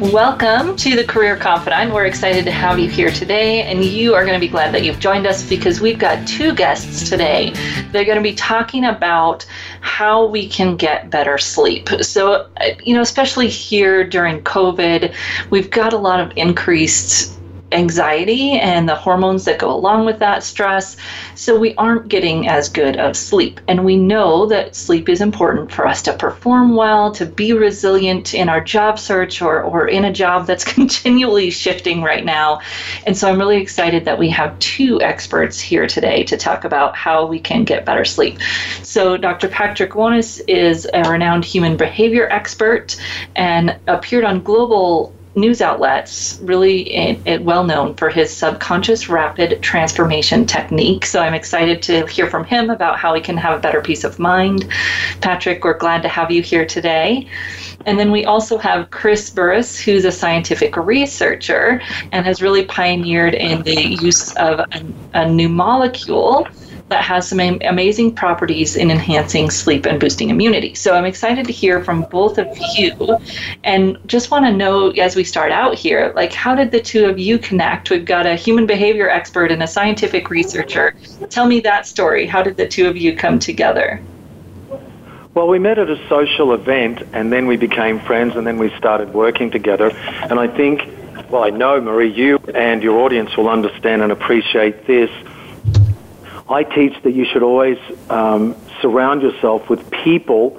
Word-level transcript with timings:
Welcome 0.00 0.74
to 0.78 0.96
the 0.96 1.04
Career 1.04 1.36
Confidante. 1.36 1.94
We're 1.94 2.06
excited 2.06 2.44
to 2.46 2.50
have 2.50 2.80
you 2.80 2.88
here 2.88 3.12
today, 3.12 3.62
and 3.62 3.84
you 3.84 4.12
are 4.14 4.22
going 4.24 4.34
to 4.34 4.44
be 4.44 4.48
glad 4.48 4.74
that 4.74 4.82
you've 4.82 4.98
joined 4.98 5.24
us 5.24 5.48
because 5.48 5.80
we've 5.80 6.00
got 6.00 6.26
two 6.26 6.52
guests 6.52 7.08
today. 7.08 7.52
They're 7.92 8.04
going 8.04 8.16
to 8.16 8.22
be 8.22 8.34
talking 8.34 8.86
about 8.86 9.46
how 9.82 10.26
we 10.26 10.48
can 10.48 10.76
get 10.76 11.10
better 11.10 11.38
sleep. 11.38 11.88
So, 12.00 12.48
uh, 12.56 12.70
you 12.82 12.92
know, 12.94 13.02
especially 13.02 13.48
here 13.48 14.02
during 14.02 14.42
COVID, 14.42 15.14
we've 15.50 15.70
got 15.70 15.92
a 15.92 15.98
lot 15.98 16.18
of 16.18 16.32
increased 16.36 17.33
anxiety 17.74 18.52
and 18.52 18.88
the 18.88 18.94
hormones 18.94 19.44
that 19.44 19.58
go 19.58 19.70
along 19.70 20.06
with 20.06 20.18
that 20.20 20.42
stress. 20.42 20.96
So 21.34 21.58
we 21.58 21.74
aren't 21.74 22.08
getting 22.08 22.48
as 22.48 22.68
good 22.68 22.96
of 22.96 23.16
sleep. 23.16 23.60
And 23.68 23.84
we 23.84 23.96
know 23.96 24.46
that 24.46 24.74
sleep 24.74 25.08
is 25.08 25.20
important 25.20 25.72
for 25.72 25.86
us 25.86 26.02
to 26.02 26.12
perform 26.12 26.76
well, 26.76 27.12
to 27.12 27.26
be 27.26 27.52
resilient 27.52 28.34
in 28.34 28.48
our 28.48 28.60
job 28.60 28.98
search 28.98 29.42
or, 29.42 29.62
or 29.62 29.88
in 29.88 30.04
a 30.04 30.12
job 30.12 30.46
that's 30.46 30.64
continually 30.74 31.50
shifting 31.50 32.02
right 32.02 32.24
now. 32.24 32.60
And 33.06 33.16
so 33.16 33.28
I'm 33.28 33.38
really 33.38 33.60
excited 33.60 34.04
that 34.04 34.18
we 34.18 34.30
have 34.30 34.58
two 34.58 35.00
experts 35.02 35.60
here 35.60 35.86
today 35.86 36.22
to 36.24 36.36
talk 36.36 36.64
about 36.64 36.96
how 36.96 37.26
we 37.26 37.40
can 37.40 37.64
get 37.64 37.84
better 37.84 38.04
sleep. 38.04 38.38
So 38.82 39.16
Dr. 39.16 39.48
Patrick 39.48 39.92
Wanis 39.92 40.40
is 40.48 40.88
a 40.94 41.02
renowned 41.10 41.44
human 41.44 41.76
behavior 41.76 42.28
expert 42.30 42.96
and 43.36 43.76
appeared 43.86 44.24
on 44.24 44.42
global 44.42 45.14
news 45.36 45.60
outlets, 45.60 46.38
really 46.42 47.20
well 47.42 47.64
known 47.64 47.94
for 47.94 48.08
his 48.08 48.34
subconscious 48.34 49.08
rapid 49.08 49.60
transformation 49.62 50.46
technique. 50.46 51.04
So 51.06 51.20
I'm 51.20 51.34
excited 51.34 51.82
to 51.82 52.06
hear 52.06 52.28
from 52.28 52.44
him 52.44 52.70
about 52.70 52.98
how 52.98 53.12
we 53.12 53.20
can 53.20 53.36
have 53.36 53.58
a 53.58 53.60
better 53.60 53.80
peace 53.80 54.04
of 54.04 54.18
mind. 54.18 54.68
Patrick, 55.20 55.64
we're 55.64 55.78
glad 55.78 56.02
to 56.02 56.08
have 56.08 56.30
you 56.30 56.42
here 56.42 56.64
today. 56.64 57.28
And 57.86 57.98
then 57.98 58.10
we 58.10 58.24
also 58.24 58.56
have 58.58 58.90
Chris 58.90 59.28
Burres, 59.30 59.78
who's 59.78 60.04
a 60.04 60.12
scientific 60.12 60.76
researcher 60.76 61.82
and 62.12 62.24
has 62.24 62.40
really 62.40 62.64
pioneered 62.64 63.34
in 63.34 63.62
the 63.62 63.96
use 64.00 64.34
of 64.36 64.60
a, 64.60 64.84
a 65.14 65.28
new 65.28 65.48
molecule 65.48 66.46
that 66.94 67.02
has 67.02 67.26
some 67.26 67.40
amazing 67.40 68.14
properties 68.14 68.76
in 68.76 68.88
enhancing 68.88 69.50
sleep 69.50 69.84
and 69.84 69.98
boosting 69.98 70.30
immunity. 70.30 70.76
So 70.76 70.94
I'm 70.94 71.04
excited 71.04 71.44
to 71.46 71.52
hear 71.52 71.82
from 71.82 72.02
both 72.02 72.38
of 72.38 72.46
you 72.76 73.18
and 73.64 73.98
just 74.06 74.30
want 74.30 74.44
to 74.44 74.52
know 74.52 74.90
as 74.90 75.16
we 75.16 75.24
start 75.24 75.50
out 75.50 75.74
here, 75.74 76.12
like 76.14 76.32
how 76.32 76.54
did 76.54 76.70
the 76.70 76.80
two 76.80 77.06
of 77.06 77.18
you 77.18 77.36
connect? 77.38 77.90
We've 77.90 78.04
got 78.04 78.26
a 78.26 78.36
human 78.36 78.64
behavior 78.64 79.10
expert 79.10 79.50
and 79.50 79.60
a 79.60 79.66
scientific 79.66 80.30
researcher. 80.30 80.94
Tell 81.30 81.46
me 81.48 81.58
that 81.60 81.88
story. 81.88 82.26
How 82.28 82.44
did 82.44 82.56
the 82.56 82.68
two 82.68 82.86
of 82.86 82.96
you 82.96 83.16
come 83.16 83.40
together? 83.40 84.00
Well, 85.34 85.48
we 85.48 85.58
met 85.58 85.80
at 85.80 85.90
a 85.90 85.98
social 86.08 86.52
event 86.54 87.02
and 87.12 87.32
then 87.32 87.48
we 87.48 87.56
became 87.56 87.98
friends 87.98 88.36
and 88.36 88.46
then 88.46 88.56
we 88.56 88.70
started 88.78 89.12
working 89.12 89.50
together. 89.50 89.90
And 90.30 90.38
I 90.38 90.46
think, 90.46 90.88
well, 91.28 91.42
I 91.42 91.50
know, 91.50 91.80
Marie, 91.80 92.12
you 92.12 92.38
and 92.54 92.84
your 92.84 93.00
audience 93.00 93.36
will 93.36 93.48
understand 93.48 94.02
and 94.02 94.12
appreciate 94.12 94.86
this 94.86 95.10
I 96.48 96.64
teach 96.64 97.00
that 97.02 97.12
you 97.12 97.24
should 97.24 97.42
always 97.42 97.78
um, 98.10 98.54
surround 98.82 99.22
yourself 99.22 99.70
with 99.70 99.90
people 99.90 100.50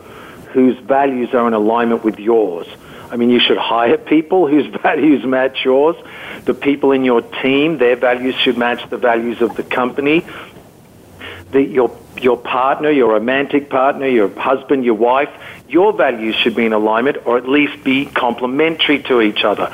whose 0.52 0.78
values 0.80 1.34
are 1.34 1.48
in 1.48 1.54
alignment 1.54 2.04
with 2.04 2.18
yours. 2.18 2.68
I 3.12 3.18
mean, 3.18 3.30
you 3.30 3.40
should 3.40 3.58
hire 3.58 3.98
people 3.98 4.48
whose 4.48 4.66
values 4.82 5.24
match 5.26 5.64
yours. 5.64 5.96
The 6.46 6.54
people 6.54 6.92
in 6.92 7.04
your 7.04 7.22
team, 7.22 7.78
their 7.78 7.96
values 7.96 8.36
should 8.36 8.58
match 8.58 8.90
the 8.90 8.98
values 8.98 9.42
of 9.42 9.56
the 9.56 9.64
company. 9.64 10.26
The, 11.52 11.62
your, 11.62 11.96
your 12.20 12.38
partner, 12.38 12.90
your 12.90 13.12
romantic 13.14 13.70
partner, 13.70 14.08
your 14.08 14.30
husband, 14.30 14.84
your 14.84 14.96
wife, 14.96 15.30
your 15.70 15.94
values 15.94 16.36
should 16.36 16.56
be 16.56 16.66
in 16.66 16.74
alignment 16.74 17.18
or 17.26 17.38
at 17.38 17.48
least 17.48 17.84
be 17.84 18.06
complementary 18.06 19.04
to 19.04 19.22
each 19.22 19.44
other. 19.44 19.70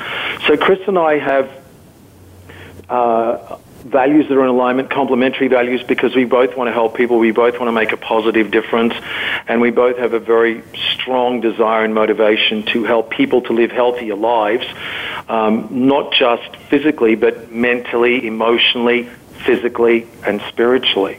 So 0.46 0.56
Chris 0.56 0.80
and 0.86 0.98
I 0.98 1.18
have 1.18 1.50
uh, 2.88 3.58
values 3.82 4.28
that 4.28 4.36
are 4.36 4.42
in 4.42 4.48
alignment, 4.48 4.90
complementary 4.90 5.48
values, 5.48 5.82
because 5.82 6.14
we 6.14 6.24
both 6.24 6.56
want 6.56 6.68
to 6.68 6.72
help 6.72 6.96
people, 6.96 7.18
we 7.18 7.30
both 7.30 7.58
want 7.58 7.68
to 7.68 7.72
make 7.72 7.92
a 7.92 7.96
positive 7.96 8.50
difference, 8.50 8.94
and 9.48 9.60
we 9.60 9.70
both 9.70 9.98
have 9.98 10.12
a 10.12 10.20
very 10.20 10.62
strong 10.94 11.40
desire 11.40 11.84
and 11.84 11.94
motivation 11.94 12.64
to 12.64 12.84
help 12.84 13.10
people 13.10 13.42
to 13.42 13.52
live 13.52 13.70
healthier 13.70 14.14
lives, 14.14 14.66
um, 15.28 15.68
not 15.86 16.12
just 16.12 16.56
physically, 16.68 17.14
but 17.14 17.52
mentally, 17.52 18.26
emotionally, 18.26 19.04
physically, 19.44 20.06
and 20.24 20.40
spiritually. 20.48 21.18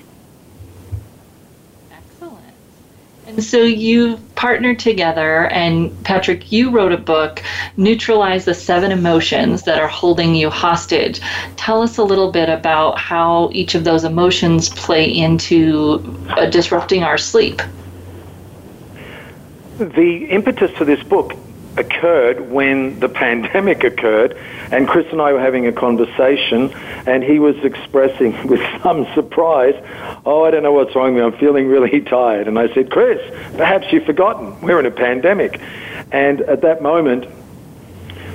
And 3.23 3.23
so 3.40 3.64
you 3.64 4.18
partnered 4.36 4.80
together, 4.80 5.48
and 5.48 6.04
Patrick, 6.04 6.52
you 6.52 6.70
wrote 6.70 6.92
a 6.92 6.98
book, 6.98 7.42
Neutralize 7.78 8.46
the 8.46 8.54
Seven 8.54 8.92
Emotions 8.92 9.64
That 9.64 9.80
Are 9.80 9.88
Holding 9.88 10.36
You 10.36 10.50
Hostage. 10.50 11.22
Tell 11.56 11.82
us 11.82 11.98
a 11.98 12.04
little 12.04 12.32
bit 12.32 12.50
about 12.50 12.98
how 12.98 13.50
each 13.54 13.76
of 13.76 13.84
those 13.84 14.04
emotions 14.04 14.70
play 14.70 15.06
into 15.06 16.18
uh, 16.30 16.48
disrupting 16.48 17.04
our 17.04 17.18
sleep. 17.18 17.62
The 19.78 20.26
impetus 20.30 20.72
for 20.72 20.86
this 20.86 21.02
book 21.04 21.34
occurred 21.78 22.52
when 22.52 23.00
the 23.00 23.10
pandemic 23.24 23.84
occurred, 23.84 24.38
and 24.72 24.88
Chris 24.88 25.08
and 25.12 25.22
I 25.22 25.34
were 25.34 25.40
having 25.40 25.68
a 25.68 25.72
conversation, 25.72 26.72
and 27.06 27.24
he 27.24 27.40
was 27.40 27.56
expressing 27.64 28.48
with 28.48 28.62
some 28.82 29.06
surprise, 29.14 29.76
Oh, 30.26 30.46
I 30.46 30.52
don't 30.52 30.64
know 30.64 30.72
what's 30.72 30.96
wrong 30.96 31.16
with 31.16 31.24
me. 31.24 31.28
I'm 31.28 31.38
feeling 31.40 31.68
really 31.68 32.02
tired. 32.18 32.48
And 32.48 32.58
I 32.58 32.74
said, 32.74 32.90
Chris, 32.90 33.20
perhaps 33.58 33.88
you've 33.92 34.06
forgotten. 34.06 34.60
We're 34.62 34.80
in 34.80 34.86
a 34.86 34.92
pandemic. 34.92 35.60
And 36.12 36.42
at 36.42 36.62
that 36.62 36.82
moment, 36.82 37.26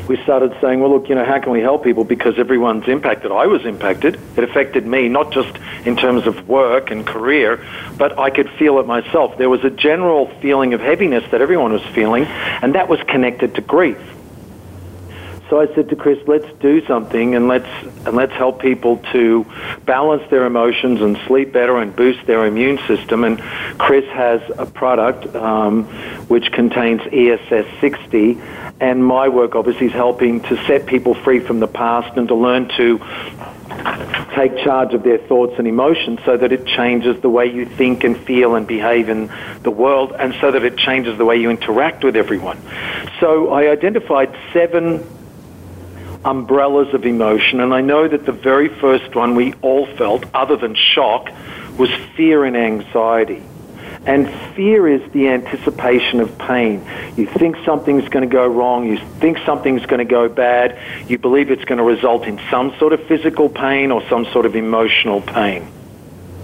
we 0.08 0.16
started 0.22 0.56
saying, 0.60 0.80
well, 0.80 0.90
look, 0.90 1.08
you 1.08 1.14
know, 1.14 1.24
how 1.24 1.38
can 1.38 1.52
we 1.52 1.60
help 1.60 1.84
people? 1.84 2.02
Because 2.02 2.38
everyone's 2.38 2.88
impacted. 2.88 3.30
I 3.30 3.46
was 3.46 3.64
impacted. 3.66 4.18
It 4.36 4.44
affected 4.44 4.86
me, 4.86 5.08
not 5.08 5.32
just 5.32 5.54
in 5.84 5.96
terms 5.96 6.26
of 6.26 6.48
work 6.48 6.90
and 6.90 7.06
career, 7.06 7.64
but 7.98 8.18
I 8.18 8.30
could 8.30 8.50
feel 8.52 8.78
it 8.80 8.86
myself. 8.86 9.36
There 9.36 9.50
was 9.50 9.64
a 9.64 9.70
general 9.70 10.28
feeling 10.40 10.72
of 10.72 10.80
heaviness 10.80 11.24
that 11.30 11.42
everyone 11.42 11.72
was 11.72 11.82
feeling, 11.94 12.24
and 12.24 12.74
that 12.74 12.88
was 12.88 13.00
connected 13.06 13.54
to 13.56 13.60
grief. 13.60 13.98
So 15.48 15.58
I 15.58 15.74
said 15.74 15.88
to 15.88 15.96
Chris, 15.96 16.18
let's 16.28 16.46
do 16.60 16.84
something 16.86 17.34
and 17.34 17.48
let's 17.48 17.68
and 18.06 18.14
let's 18.14 18.32
help 18.32 18.60
people 18.60 18.98
to 19.12 19.46
balance 19.86 20.22
their 20.30 20.44
emotions 20.44 21.00
and 21.00 21.18
sleep 21.26 21.52
better 21.52 21.78
and 21.78 21.94
boost 21.96 22.26
their 22.26 22.44
immune 22.44 22.78
system. 22.86 23.24
And 23.24 23.40
Chris 23.78 24.04
has 24.10 24.42
a 24.58 24.66
product 24.66 25.34
um, 25.34 25.84
which 26.28 26.52
contains 26.52 27.00
ESS 27.10 27.66
60, 27.80 28.38
and 28.80 29.04
my 29.04 29.28
work 29.28 29.54
obviously 29.54 29.86
is 29.86 29.92
helping 29.92 30.42
to 30.42 30.62
set 30.66 30.86
people 30.86 31.14
free 31.14 31.40
from 31.40 31.60
the 31.60 31.66
past 31.66 32.16
and 32.18 32.28
to 32.28 32.34
learn 32.34 32.68
to 32.76 32.98
take 34.34 34.56
charge 34.58 34.92
of 34.92 35.02
their 35.02 35.18
thoughts 35.18 35.54
and 35.58 35.66
emotions 35.66 36.20
so 36.24 36.36
that 36.36 36.52
it 36.52 36.66
changes 36.66 37.20
the 37.22 37.28
way 37.28 37.46
you 37.46 37.64
think 37.64 38.04
and 38.04 38.18
feel 38.18 38.54
and 38.54 38.66
behave 38.66 39.08
in 39.08 39.30
the 39.62 39.70
world 39.70 40.12
and 40.18 40.34
so 40.40 40.50
that 40.50 40.64
it 40.64 40.76
changes 40.76 41.16
the 41.16 41.24
way 41.24 41.36
you 41.36 41.48
interact 41.48 42.04
with 42.04 42.16
everyone. 42.16 42.58
So 43.20 43.50
I 43.50 43.70
identified 43.70 44.36
seven 44.52 45.04
umbrellas 46.28 46.92
of 46.92 47.06
emotion, 47.06 47.60
and 47.60 47.72
I 47.72 47.80
know 47.80 48.06
that 48.06 48.26
the 48.26 48.32
very 48.32 48.68
first 48.68 49.14
one 49.14 49.34
we 49.34 49.54
all 49.62 49.86
felt, 49.96 50.24
other 50.34 50.56
than 50.56 50.74
shock, 50.74 51.30
was 51.78 51.90
fear 52.16 52.44
and 52.44 52.56
anxiety. 52.56 53.42
And 54.04 54.28
fear 54.54 54.86
is 54.88 55.10
the 55.12 55.28
anticipation 55.28 56.20
of 56.20 56.36
pain. 56.38 56.86
You 57.16 57.26
think 57.26 57.56
something's 57.64 58.08
going 58.08 58.28
to 58.28 58.32
go 58.32 58.46
wrong, 58.46 58.86
you 58.86 58.98
think 59.20 59.38
something's 59.46 59.86
going 59.86 59.98
to 59.98 60.10
go 60.10 60.28
bad, 60.28 60.78
you 61.08 61.18
believe 61.18 61.50
it's 61.50 61.64
going 61.64 61.78
to 61.78 61.84
result 61.84 62.24
in 62.24 62.38
some 62.50 62.74
sort 62.78 62.92
of 62.92 63.02
physical 63.06 63.48
pain 63.48 63.90
or 63.90 64.06
some 64.08 64.26
sort 64.26 64.44
of 64.44 64.54
emotional 64.54 65.22
pain. 65.22 65.66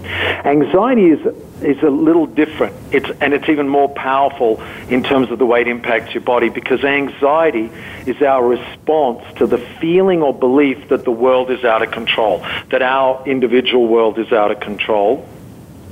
Anxiety 0.03 1.09
is 1.09 1.35
is 1.61 1.81
a 1.83 1.89
little 1.89 2.25
different. 2.25 2.75
It's 2.91 3.09
and 3.21 3.33
it's 3.33 3.49
even 3.49 3.67
more 3.69 3.89
powerful 3.89 4.61
in 4.89 5.03
terms 5.03 5.31
of 5.31 5.39
the 5.39 5.45
way 5.45 5.61
it 5.61 5.67
impacts 5.67 6.13
your 6.13 6.21
body 6.21 6.49
because 6.49 6.83
anxiety 6.83 7.69
is 8.05 8.21
our 8.21 8.45
response 8.45 9.23
to 9.37 9.47
the 9.47 9.57
feeling 9.79 10.21
or 10.21 10.33
belief 10.33 10.89
that 10.89 11.03
the 11.05 11.11
world 11.11 11.49
is 11.51 11.63
out 11.63 11.81
of 11.81 11.91
control, 11.91 12.45
that 12.69 12.81
our 12.81 13.25
individual 13.25 13.87
world 13.87 14.19
is 14.19 14.31
out 14.31 14.51
of 14.51 14.59
control. 14.59 15.27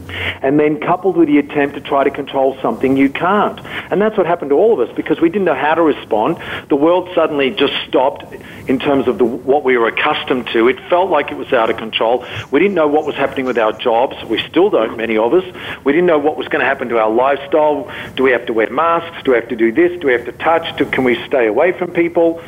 And 0.10 0.60
then 0.60 0.80
coupled 0.80 1.18
with 1.18 1.28
the 1.28 1.38
attempt 1.38 1.76
to 1.76 1.82
try 1.82 2.04
to 2.04 2.12
control 2.12 2.58
something 2.62 2.98
you 2.98 3.10
can't. 3.10 3.60
And 3.92 4.02
that's 4.02 4.18
what 4.18 4.26
happened 4.26 4.50
to 4.50 4.56
all 4.56 4.80
of 4.80 4.88
us 4.88 4.96
because 4.96 5.20
we 5.20 5.30
didn't 5.30 5.46
know 5.46 5.56
how 5.56 5.76
to 5.76 5.82
respond. 5.82 6.38
The 6.70 6.76
world 6.76 7.10
suddenly 7.16 7.52
just 7.52 7.74
stopped 7.88 8.26
in 8.68 8.80
terms 8.80 9.08
of 9.08 9.18
the, 9.18 9.26
what 9.26 9.64
we 9.64 9.78
were 9.78 9.88
accustomed 9.88 10.48
to. 10.48 10.68
It 10.68 10.80
felt 10.90 11.10
like 11.10 11.32
it 11.32 11.38
was 11.38 11.52
out 11.54 11.70
of 11.70 11.78
control. 11.78 12.26
We 12.52 12.60
didn't 12.60 12.76
know 12.76 12.88
what 12.88 13.06
was 13.06 13.16
happening 13.16 13.46
with 13.46 13.58
our 13.58 13.74
jobs. 13.74 14.16
We 14.26 14.40
still 14.50 14.70
don't, 14.70 14.98
many 14.98 15.18
of 15.18 15.34
us. 15.34 15.44
We 15.84 15.92
didn't 15.92 16.08
know 16.08 16.20
what 16.20 16.38
was 16.38 16.48
going 16.48 16.62
to 16.62 16.66
happen 16.66 16.90
to 16.90 16.98
our 16.98 17.10
lifestyle. 17.10 17.92
Do 18.16 18.24
we 18.24 18.32
have 18.32 18.46
to 18.48 18.54
wear 18.54 18.70
masks? 18.70 19.24
Do 19.24 19.32
we 19.32 19.38
have 19.38 19.50
to 19.50 19.56
do 19.56 19.72
this? 19.72 20.00
Do 20.00 20.08
we 20.08 20.14
have 20.14 20.26
to 20.26 20.32
touch? 20.34 20.78
Do, 20.78 20.86
can 20.86 21.04
we 21.04 21.16
stay 21.26 21.48
away 21.48 21.72
from 21.72 21.92
people? 21.92 22.42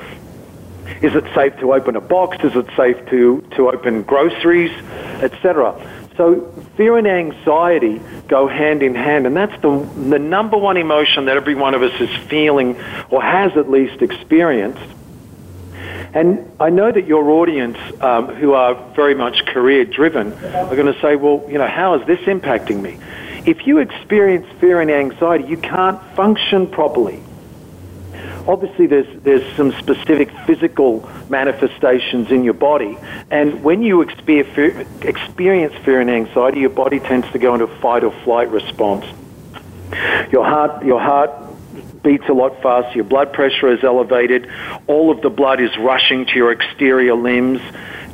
Is 1.01 1.15
it 1.15 1.25
safe 1.33 1.57
to 1.59 1.73
open 1.73 1.95
a 1.95 2.01
box? 2.01 2.37
Is 2.43 2.55
it 2.55 2.67
safe 2.77 2.97
to, 3.09 3.41
to 3.55 3.69
open 3.69 4.03
groceries, 4.03 4.71
etc.? 5.21 5.73
So 6.17 6.49
fear 6.77 6.97
and 6.97 7.07
anxiety 7.07 8.01
go 8.27 8.47
hand 8.47 8.81
in 8.81 8.95
hand, 8.95 9.27
and 9.27 9.35
that's 9.35 9.61
the, 9.61 9.77
the 10.09 10.19
number 10.19 10.57
one 10.57 10.77
emotion 10.77 11.25
that 11.25 11.35
every 11.35 11.55
one 11.55 11.75
of 11.75 11.83
us 11.83 11.99
is 11.99 12.09
feeling 12.27 12.77
or 13.09 13.21
has 13.21 13.55
at 13.57 13.69
least 13.69 14.01
experienced. 14.01 14.81
And 16.13 16.49
I 16.61 16.69
know 16.69 16.89
that 16.89 17.05
your 17.07 17.29
audience, 17.31 17.77
um, 17.99 18.27
who 18.27 18.53
are 18.53 18.75
very 18.93 19.15
much 19.15 19.45
career 19.47 19.83
driven, 19.83 20.31
are 20.31 20.75
going 20.75 20.91
to 20.91 20.99
say, 21.01 21.17
well, 21.17 21.45
you 21.49 21.57
know, 21.57 21.67
how 21.67 21.95
is 21.95 22.07
this 22.07 22.19
impacting 22.21 22.81
me? 22.81 22.97
If 23.45 23.67
you 23.67 23.79
experience 23.79 24.47
fear 24.61 24.79
and 24.79 24.89
anxiety, 24.89 25.43
you 25.43 25.57
can't 25.57 26.01
function 26.15 26.67
properly 26.67 27.21
obviously 28.47 28.87
there's, 28.87 29.21
there's 29.23 29.55
some 29.55 29.71
specific 29.73 30.29
physical 30.45 31.09
manifestations 31.29 32.31
in 32.31 32.43
your 32.43 32.53
body. 32.53 32.97
And 33.31 33.63
when 33.63 33.81
you 33.81 34.01
experience 34.01 35.75
fear 35.83 35.99
and 35.99 36.09
anxiety, 36.09 36.59
your 36.59 36.69
body 36.69 36.99
tends 36.99 37.29
to 37.31 37.39
go 37.39 37.53
into 37.53 37.65
a 37.65 37.79
fight 37.79 38.03
or 38.03 38.11
flight 38.23 38.49
response. 38.49 39.05
Your 40.31 40.43
heart, 40.43 40.83
your 40.85 40.99
heart 40.99 41.31
beats 42.03 42.27
a 42.29 42.33
lot 42.33 42.61
faster, 42.61 42.95
your 42.95 43.03
blood 43.03 43.33
pressure 43.33 43.71
is 43.71 43.83
elevated, 43.83 44.49
all 44.87 45.11
of 45.11 45.21
the 45.21 45.29
blood 45.29 45.59
is 45.59 45.75
rushing 45.77 46.25
to 46.27 46.33
your 46.35 46.51
exterior 46.51 47.15
limbs, 47.15 47.59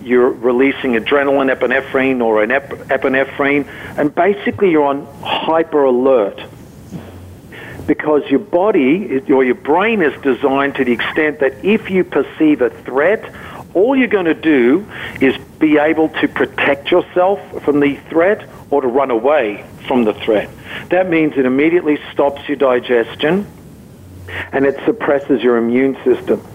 you're 0.02 0.32
releasing 0.32 0.94
adrenaline, 0.94 1.54
epinephrine, 1.54 2.22
or 2.22 2.42
an 2.42 2.52
ep- 2.52 2.70
epinephrine, 2.70 3.68
and 3.98 4.16
basically 4.16 4.72
you're 4.72 4.86
on 4.86 5.06
hyper 5.22 5.84
alert 5.84 6.42
because 7.88 8.24
your 8.30 8.40
body 8.40 9.22
or 9.32 9.44
your 9.44 9.56
brain 9.56 10.02
is 10.02 10.20
designed 10.22 10.76
to 10.76 10.86
the 10.86 10.92
extent 10.92 11.40
that 11.40 11.64
if 11.64 11.90
you 11.90 12.04
perceive 12.04 12.62
a 12.62 12.70
threat, 12.70 13.34
all 13.74 13.96
you're 13.96 14.08
going 14.08 14.26
to 14.26 14.34
do 14.34 14.86
is 15.20 15.38
be 15.60 15.78
able 15.78 16.10
to 16.10 16.28
protect 16.28 16.92
yourself 16.92 17.40
from 17.64 17.80
the 17.80 17.96
threat 18.10 18.48
or 18.70 18.82
to 18.82 18.88
run 18.88 19.12
away 19.12 19.66
from 19.88 20.04
the 20.04 20.14
threat. 20.14 20.50
That 20.90 21.10
means 21.10 21.34
it 21.38 21.46
immediately 21.46 22.00
stops 22.12 22.48
your 22.48 22.58
digestion 22.58 23.46
and 24.52 24.66
it 24.66 24.80
suppresses 24.86 25.42
your 25.42 25.58
immune 25.58 25.98
system. 26.04 26.46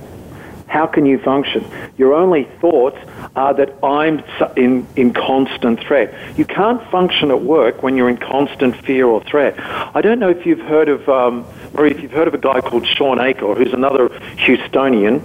How 0.67 0.87
can 0.87 1.07
you 1.07 1.19
function? 1.19 1.65
Your 1.97 2.15
only 2.15 2.45
thoughts 2.61 2.99
are 3.37 3.55
that 3.55 3.73
I'm 3.85 4.23
in, 4.57 4.87
in 4.97 5.13
constant 5.13 5.81
threat. 5.81 6.37
You 6.37 6.45
can't 6.45 6.83
function 6.91 7.31
at 7.31 7.41
work 7.41 7.83
when 7.83 7.97
you're 7.97 8.09
in 8.09 8.17
constant 8.17 8.77
fear 8.85 9.07
or 9.07 9.23
threat. 9.23 9.55
I 9.59 10.01
don't 10.01 10.19
know 10.19 10.31
if 10.31 10.45
you've 10.45 10.61
heard 10.61 10.89
of, 10.89 11.09
um, 11.09 11.47
or 11.75 11.87
if 11.87 12.01
you've 12.01 12.13
heard 12.13 12.27
of 12.27 12.35
a 12.35 12.39
guy 12.39 12.61
called 12.61 12.87
Shawn 12.87 13.21
Achor, 13.21 13.55
who's 13.55 13.73
another 13.73 14.09
Houstonian. 14.09 15.23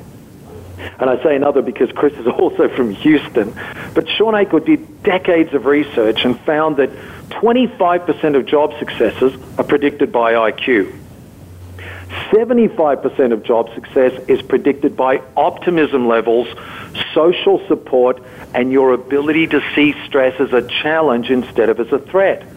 And 0.99 1.09
I 1.09 1.21
say 1.23 1.35
another 1.35 1.61
because 1.61 1.91
Chris 1.91 2.13
is 2.13 2.27
also 2.39 2.69
from 2.69 2.91
Houston. 2.91 3.53
But 3.95 4.07
Shawn 4.09 4.35
Achor 4.35 4.59
did 4.59 5.03
decades 5.03 5.53
of 5.53 5.65
research 5.65 6.23
and 6.23 6.39
found 6.41 6.77
that 6.77 6.91
25% 7.29 8.35
of 8.35 8.45
job 8.45 8.77
successes 8.77 9.33
are 9.57 9.63
predicted 9.63 10.11
by 10.11 10.33
IQ. 10.33 11.00
75% 12.31 13.33
of 13.33 13.43
job 13.43 13.73
success 13.75 14.13
is 14.29 14.41
predicted 14.41 14.95
by 14.95 15.21
optimism 15.35 16.07
levels, 16.07 16.47
social 17.13 17.65
support, 17.67 18.23
and 18.53 18.71
your 18.71 18.93
ability 18.93 19.47
to 19.47 19.61
see 19.75 19.93
stress 20.05 20.39
as 20.39 20.53
a 20.53 20.61
challenge 20.81 21.29
instead 21.29 21.69
of 21.69 21.79
as 21.79 21.91
a 21.91 21.99
threat. 21.99 22.47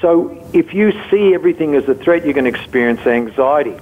So 0.00 0.42
if 0.54 0.72
you 0.72 0.92
see 1.10 1.34
everything 1.34 1.74
as 1.74 1.86
a 1.86 1.94
threat, 1.94 2.24
you're 2.24 2.32
going 2.32 2.50
to 2.50 2.58
experience 2.58 3.06
anxiety. 3.06 3.76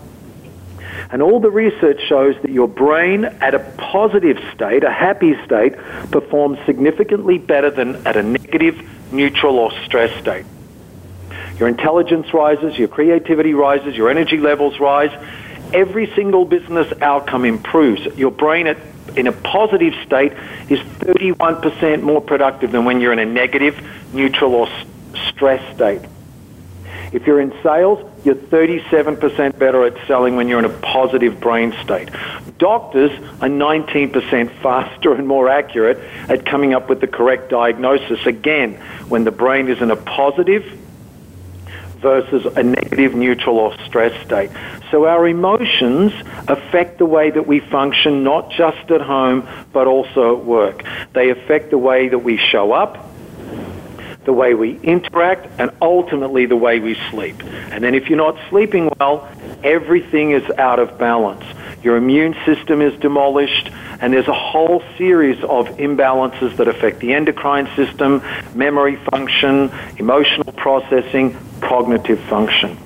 And 1.11 1.23
all 1.23 1.38
the 1.38 1.50
research 1.50 2.00
shows 2.08 2.35
that 2.43 2.50
your 2.50 2.67
brain 2.67 3.25
at 3.25 3.55
a 3.55 3.61
positive 3.79 4.38
state, 4.55 4.82
a 4.82 4.90
happy 4.90 5.35
state, 5.44 5.76
performs 6.11 6.58
significantly 6.67 7.38
better 7.38 7.70
than 7.70 8.05
at 8.06 8.17
a 8.17 8.23
negative, 8.25 8.76
neutral, 9.12 9.58
or 9.58 9.70
stress 9.85 10.20
state. 10.20 10.44
Your 11.58 11.69
intelligence 11.69 12.32
rises, 12.32 12.78
your 12.78 12.88
creativity 12.88 13.55
rises, 13.55 13.96
your 13.96 14.10
energy 14.10 14.38
levels 14.38 14.78
rise. 14.78 15.10
Every 15.72 16.12
single 16.14 16.44
business 16.44 16.93
outcome 17.02 17.44
improves. 17.44 18.05
Your 18.16 18.31
brain 18.31 18.66
at, 18.69 18.78
in 19.16 19.26
a 19.26 19.32
positive 19.32 19.94
state 20.06 20.32
is 20.69 20.78
31% 21.00 22.02
more 22.02 22.20
productive 22.20 22.72
than 22.72 22.84
when 22.84 23.00
you're 23.00 23.12
in 23.12 23.19
a 23.19 23.26
negative, 23.26 23.76
neutral, 24.14 24.55
or 24.55 24.69
stress 25.28 25.75
state. 25.75 26.02
If 27.12 27.26
you're 27.26 27.40
in 27.40 27.52
sales, 27.62 28.06
you're 28.25 28.34
37% 28.34 29.58
better 29.58 29.84
at 29.84 30.06
selling 30.06 30.37
when 30.37 30.46
you're 30.46 30.58
in 30.58 30.66
a 30.66 30.69
positive 30.69 31.40
brain 31.40 31.75
state. 31.82 32.11
Doctors 32.58 33.11
are 33.40 33.49
19% 33.49 34.62
faster 34.62 35.14
and 35.14 35.26
more 35.26 35.49
accurate 35.49 35.99
at 36.28 36.44
coming 36.44 36.75
up 36.75 36.88
with 36.88 37.00
the 37.00 37.06
correct 37.06 37.50
diagnosis, 37.50 38.26
again, 38.26 38.75
when 39.08 39.25
the 39.25 39.31
brain 39.31 39.69
is 39.69 39.81
in 39.81 39.90
a 39.90 39.96
positive, 39.96 40.64
versus 42.00 42.47
a 42.56 42.62
negative, 42.62 43.15
neutral, 43.15 43.59
or 43.59 43.77
stress 43.85 44.12
state. 44.25 44.50
So 44.91 45.06
our 45.06 45.27
emotions 45.29 46.12
affect 46.49 46.99
the 46.99 47.06
way 47.06 47.31
that 47.31 47.47
we 47.47 47.61
function, 47.61 48.25
not 48.25 48.50
just 48.50 48.91
at 48.91 49.00
home, 49.00 49.47
but 49.73 49.87
also 49.87 50.39
at 50.39 50.45
work. 50.45 50.85
They 51.12 51.31
affect 51.31 51.71
the 51.71 51.79
way 51.79 52.09
that 52.09 52.19
we 52.19 52.37
show 52.37 52.73
up, 52.73 53.06
the 54.25 54.33
way 54.33 54.55
we 54.55 54.79
interact, 54.81 55.49
and 55.59 55.71
ultimately 55.81 56.47
the 56.47 56.56
way 56.56 56.81
we 56.81 56.97
sleep. 57.11 57.43
And 57.43 57.83
then 57.83 57.95
if 57.95 58.09
you're 58.09 58.19
not 58.19 58.39
sleeping 58.50 58.91
well, 58.99 59.29
everything 59.65 60.33
is 60.33 60.49
out 60.59 60.79
of 60.79 60.99
balance. 60.99 61.45
Your 61.83 61.97
immune 61.97 62.35
system 62.45 62.83
is 62.83 62.99
demolished, 63.00 63.71
and 64.00 64.12
there's 64.12 64.29
a 64.29 64.35
whole 64.35 64.83
series 64.97 65.43
of 65.45 65.69
imbalances 65.79 66.56
that 66.56 66.69
affect 66.69 66.99
the 67.00 67.15
endocrine 67.15 67.69
system, 67.77 68.23
memory 68.55 68.97
function, 69.11 69.71
emotional 69.97 70.53
processing, 70.53 71.37
cognitive 71.60 72.20
function. 72.25 72.78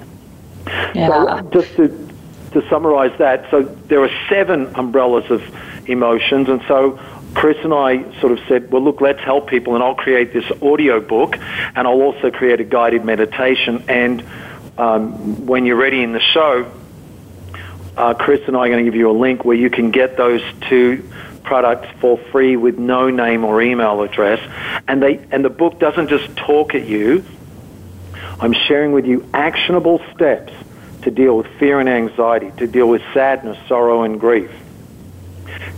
Yeah. 0.94 1.08
So 1.08 1.50
just 1.50 1.76
to, 1.76 2.08
to 2.52 2.68
summarize 2.68 3.16
that, 3.18 3.50
so 3.50 3.62
there 3.62 4.02
are 4.02 4.10
seven 4.28 4.74
umbrellas 4.74 5.30
of 5.30 5.42
emotions, 5.88 6.48
and 6.48 6.62
so 6.68 6.98
Chris 7.34 7.56
and 7.64 7.72
I 7.72 8.20
sort 8.20 8.32
of 8.32 8.40
said, 8.46 8.70
well, 8.70 8.82
look, 8.82 9.00
let's 9.00 9.20
help 9.20 9.48
people, 9.48 9.74
and 9.74 9.82
I'll 9.82 9.94
create 9.94 10.32
this 10.32 10.44
audio 10.60 11.00
book, 11.00 11.36
and 11.36 11.88
I'll 11.88 12.02
also 12.02 12.30
create 12.30 12.60
a 12.60 12.64
guided 12.64 13.04
meditation. 13.04 13.84
And 13.88 14.24
um, 14.78 15.46
when 15.46 15.66
you're 15.66 15.76
ready 15.76 16.02
in 16.02 16.12
the 16.12 16.20
show, 16.20 16.70
uh, 17.96 18.14
Chris 18.14 18.40
and 18.46 18.56
I 18.56 18.60
are 18.60 18.68
going 18.68 18.84
to 18.84 18.90
give 18.90 18.98
you 18.98 19.10
a 19.10 19.18
link 19.18 19.44
where 19.44 19.56
you 19.56 19.70
can 19.70 19.90
get 19.90 20.16
those 20.16 20.42
two 20.68 21.10
products 21.42 21.88
for 22.00 22.18
free 22.30 22.56
with 22.56 22.78
no 22.78 23.10
name 23.10 23.44
or 23.44 23.60
email 23.60 24.02
address. 24.02 24.40
And 24.88 25.02
they 25.02 25.18
and 25.30 25.44
the 25.44 25.50
book 25.50 25.78
doesn't 25.78 26.08
just 26.08 26.34
talk 26.36 26.74
at 26.74 26.86
you. 26.86 27.24
I'm 28.42 28.52
sharing 28.52 28.90
with 28.90 29.06
you 29.06 29.24
actionable 29.32 30.00
steps 30.12 30.52
to 31.02 31.12
deal 31.12 31.36
with 31.36 31.46
fear 31.60 31.78
and 31.78 31.88
anxiety, 31.88 32.50
to 32.56 32.66
deal 32.66 32.88
with 32.88 33.00
sadness, 33.14 33.56
sorrow, 33.68 34.02
and 34.02 34.18
grief, 34.18 34.50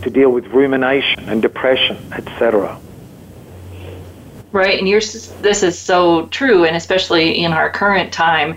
to 0.01 0.09
deal 0.09 0.31
with 0.31 0.47
rumination 0.47 1.29
and 1.29 1.43
depression, 1.43 1.95
etc. 2.11 2.79
Right, 4.55 4.79
and 4.79 4.87
this 4.87 5.63
is 5.63 5.77
so 5.77 6.27
true, 6.27 6.63
and 6.63 6.77
especially 6.77 7.43
in 7.43 7.51
our 7.51 7.69
current 7.69 8.13
time. 8.13 8.55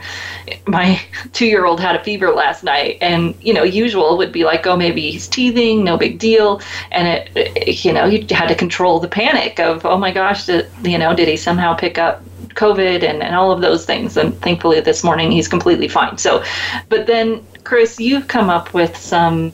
My 0.65 1.01
two-year-old 1.33 1.81
had 1.81 1.97
a 1.97 2.05
fever 2.05 2.31
last 2.31 2.63
night, 2.63 2.99
and 3.01 3.35
you 3.43 3.53
know, 3.53 3.65
usual 3.65 4.17
would 4.17 4.31
be 4.31 4.45
like, 4.45 4.65
oh, 4.65 4.77
maybe 4.77 5.11
he's 5.11 5.27
teething, 5.27 5.83
no 5.83 5.97
big 5.97 6.21
deal, 6.21 6.63
and 6.93 7.09
it, 7.09 7.31
it 7.35 7.85
you 7.85 7.93
know, 7.93 8.05
you 8.05 8.25
had 8.31 8.47
to 8.47 8.55
control 8.55 9.01
the 9.01 9.09
panic 9.09 9.59
of, 9.59 9.85
oh 9.85 9.99
my 9.99 10.13
gosh, 10.13 10.47
did, 10.47 10.71
you 10.85 10.99
know, 10.99 11.17
did 11.17 11.27
he 11.27 11.37
somehow 11.37 11.75
pick 11.75 11.99
up 11.99 12.23
COVID 12.51 13.03
and, 13.03 13.21
and 13.21 13.35
all 13.35 13.51
of 13.51 13.61
those 13.61 13.85
things. 13.85 14.17
And 14.17 14.41
thankfully, 14.41 14.81
this 14.81 15.03
morning 15.03 15.33
he's 15.33 15.49
completely 15.49 15.89
fine. 15.89 16.17
So, 16.17 16.45
but 16.89 17.09
then, 17.09 17.45
Chris, 17.65 17.99
you've 17.99 18.29
come 18.29 18.51
up 18.51 18.73
with 18.73 18.97
some 18.97 19.53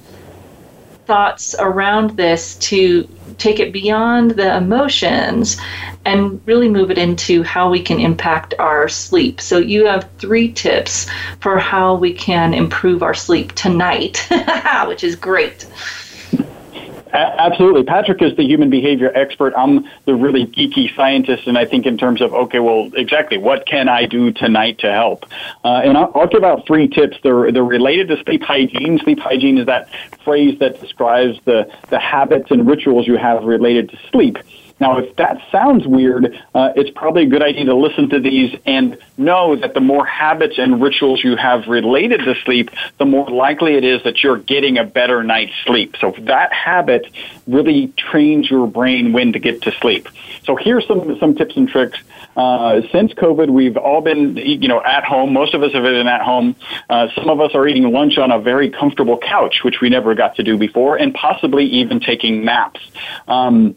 thoughts 1.07 1.55
around 1.59 2.17
this 2.17 2.57
to 2.57 3.09
take 3.39 3.61
it 3.61 3.73
beyond 3.73 4.33
the 4.33 4.57
emotions 4.57 5.57
and 6.05 6.41
really 6.47 6.69
move 6.69 6.91
it 6.91 6.99
into 6.99 7.43
how 7.43 7.71
we 7.71 7.83
can 7.83 7.99
impact 7.99 8.55
our 8.59 8.89
sleep. 8.89 9.41
So, 9.41 9.59
you 9.59 9.87
have 9.87 10.09
three 10.19 10.53
tips 10.53 11.07
for 11.41 11.59
how 11.59 11.95
we 11.95 12.13
can 12.13 12.55
improve 12.55 13.03
our 13.03 13.15
sleep 13.15 13.53
tonight, 13.53 14.27
which 14.87 15.03
is 15.03 15.17
great. 15.17 15.67
Absolutely. 17.15 17.85
Patrick 17.85 18.21
is 18.23 18.37
the 18.37 18.43
human 18.43 18.71
behavior 18.71 19.13
expert. 19.15 19.55
I'm 19.57 19.89
the 20.05 20.15
really 20.15 20.47
geeky 20.47 20.95
scientist, 20.95 21.47
and 21.47 21.57
I 21.57 21.65
think 21.65 21.87
in 21.87 21.97
terms 21.97 22.21
of 22.21 22.33
okay, 22.33 22.59
well, 22.59 22.91
exactly, 22.95 23.39
what 23.39 23.67
can 23.67 23.89
I 23.89 24.07
do 24.07 24.33
tonight 24.33 24.79
to 24.81 24.93
help? 24.93 25.25
Uh, 25.65 25.83
and 25.85 25.97
I'll, 25.97 26.13
I'll, 26.15 26.27
give 26.27 26.45
out 26.45 26.67
three 26.67 26.89
tips. 26.89 27.17
They're 27.23 27.53
they're 27.53 27.65
related 27.65 28.09
to 28.09 28.23
sleep 28.25 28.43
hygiene. 28.43 28.99
Sleep 28.99 29.21
hygiene 29.21 29.59
is 29.59 29.67
that 29.67 29.89
phrase 30.25 30.59
that 30.59 30.81
describes 30.81 31.39
the 31.45 31.71
the 31.91 31.99
habits 31.99 32.51
and 32.51 32.67
rituals 32.67 33.07
you 33.07 33.17
have 33.17 33.45
related 33.45 33.91
to 33.91 33.99
sleep. 34.11 34.39
Now, 34.81 34.99
if 34.99 35.15
that 35.17 35.41
sounds 35.53 35.87
weird, 35.87 36.41
uh, 36.55 36.73
it's 36.75 36.91
probably 36.91 37.23
a 37.23 37.27
good 37.27 37.43
idea 37.43 37.65
to 37.67 37.75
listen 37.75 38.09
to 38.11 38.21
these 38.21 38.55
and 38.67 38.99
know 39.17 39.55
that 39.57 39.75
the 39.75 39.81
more 39.81 40.05
habits 40.05 40.59
and 40.59 40.83
rituals 40.83 41.23
you 41.23 41.37
have 41.37 41.67
related 41.69 42.21
to 42.25 42.35
sleep, 42.45 42.71
the 42.99 43.05
more 43.05 43.31
likely 43.31 43.75
it 43.75 43.85
is 43.85 44.03
that 44.03 44.23
you're 44.23 44.37
getting 44.37 44.79
a 44.79 44.85
better 44.85 45.23
night's 45.23 45.53
sleep. 45.65 45.97
So 46.01 46.15
that 46.23 46.53
habit 46.53 47.07
really 47.47 47.89
trains 47.97 48.51
your 48.51 48.67
brain 48.67 49.13
when 49.13 49.33
to 49.33 49.39
get 49.39 49.63
to 49.63 49.73
sleep. 49.81 50.09
So 50.45 50.57
here's 50.57 50.87
some 50.87 51.19
some 51.19 51.35
tips 51.35 51.57
and 51.57 51.69
tricks. 51.69 51.99
Uh, 52.37 52.83
since 52.91 53.13
COVID, 53.15 53.49
we've 53.49 53.77
all 53.77 54.01
been 54.01 54.37
you 54.37 54.69
know 54.69 54.83
at 54.83 55.05
home. 55.05 55.33
Most 55.33 55.55
of 55.55 55.63
us 55.63 55.73
have 55.73 55.85
been 55.85 56.09
at 56.09 56.21
home. 56.21 56.57
Uh, 56.91 57.09
some 57.15 57.31
of 57.31 57.41
us 57.41 57.55
are 57.55 57.67
eating 57.67 57.91
lunch 57.93 58.19
on 58.19 58.31
a 58.33 58.41
very 58.41 58.71
comfortable 58.71 59.19
couch, 59.19 59.61
which 59.63 59.81
we 59.81 59.89
never 59.89 60.15
got 60.15 60.37
to 60.37 60.43
do 60.43 60.59
before, 60.59 60.97
and 60.97 61.15
possibly 61.15 61.65
even 61.65 62.01
taking 62.01 62.45
naps. 62.45 62.81
Um, 63.29 63.77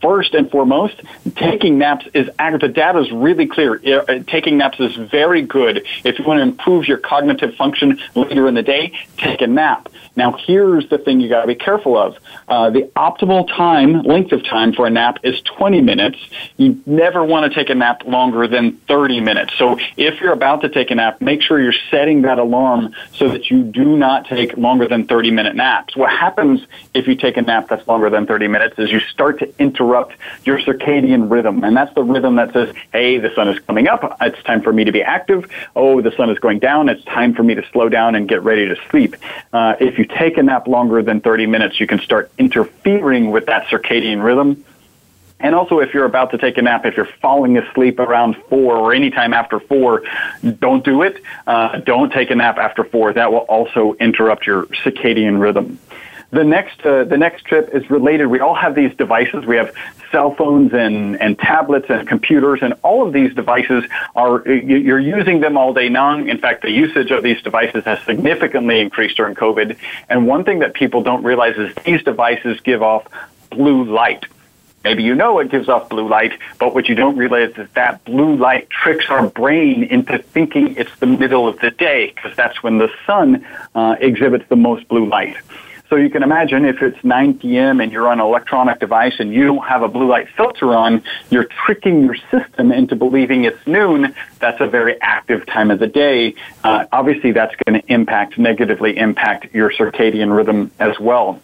First 0.00 0.34
and 0.34 0.50
foremost, 0.50 1.00
taking 1.36 1.78
naps 1.78 2.06
is 2.14 2.28
the 2.60 2.68
data 2.68 2.98
is 2.98 3.10
really 3.10 3.46
clear. 3.46 3.80
Uh, 3.84 4.20
taking 4.26 4.58
naps 4.58 4.80
is 4.80 4.94
very 4.96 5.42
good. 5.42 5.86
If 6.04 6.18
you 6.18 6.24
want 6.24 6.38
to 6.38 6.42
improve 6.42 6.86
your 6.86 6.98
cognitive 6.98 7.54
function 7.54 7.98
later 8.14 8.48
in 8.48 8.54
the 8.54 8.62
day, 8.62 8.92
take 9.16 9.40
a 9.40 9.46
nap. 9.46 9.88
Now, 10.16 10.32
here's 10.32 10.88
the 10.88 10.98
thing 10.98 11.20
you 11.20 11.28
got 11.28 11.42
to 11.42 11.46
be 11.46 11.54
careful 11.54 11.96
of. 11.96 12.16
Uh, 12.48 12.70
the 12.70 12.90
optimal 12.96 13.46
time, 13.48 14.02
length 14.02 14.32
of 14.32 14.44
time 14.44 14.72
for 14.72 14.86
a 14.86 14.90
nap 14.90 15.18
is 15.22 15.40
20 15.42 15.80
minutes. 15.80 16.18
You 16.56 16.82
never 16.84 17.24
want 17.24 17.50
to 17.50 17.58
take 17.58 17.70
a 17.70 17.74
nap 17.74 18.04
longer 18.04 18.48
than 18.48 18.76
30 18.88 19.20
minutes. 19.20 19.54
So 19.56 19.78
if 19.96 20.20
you're 20.20 20.32
about 20.32 20.62
to 20.62 20.68
take 20.68 20.90
a 20.90 20.94
nap, 20.96 21.20
make 21.20 21.42
sure 21.42 21.60
you're 21.60 21.72
setting 21.90 22.22
that 22.22 22.38
alarm 22.38 22.94
so 23.12 23.28
that 23.28 23.50
you 23.50 23.62
do 23.62 23.96
not 23.96 24.26
take 24.26 24.56
longer 24.56 24.88
than 24.88 25.06
30 25.06 25.30
minute 25.30 25.54
naps. 25.54 25.96
What 25.96 26.10
happens 26.10 26.66
if 26.92 27.06
you 27.06 27.14
take 27.14 27.36
a 27.36 27.42
nap 27.42 27.68
that's 27.68 27.86
longer 27.86 28.10
than 28.10 28.26
30 28.26 28.48
minutes 28.48 28.78
is 28.78 28.90
you 28.90 29.00
start 29.00 29.38
to 29.38 29.62
interrupt 29.80 30.14
your 30.44 30.58
circadian 30.58 31.30
rhythm. 31.30 31.64
And 31.64 31.76
that's 31.76 31.94
the 31.94 32.02
rhythm 32.02 32.36
that 32.36 32.52
says, 32.52 32.74
hey, 32.92 33.18
the 33.18 33.34
sun 33.34 33.48
is 33.48 33.58
coming 33.60 33.88
up. 33.88 34.16
It's 34.20 34.42
time 34.42 34.62
for 34.62 34.72
me 34.72 34.84
to 34.84 34.92
be 34.92 35.02
active. 35.02 35.50
Oh, 35.74 36.00
the 36.02 36.12
sun 36.12 36.30
is 36.30 36.38
going 36.38 36.58
down. 36.58 36.88
It's 36.88 37.04
time 37.04 37.34
for 37.34 37.42
me 37.42 37.54
to 37.54 37.66
slow 37.72 37.88
down 37.88 38.14
and 38.14 38.28
get 38.28 38.42
ready 38.42 38.68
to 38.68 38.76
sleep. 38.90 39.16
Uh, 39.52 39.76
if 39.80 39.98
you 39.98 40.04
take 40.04 40.36
a 40.36 40.42
nap 40.42 40.66
longer 40.66 41.02
than 41.02 41.20
30 41.20 41.46
minutes, 41.46 41.80
you 41.80 41.86
can 41.86 41.98
start 42.00 42.30
interfering 42.38 43.30
with 43.30 43.46
that 43.46 43.66
circadian 43.66 44.22
rhythm. 44.22 44.64
And 45.42 45.54
also, 45.54 45.78
if 45.78 45.94
you're 45.94 46.04
about 46.04 46.32
to 46.32 46.38
take 46.38 46.58
a 46.58 46.62
nap, 46.62 46.84
if 46.84 46.98
you're 46.98 47.08
falling 47.22 47.56
asleep 47.56 47.98
around 47.98 48.36
four 48.50 48.76
or 48.76 48.92
anytime 48.92 49.32
after 49.32 49.58
four, 49.58 50.02
don't 50.58 50.84
do 50.84 51.00
it. 51.00 51.22
Uh, 51.46 51.78
don't 51.78 52.12
take 52.12 52.30
a 52.30 52.34
nap 52.34 52.58
after 52.58 52.84
four. 52.84 53.14
That 53.14 53.32
will 53.32 53.38
also 53.38 53.94
interrupt 53.94 54.46
your 54.46 54.64
circadian 54.66 55.40
rhythm. 55.40 55.78
The 56.32 56.44
next, 56.44 56.84
uh, 56.86 57.04
the 57.04 57.18
next 57.18 57.44
trip 57.44 57.70
is 57.72 57.90
related. 57.90 58.26
We 58.26 58.38
all 58.38 58.54
have 58.54 58.74
these 58.76 58.94
devices. 58.94 59.44
We 59.46 59.56
have 59.56 59.74
cell 60.12 60.34
phones 60.34 60.72
and, 60.72 61.20
and 61.20 61.38
tablets 61.38 61.86
and 61.88 62.06
computers, 62.06 62.60
and 62.62 62.74
all 62.82 63.06
of 63.06 63.12
these 63.12 63.34
devices 63.34 63.84
are, 64.14 64.46
you're 64.48 65.00
using 65.00 65.40
them 65.40 65.56
all 65.56 65.72
day 65.72 65.88
long. 65.88 66.28
In 66.28 66.38
fact, 66.38 66.62
the 66.62 66.70
usage 66.70 67.10
of 67.10 67.22
these 67.22 67.40
devices 67.42 67.84
has 67.84 68.00
significantly 68.04 68.80
increased 68.80 69.16
during 69.16 69.34
COVID. 69.34 69.76
And 70.08 70.26
one 70.26 70.44
thing 70.44 70.60
that 70.60 70.74
people 70.74 71.02
don't 71.02 71.24
realize 71.24 71.56
is 71.56 71.74
these 71.84 72.02
devices 72.02 72.60
give 72.60 72.82
off 72.82 73.06
blue 73.50 73.84
light. 73.84 74.24
Maybe 74.82 75.02
you 75.02 75.14
know 75.14 75.40
it 75.40 75.50
gives 75.50 75.68
off 75.68 75.90
blue 75.90 76.08
light, 76.08 76.32
but 76.58 76.74
what 76.74 76.88
you 76.88 76.94
don't 76.94 77.16
realize 77.16 77.52
is 77.58 77.68
that 77.74 78.02
blue 78.04 78.36
light 78.36 78.70
tricks 78.70 79.06
our 79.10 79.28
brain 79.28 79.84
into 79.84 80.18
thinking 80.18 80.76
it's 80.76 80.96
the 81.00 81.06
middle 81.06 81.46
of 81.46 81.58
the 81.60 81.70
day 81.70 82.12
because 82.14 82.34
that's 82.34 82.62
when 82.62 82.78
the 82.78 82.90
sun 83.06 83.44
uh, 83.74 83.96
exhibits 84.00 84.48
the 84.48 84.56
most 84.56 84.88
blue 84.88 85.06
light. 85.06 85.36
So 85.90 85.96
you 85.96 86.08
can 86.08 86.22
imagine 86.22 86.64
if 86.64 86.80
it's 86.82 87.02
9 87.02 87.38
p.m. 87.40 87.80
and 87.80 87.90
you're 87.90 88.06
on 88.06 88.20
an 88.20 88.26
electronic 88.26 88.78
device 88.78 89.14
and 89.18 89.34
you 89.34 89.44
don't 89.44 89.66
have 89.66 89.82
a 89.82 89.88
blue 89.88 90.06
light 90.06 90.28
filter 90.36 90.72
on, 90.72 91.02
you're 91.30 91.48
tricking 91.66 92.04
your 92.04 92.14
system 92.30 92.70
into 92.70 92.94
believing 92.94 93.42
it's 93.42 93.66
noon. 93.66 94.14
That's 94.38 94.60
a 94.60 94.68
very 94.68 95.02
active 95.02 95.44
time 95.46 95.68
of 95.72 95.80
the 95.80 95.88
day. 95.88 96.36
Uh, 96.62 96.86
obviously, 96.92 97.32
that's 97.32 97.56
going 97.66 97.82
to 97.82 97.92
impact, 97.92 98.38
negatively 98.38 98.96
impact 98.96 99.52
your 99.52 99.72
circadian 99.72 100.34
rhythm 100.34 100.70
as 100.78 100.98
well 101.00 101.40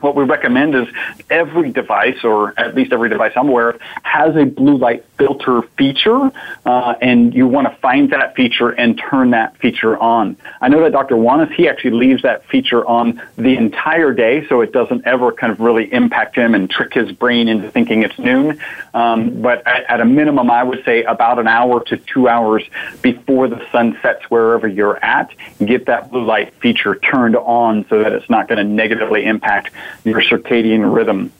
what 0.00 0.14
we 0.14 0.24
recommend 0.24 0.74
is 0.74 0.88
every 1.28 1.70
device, 1.72 2.24
or 2.24 2.58
at 2.58 2.74
least 2.74 2.92
every 2.92 3.08
device 3.08 3.32
I'm 3.36 3.48
aware 3.48 3.70
of, 3.70 3.80
has 4.02 4.36
a 4.36 4.44
blue 4.44 4.76
light 4.76 5.04
filter 5.18 5.62
feature, 5.76 6.30
uh, 6.64 6.94
and 7.00 7.34
you 7.34 7.46
want 7.46 7.68
to 7.68 7.76
find 7.80 8.10
that 8.10 8.34
feature 8.34 8.70
and 8.70 8.98
turn 8.98 9.30
that 9.30 9.56
feature 9.58 9.98
on. 9.98 10.36
I 10.60 10.68
know 10.68 10.80
that 10.82 10.92
Dr. 10.92 11.16
Wanis, 11.16 11.52
he 11.52 11.68
actually 11.68 11.92
leaves 11.92 12.22
that 12.22 12.46
feature 12.46 12.86
on 12.86 13.20
the 13.36 13.56
entire 13.56 14.12
day, 14.12 14.46
so 14.48 14.60
it 14.62 14.72
doesn't 14.72 15.06
ever 15.06 15.32
kind 15.32 15.52
of 15.52 15.60
really 15.60 15.92
impact 15.92 16.36
him 16.36 16.54
and 16.54 16.70
trick 16.70 16.94
his 16.94 17.12
brain 17.12 17.48
into 17.48 17.70
thinking 17.70 18.02
it's 18.02 18.18
noon. 18.18 18.60
Um, 18.94 19.42
but 19.42 19.66
at, 19.66 19.84
at 19.90 20.00
a 20.00 20.04
minimum, 20.04 20.50
I 20.50 20.62
would 20.62 20.84
say 20.84 21.02
about 21.04 21.38
an 21.38 21.46
hour 21.46 21.84
to 21.84 21.96
two 21.96 22.28
hours 22.28 22.62
before 23.02 23.48
the 23.48 23.64
sun 23.70 23.98
sets 24.02 24.24
wherever 24.30 24.66
you're 24.66 25.02
at, 25.04 25.30
get 25.64 25.86
that 25.86 26.10
blue 26.10 26.24
light 26.24 26.54
feature 26.54 26.94
turned 26.96 27.36
on 27.36 27.86
so 27.88 28.02
that 28.02 28.12
it's 28.12 28.28
not 28.30 28.48
going 28.48 28.58
to 28.58 28.64
negatively 28.64 29.24
impact 29.24 29.72
your 30.04 30.20
circadian 30.20 30.94
rhythm. 30.94 31.32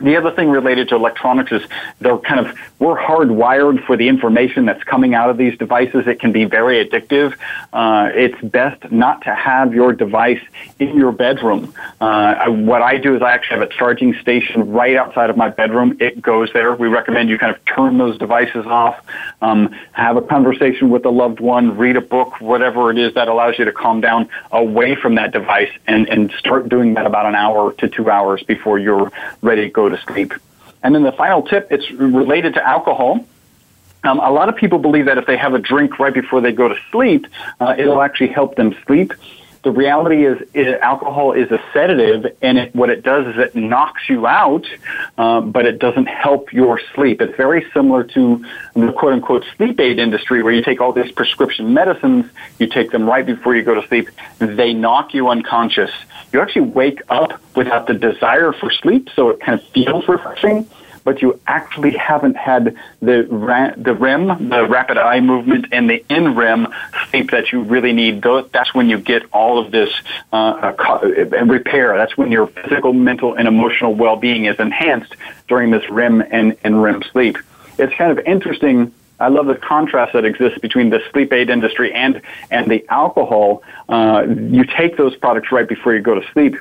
The 0.00 0.16
other 0.16 0.32
thing 0.32 0.50
related 0.50 0.88
to 0.88 0.96
electronics 0.96 1.52
is 1.52 1.62
they're 2.00 2.18
kind 2.18 2.44
of, 2.44 2.58
we're 2.80 2.96
hardwired 2.96 3.86
for 3.86 3.96
the 3.96 4.08
information 4.08 4.66
that's 4.66 4.82
coming 4.82 5.14
out 5.14 5.30
of 5.30 5.36
these 5.36 5.56
devices. 5.56 6.08
It 6.08 6.18
can 6.18 6.32
be 6.32 6.44
very 6.44 6.84
addictive. 6.84 7.34
Uh, 7.72 8.10
it's 8.12 8.38
best 8.42 8.90
not 8.90 9.22
to 9.22 9.34
have 9.34 9.72
your 9.72 9.92
device 9.92 10.40
in 10.80 10.96
your 10.96 11.12
bedroom. 11.12 11.72
Uh, 12.00 12.46
what 12.48 12.82
I 12.82 12.98
do 12.98 13.14
is 13.14 13.22
I 13.22 13.32
actually 13.32 13.60
have 13.60 13.70
a 13.70 13.72
charging 13.72 14.14
station 14.20 14.72
right 14.72 14.96
outside 14.96 15.30
of 15.30 15.36
my 15.36 15.48
bedroom. 15.48 15.96
It 16.00 16.20
goes 16.20 16.52
there. 16.52 16.74
We 16.74 16.88
recommend 16.88 17.30
you 17.30 17.38
kind 17.38 17.54
of 17.54 17.64
turn 17.64 17.96
those 17.96 18.18
devices 18.18 18.66
off, 18.66 19.00
um, 19.42 19.74
have 19.92 20.16
a 20.16 20.22
conversation 20.22 20.90
with 20.90 21.04
a 21.06 21.10
loved 21.10 21.38
one, 21.38 21.78
read 21.78 21.96
a 21.96 22.00
book, 22.00 22.40
whatever 22.40 22.90
it 22.90 22.98
is 22.98 23.14
that 23.14 23.28
allows 23.28 23.58
you 23.58 23.64
to 23.64 23.72
calm 23.72 24.00
down 24.00 24.28
away 24.50 24.96
from 24.96 25.14
that 25.14 25.32
device 25.32 25.70
and, 25.86 26.08
and 26.08 26.32
start 26.32 26.68
doing 26.68 26.94
that 26.94 27.06
about 27.06 27.26
an 27.26 27.36
hour 27.36 27.72
to 27.74 27.88
two 27.88 28.10
hours 28.10 28.42
before 28.42 28.78
you're 28.78 29.12
ready 29.40 29.62
to 29.62 29.70
go 29.70 29.83
go 29.88 29.94
to 29.94 30.02
sleep. 30.12 30.32
And 30.82 30.94
then 30.94 31.02
the 31.02 31.12
final 31.12 31.42
tip, 31.42 31.68
it's 31.70 31.90
related 31.90 32.54
to 32.54 32.66
alcohol. 32.66 33.26
Um, 34.02 34.20
a 34.20 34.30
lot 34.30 34.48
of 34.48 34.56
people 34.56 34.78
believe 34.78 35.06
that 35.06 35.16
if 35.16 35.26
they 35.26 35.36
have 35.36 35.54
a 35.54 35.58
drink 35.58 35.98
right 35.98 36.12
before 36.12 36.40
they 36.40 36.52
go 36.52 36.68
to 36.68 36.76
sleep, 36.92 37.26
uh, 37.60 37.74
it'll 37.78 38.02
actually 38.02 38.28
help 38.28 38.56
them 38.56 38.76
sleep 38.86 39.12
the 39.64 39.72
reality 39.72 40.26
is, 40.26 40.40
is 40.52 40.74
alcohol 40.80 41.32
is 41.32 41.50
a 41.50 41.58
sedative, 41.72 42.36
and 42.42 42.58
it, 42.58 42.74
what 42.74 42.90
it 42.90 43.02
does 43.02 43.26
is 43.26 43.38
it 43.38 43.56
knocks 43.56 44.08
you 44.08 44.26
out, 44.26 44.66
um, 45.18 45.50
but 45.50 45.64
it 45.64 45.78
doesn't 45.78 46.06
help 46.06 46.52
your 46.52 46.80
sleep. 46.94 47.20
It's 47.22 47.36
very 47.36 47.66
similar 47.72 48.04
to 48.04 48.44
the 48.74 48.92
quote 48.92 49.14
unquote 49.14 49.44
sleep 49.56 49.80
aid 49.80 49.98
industry, 49.98 50.42
where 50.42 50.52
you 50.52 50.62
take 50.62 50.80
all 50.80 50.92
these 50.92 51.10
prescription 51.10 51.72
medicines, 51.74 52.26
you 52.58 52.66
take 52.66 52.90
them 52.90 53.06
right 53.06 53.24
before 53.24 53.56
you 53.56 53.62
go 53.62 53.74
to 53.74 53.86
sleep, 53.88 54.10
they 54.38 54.74
knock 54.74 55.14
you 55.14 55.28
unconscious. 55.28 55.90
You 56.32 56.40
actually 56.40 56.68
wake 56.68 57.00
up 57.08 57.40
without 57.56 57.86
the 57.86 57.94
desire 57.94 58.52
for 58.52 58.70
sleep, 58.70 59.08
so 59.16 59.30
it 59.30 59.40
kind 59.40 59.58
of 59.58 59.66
feels 59.68 60.06
refreshing 60.06 60.68
but 61.04 61.20
you 61.22 61.38
actually 61.46 61.92
haven't 61.92 62.36
had 62.36 62.76
the 63.00 63.24
ra- 63.24 63.74
the 63.76 63.94
REM, 63.94 64.48
the 64.48 64.66
rapid 64.66 64.98
eye 64.98 65.20
movement, 65.20 65.66
and 65.70 65.88
the 65.88 66.04
NREM 66.10 66.72
sleep 67.10 67.30
that 67.30 67.52
you 67.52 67.62
really 67.62 67.92
need. 67.92 68.22
That's 68.22 68.74
when 68.74 68.88
you 68.88 68.98
get 68.98 69.22
all 69.32 69.58
of 69.58 69.70
this 69.70 69.90
uh, 70.32 70.72
repair. 71.44 71.96
That's 71.96 72.16
when 72.16 72.32
your 72.32 72.46
physical, 72.46 72.92
mental, 72.92 73.34
and 73.34 73.46
emotional 73.46 73.94
well-being 73.94 74.46
is 74.46 74.58
enhanced 74.58 75.14
during 75.46 75.70
this 75.70 75.88
REM 75.90 76.22
and, 76.30 76.56
and 76.64 77.04
sleep. 77.12 77.36
It's 77.78 77.94
kind 77.94 78.16
of 78.16 78.24
interesting. 78.26 78.92
I 79.20 79.28
love 79.28 79.46
the 79.46 79.54
contrast 79.54 80.14
that 80.14 80.24
exists 80.24 80.58
between 80.58 80.90
the 80.90 81.00
sleep 81.12 81.32
aid 81.32 81.50
industry 81.50 81.92
and 81.92 82.20
and 82.50 82.70
the 82.70 82.84
alcohol. 82.88 83.62
Uh, 83.88 84.26
you 84.28 84.64
take 84.64 84.96
those 84.96 85.14
products 85.16 85.52
right 85.52 85.68
before 85.68 85.94
you 85.94 86.00
go 86.00 86.14
to 86.14 86.32
sleep 86.32 86.56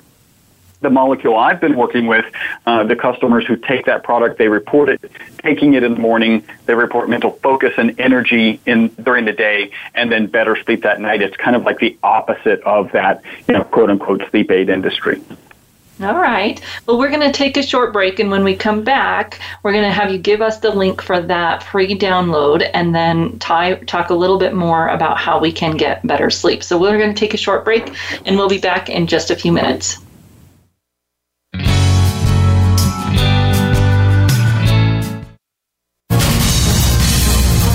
the 0.84 0.90
molecule 0.90 1.36
I've 1.36 1.60
been 1.60 1.76
working 1.76 2.06
with, 2.06 2.26
uh, 2.68 2.84
the 2.84 2.96
customers 2.96 3.46
who 3.48 3.56
take 3.56 3.86
that 3.86 4.04
product, 4.04 4.38
they 4.38 4.50
report 4.50 4.90
it, 4.90 5.12
taking 5.40 5.74
it 5.74 5.84
in 5.84 5.96
the 5.96 6.00
morning, 6.00 6.44
they 6.66 6.76
report 6.76 7.10
mental 7.10 7.32
focus 7.42 7.74
and 7.78 8.00
energy 8.00 8.60
in 8.66 8.90
during 9.02 9.26
the 9.26 9.34
day, 9.34 9.72
and 9.96 10.12
then 10.12 10.28
better 10.28 10.56
sleep 10.64 10.84
that 10.84 11.02
night. 11.02 11.22
It's 11.22 11.38
kind 11.38 11.56
of 11.56 11.64
like 11.64 11.80
the 11.80 11.98
opposite 12.04 12.62
of 12.62 12.92
that, 12.92 13.24
you 13.48 13.56
know, 13.56 13.64
quote 13.64 13.90
unquote 13.90 14.24
sleep 14.30 14.52
aid 14.52 14.70
industry. 14.70 15.22
All 16.02 16.20
right. 16.20 16.60
Well, 16.88 16.98
we're 16.98 17.10
going 17.10 17.22
to 17.22 17.32
take 17.32 17.56
a 17.56 17.62
short 17.62 17.94
break, 17.94 18.20
and 18.20 18.32
when 18.32 18.44
we 18.44 18.56
come 18.56 18.84
back, 18.84 19.40
we're 19.62 19.74
going 19.74 19.84
to 19.84 19.92
have 19.92 20.12
you 20.12 20.18
give 20.18 20.42
us 20.42 20.60
the 20.60 20.72
link 20.72 21.02
for 21.02 21.22
that 21.22 21.62
free 21.62 21.96
download 21.96 22.68
and 22.74 22.96
then 22.96 23.38
ty- 23.38 23.76
talk 23.76 24.10
a 24.10 24.16
little 24.16 24.40
bit 24.40 24.54
more 24.56 24.88
about 24.88 25.20
how 25.20 25.40
we 25.40 25.52
can 25.52 25.78
get 25.78 26.06
better 26.06 26.32
sleep. 26.32 26.64
So, 26.64 26.80
we're 26.80 26.98
going 26.98 27.14
to 27.14 27.20
take 27.20 27.36
a 27.36 27.38
short 27.38 27.64
break, 27.64 27.94
and 28.26 28.36
we'll 28.36 28.50
be 28.50 28.58
back 28.58 28.90
in 28.90 29.06
just 29.06 29.30
a 29.30 29.36
few 29.36 29.52
minutes. 29.52 30.03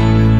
Amen. 0.00 0.39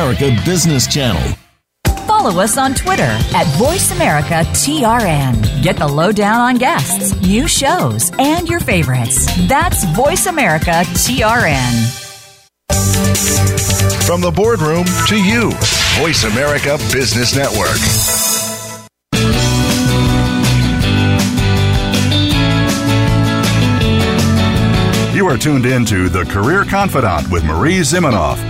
America 0.00 0.34
Business 0.46 0.86
Channel. 0.86 1.20
Follow 2.06 2.40
us 2.40 2.56
on 2.56 2.74
Twitter 2.74 3.02
at 3.02 3.46
VoiceAmericaTRN. 3.58 5.62
Get 5.62 5.76
the 5.76 5.86
lowdown 5.86 6.40
on 6.40 6.56
guests, 6.56 7.14
new 7.20 7.46
shows, 7.46 8.10
and 8.18 8.48
your 8.48 8.60
favorites. 8.60 9.26
That's 9.46 9.84
VoiceAmericaTRN. 9.84 11.98
From 14.06 14.22
the 14.22 14.30
boardroom 14.30 14.86
to 15.08 15.22
you, 15.22 15.50
Voice 15.98 16.24
America 16.24 16.78
Business 16.90 17.36
Network. 17.36 17.76
You 25.14 25.26
are 25.26 25.36
tuned 25.36 25.66
in 25.66 25.84
to 25.84 26.08
The 26.08 26.24
Career 26.24 26.64
Confidante 26.64 27.30
with 27.30 27.44
Marie 27.44 27.80
Zimenoff. 27.80 28.49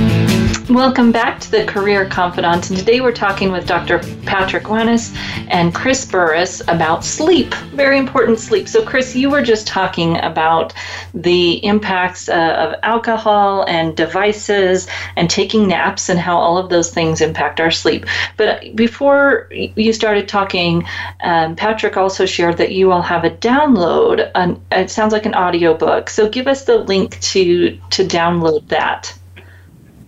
Welcome 0.71 1.11
back 1.11 1.41
to 1.41 1.51
the 1.51 1.65
Career 1.65 2.07
Confidante, 2.07 2.69
and 2.69 2.77
today 2.77 3.01
we're 3.01 3.11
talking 3.11 3.51
with 3.51 3.67
Dr. 3.67 3.99
Patrick 4.25 4.63
Wanis 4.63 5.13
and 5.49 5.75
Chris 5.75 6.05
Burres 6.05 6.61
about 6.69 7.03
sleep. 7.03 7.53
Very 7.73 7.97
important 7.97 8.39
sleep. 8.39 8.69
So, 8.69 8.81
Chris, 8.81 9.13
you 9.13 9.29
were 9.29 9.41
just 9.41 9.67
talking 9.67 10.17
about 10.19 10.73
the 11.13 11.55
impacts 11.65 12.29
uh, 12.29 12.55
of 12.73 12.79
alcohol 12.83 13.65
and 13.67 13.97
devices 13.97 14.87
and 15.17 15.29
taking 15.29 15.67
naps 15.67 16.07
and 16.07 16.17
how 16.17 16.37
all 16.37 16.57
of 16.57 16.69
those 16.69 16.89
things 16.89 17.19
impact 17.19 17.59
our 17.59 17.71
sleep. 17.71 18.05
But 18.37 18.73
before 18.73 19.49
you 19.51 19.91
started 19.91 20.29
talking, 20.29 20.85
um, 21.21 21.57
Patrick 21.57 21.97
also 21.97 22.25
shared 22.25 22.55
that 22.59 22.71
you 22.71 22.93
all 22.93 23.01
have 23.01 23.25
a 23.25 23.29
download. 23.29 24.31
An, 24.35 24.61
it 24.71 24.89
sounds 24.89 25.11
like 25.11 25.25
an 25.25 25.33
audio 25.33 25.75
book. 25.75 26.09
So, 26.09 26.29
give 26.29 26.47
us 26.47 26.63
the 26.63 26.77
link 26.77 27.19
to 27.19 27.77
to 27.89 28.05
download 28.05 28.69
that. 28.69 29.17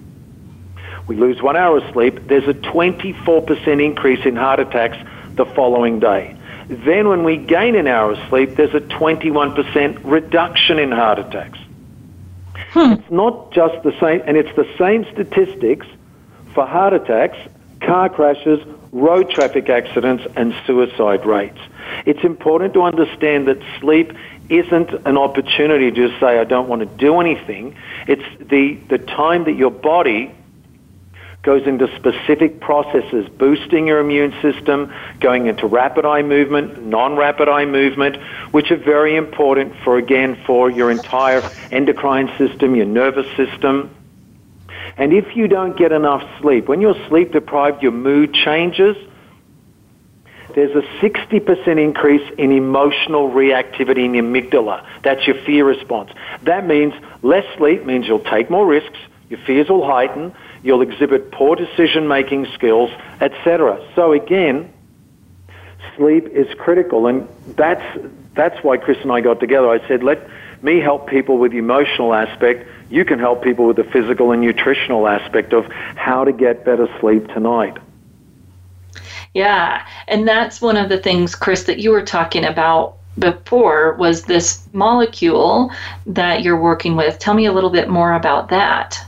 we 1.06 1.16
lose 1.16 1.40
one 1.40 1.56
hour 1.56 1.78
of 1.78 1.92
sleep, 1.92 2.26
there's 2.26 2.48
a 2.48 2.54
24% 2.54 3.84
increase 3.84 4.26
in 4.26 4.36
heart 4.36 4.60
attacks 4.60 4.98
the 5.36 5.46
following 5.46 6.00
day. 6.00 6.36
Then, 6.68 7.08
when 7.08 7.24
we 7.24 7.38
gain 7.38 7.76
an 7.76 7.86
hour 7.86 8.12
of 8.12 8.28
sleep, 8.28 8.56
there's 8.56 8.74
a 8.74 8.80
21% 8.80 10.00
reduction 10.04 10.78
in 10.78 10.92
heart 10.92 11.18
attacks. 11.18 11.58
Hmm. 12.70 12.92
It's 12.92 13.10
not 13.10 13.52
just 13.52 13.82
the 13.82 13.98
same, 13.98 14.22
and 14.26 14.36
it's 14.36 14.54
the 14.54 14.68
same 14.78 15.06
statistics 15.12 15.86
for 16.54 16.66
heart 16.66 16.92
attacks, 16.92 17.38
car 17.80 18.10
crashes, 18.10 18.60
road 18.92 19.30
traffic 19.30 19.70
accidents, 19.70 20.26
and 20.36 20.54
suicide 20.66 21.24
rates. 21.24 21.58
It's 22.04 22.22
important 22.22 22.74
to 22.74 22.82
understand 22.82 23.48
that 23.48 23.58
sleep 23.80 24.12
isn't 24.48 24.90
an 25.06 25.16
opportunity 25.16 25.90
to 25.90 26.08
just 26.08 26.20
say, 26.20 26.38
I 26.38 26.44
don't 26.44 26.68
want 26.68 26.80
to 26.80 26.86
do 26.86 27.20
anything. 27.20 27.76
It's 28.06 28.24
the, 28.40 28.78
the 28.88 28.98
time 28.98 29.44
that 29.44 29.54
your 29.54 29.70
body 29.70 30.34
goes 31.48 31.66
into 31.66 31.88
specific 31.96 32.60
processes, 32.60 33.26
boosting 33.38 33.86
your 33.86 34.00
immune 34.00 34.34
system, 34.42 34.92
going 35.18 35.46
into 35.46 35.66
rapid 35.66 36.04
eye 36.04 36.20
movement, 36.20 36.84
non-rapid 36.84 37.48
eye 37.48 37.64
movement, 37.64 38.16
which 38.50 38.70
are 38.70 38.76
very 38.76 39.16
important 39.16 39.72
for, 39.82 39.96
again, 39.96 40.36
for 40.44 40.70
your 40.70 40.90
entire 40.90 41.40
endocrine 41.72 42.28
system, 42.36 42.76
your 42.76 42.84
nervous 42.84 43.26
system. 43.34 43.88
And 44.98 45.14
if 45.14 45.36
you 45.36 45.48
don't 45.48 45.74
get 45.74 45.90
enough 45.90 46.22
sleep, 46.42 46.68
when 46.68 46.82
you're 46.82 47.08
sleep 47.08 47.32
deprived, 47.32 47.82
your 47.82 47.92
mood 47.92 48.34
changes. 48.34 48.94
there's 50.54 50.76
a 50.76 50.82
60% 51.00 51.82
increase 51.82 52.30
in 52.36 52.52
emotional 52.52 53.30
reactivity 53.30 54.04
in 54.04 54.12
the 54.12 54.18
amygdala. 54.18 54.84
That's 55.02 55.26
your 55.26 55.36
fear 55.46 55.64
response. 55.64 56.10
That 56.42 56.66
means 56.66 56.92
less 57.22 57.46
sleep 57.56 57.86
means 57.86 58.06
you'll 58.06 58.28
take 58.36 58.50
more 58.50 58.66
risks, 58.66 58.98
your 59.30 59.40
fears 59.46 59.70
will 59.70 59.86
heighten, 59.86 60.34
you'll 60.68 60.82
exhibit 60.82 61.32
poor 61.32 61.56
decision 61.56 62.06
making 62.06 62.46
skills, 62.54 62.90
etc. 63.20 63.84
So 63.96 64.12
again, 64.12 64.72
sleep 65.96 66.28
is 66.28 66.46
critical 66.58 67.08
and 67.08 67.26
that's 67.56 67.82
that's 68.34 68.62
why 68.62 68.76
Chris 68.76 68.98
and 69.02 69.10
I 69.10 69.20
got 69.20 69.40
together. 69.40 69.68
I 69.68 69.86
said, 69.88 70.04
let 70.04 70.20
me 70.62 70.78
help 70.78 71.08
people 71.08 71.38
with 71.38 71.50
the 71.50 71.58
emotional 71.58 72.14
aspect. 72.14 72.68
You 72.88 73.04
can 73.04 73.18
help 73.18 73.42
people 73.42 73.66
with 73.66 73.76
the 73.76 73.84
physical 73.84 74.30
and 74.30 74.40
nutritional 74.40 75.08
aspect 75.08 75.52
of 75.52 75.66
how 75.96 76.22
to 76.24 76.32
get 76.32 76.64
better 76.64 76.86
sleep 77.00 77.26
tonight. 77.28 77.78
Yeah, 79.34 79.84
and 80.06 80.26
that's 80.28 80.60
one 80.60 80.76
of 80.76 80.88
the 80.88 80.98
things, 80.98 81.34
Chris, 81.34 81.64
that 81.64 81.78
you 81.80 81.90
were 81.90 82.04
talking 82.04 82.44
about 82.44 82.96
before 83.18 83.94
was 83.94 84.24
this 84.24 84.66
molecule 84.72 85.72
that 86.06 86.42
you're 86.42 86.60
working 86.60 86.94
with. 86.94 87.18
Tell 87.18 87.34
me 87.34 87.46
a 87.46 87.52
little 87.52 87.70
bit 87.70 87.88
more 87.88 88.12
about 88.12 88.50
that. 88.50 89.04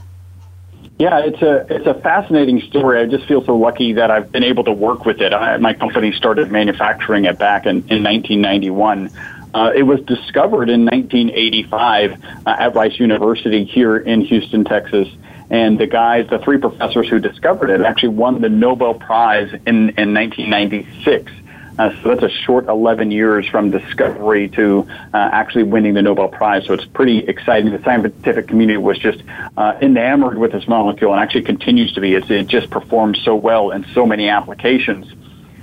Yeah, 1.01 1.17
it's 1.25 1.41
a 1.41 1.65
it's 1.67 1.87
a 1.87 1.95
fascinating 1.95 2.61
story. 2.69 2.99
I 2.99 3.07
just 3.07 3.27
feel 3.27 3.43
so 3.43 3.57
lucky 3.57 3.93
that 3.93 4.11
I've 4.11 4.31
been 4.31 4.43
able 4.43 4.63
to 4.65 4.71
work 4.71 5.03
with 5.03 5.19
it. 5.19 5.33
I, 5.33 5.57
my 5.57 5.73
company 5.73 6.11
started 6.11 6.51
manufacturing 6.51 7.25
it 7.25 7.39
back 7.39 7.65
in, 7.65 7.77
in 7.89 8.03
1991. 8.03 9.09
Uh, 9.51 9.71
it 9.75 9.81
was 9.81 9.99
discovered 10.01 10.69
in 10.69 10.85
1985 10.85 12.23
uh, 12.45 12.55
at 12.59 12.75
Rice 12.75 12.99
University 12.99 13.65
here 13.65 13.97
in 13.97 14.21
Houston, 14.21 14.63
Texas. 14.63 15.07
And 15.49 15.79
the 15.79 15.87
guys, 15.87 16.29
the 16.29 16.37
three 16.37 16.59
professors 16.59 17.09
who 17.09 17.17
discovered 17.17 17.71
it, 17.71 17.81
actually 17.81 18.09
won 18.09 18.39
the 18.39 18.49
Nobel 18.49 18.93
Prize 18.93 19.51
in, 19.65 19.89
in 19.97 20.13
1996. 20.13 21.31
Uh, 21.77 21.91
so 22.01 22.09
that's 22.09 22.23
a 22.23 22.29
short 22.29 22.67
11 22.67 23.11
years 23.11 23.47
from 23.47 23.71
discovery 23.71 24.49
to 24.49 24.87
uh, 25.13 25.29
actually 25.31 25.63
winning 25.63 25.93
the 25.93 26.01
Nobel 26.01 26.27
Prize. 26.27 26.65
So 26.65 26.73
it's 26.73 26.85
pretty 26.85 27.19
exciting. 27.19 27.71
The 27.71 27.81
scientific 27.83 28.47
community 28.47 28.77
was 28.77 28.97
just 28.97 29.23
uh, 29.57 29.77
enamored 29.81 30.37
with 30.37 30.51
this 30.51 30.67
molecule 30.67 31.13
and 31.13 31.21
actually 31.21 31.43
continues 31.43 31.93
to 31.93 32.01
be. 32.01 32.15
It's, 32.15 32.29
it 32.29 32.47
just 32.47 32.69
performs 32.69 33.21
so 33.23 33.35
well 33.35 33.71
in 33.71 33.85
so 33.93 34.05
many 34.05 34.29
applications. 34.29 35.13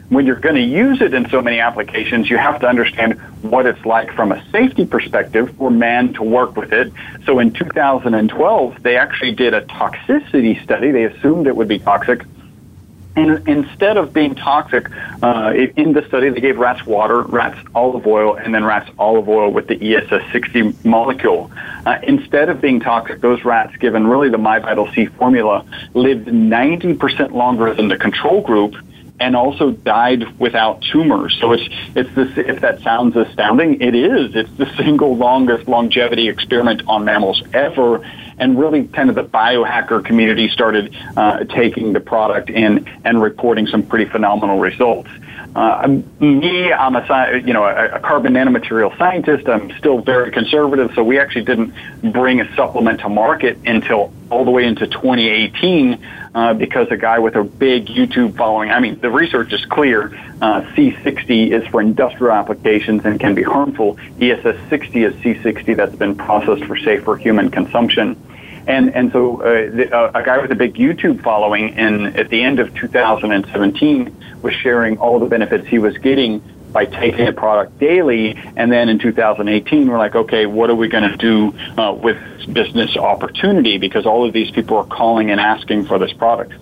When 0.08 0.24
you're 0.24 0.36
going 0.36 0.54
to 0.54 0.62
use 0.62 1.02
it 1.02 1.12
in 1.12 1.28
so 1.28 1.42
many 1.42 1.60
applications, 1.60 2.30
you 2.30 2.38
have 2.38 2.60
to 2.60 2.66
understand 2.66 3.20
what 3.42 3.66
it's 3.66 3.84
like 3.84 4.10
from 4.14 4.32
a 4.32 4.42
safety 4.50 4.86
perspective 4.86 5.54
for 5.58 5.70
man 5.70 6.14
to 6.14 6.22
work 6.22 6.56
with 6.56 6.72
it. 6.72 6.90
So 7.26 7.38
in 7.40 7.52
2012, 7.52 8.82
they 8.82 8.96
actually 8.96 9.32
did 9.32 9.52
a 9.52 9.60
toxicity 9.66 10.62
study. 10.64 10.92
They 10.92 11.04
assumed 11.04 11.46
it 11.46 11.54
would 11.54 11.68
be 11.68 11.78
toxic 11.78 12.22
and 13.18 13.48
instead 13.48 13.96
of 13.96 14.12
being 14.12 14.36
toxic, 14.36 14.88
uh, 15.22 15.52
in 15.76 15.92
the 15.92 16.04
study, 16.06 16.30
they 16.30 16.40
gave 16.40 16.56
rats 16.56 16.86
water, 16.86 17.22
rats 17.22 17.58
olive 17.74 18.06
oil, 18.06 18.36
and 18.36 18.54
then 18.54 18.64
rats 18.64 18.88
olive 18.98 19.28
oil 19.28 19.50
with 19.50 19.66
the 19.66 19.76
ESS60 19.76 20.84
molecule. 20.84 21.50
Uh, 21.84 21.98
instead 22.04 22.48
of 22.48 22.60
being 22.60 22.78
toxic, 22.78 23.20
those 23.20 23.44
rats, 23.44 23.76
given 23.78 24.06
really 24.06 24.28
the 24.28 24.38
MyVital 24.38 24.94
C 24.94 25.06
formula, 25.06 25.64
lived 25.94 26.28
90% 26.28 27.32
longer 27.32 27.74
than 27.74 27.88
the 27.88 27.96
control 27.96 28.40
group 28.40 28.74
and 29.20 29.34
also 29.36 29.70
died 29.70 30.38
without 30.38 30.82
tumors. 30.82 31.36
So 31.40 31.52
it's 31.52 31.68
it's 31.94 32.14
this. 32.14 32.36
If 32.36 32.60
that 32.60 32.80
sounds 32.82 33.16
astounding, 33.16 33.80
it 33.80 33.94
is. 33.94 34.34
It's 34.34 34.50
the 34.56 34.72
single 34.76 35.16
longest 35.16 35.68
longevity 35.68 36.28
experiment 36.28 36.82
on 36.86 37.04
mammals 37.04 37.42
ever, 37.52 38.04
and 38.38 38.58
really 38.58 38.86
kind 38.88 39.08
of 39.08 39.14
the 39.14 39.24
biohacker 39.24 40.04
community 40.04 40.48
started 40.48 40.94
uh, 41.16 41.44
taking 41.44 41.92
the 41.92 42.00
product 42.00 42.50
in 42.50 42.86
and 43.04 43.20
reporting 43.20 43.66
some 43.66 43.82
pretty 43.82 44.04
phenomenal 44.04 44.58
results. 44.58 45.10
Uh, 45.56 46.00
me, 46.20 46.72
I'm 46.72 46.94
a 46.94 47.38
you 47.38 47.52
know 47.52 47.64
a, 47.64 47.96
a 47.96 48.00
carbon 48.00 48.34
nanomaterial 48.34 48.96
scientist. 48.98 49.48
I'm 49.48 49.76
still 49.78 50.00
very 50.00 50.30
conservative, 50.30 50.92
so 50.94 51.02
we 51.02 51.18
actually 51.18 51.44
didn't 51.44 51.74
bring 52.12 52.40
a 52.40 52.54
supplement 52.54 53.00
to 53.00 53.08
market 53.08 53.58
until 53.64 54.12
all 54.30 54.44
the 54.44 54.50
way 54.50 54.64
into 54.64 54.86
2018 54.86 56.04
uh, 56.34 56.54
because 56.54 56.88
a 56.90 56.96
guy 56.96 57.18
with 57.18 57.34
a 57.34 57.44
big 57.44 57.86
YouTube 57.86 58.36
following. 58.36 58.70
I 58.70 58.80
mean, 58.80 59.00
the 59.00 59.10
research 59.10 59.52
is 59.52 59.64
clear. 59.66 60.14
Uh, 60.40 60.62
C60 60.74 61.50
is 61.50 61.66
for 61.68 61.80
industrial 61.80 62.34
applications 62.34 63.04
and 63.04 63.18
can 63.18 63.34
be 63.34 63.42
harmful. 63.42 63.96
ESS60 64.18 65.08
is 65.08 65.14
C60 65.16 65.76
that's 65.76 65.96
been 65.96 66.14
processed 66.14 66.64
for 66.64 66.76
safer 66.76 67.16
human 67.16 67.50
consumption. 67.50 68.22
And 68.68 68.94
and 68.94 69.10
so 69.12 69.40
uh, 69.40 69.70
the, 69.74 69.90
uh, 69.90 70.12
a 70.14 70.22
guy 70.22 70.38
with 70.38 70.52
a 70.52 70.54
big 70.54 70.74
YouTube 70.74 71.22
following, 71.22 71.70
in 71.70 72.06
at 72.16 72.28
the 72.28 72.42
end 72.42 72.60
of 72.60 72.74
2017, 72.74 74.16
was 74.42 74.54
sharing 74.54 74.98
all 74.98 75.18
the 75.18 75.26
benefits 75.26 75.66
he 75.66 75.78
was 75.78 75.96
getting 75.98 76.42
by 76.70 76.84
taking 76.84 77.26
a 77.26 77.32
product 77.32 77.78
daily. 77.78 78.36
And 78.56 78.70
then 78.70 78.90
in 78.90 78.98
2018, 78.98 79.88
we're 79.88 79.96
like, 79.96 80.14
okay, 80.14 80.44
what 80.44 80.68
are 80.68 80.74
we 80.74 80.88
going 80.88 81.10
to 81.10 81.16
do 81.16 81.58
uh, 81.80 81.94
with 81.94 82.18
business 82.52 82.94
opportunity? 82.96 83.78
Because 83.78 84.04
all 84.04 84.26
of 84.26 84.34
these 84.34 84.50
people 84.50 84.76
are 84.76 84.86
calling 84.86 85.30
and 85.30 85.40
asking 85.40 85.86
for 85.86 85.98
this 85.98 86.12
product. 86.12 86.52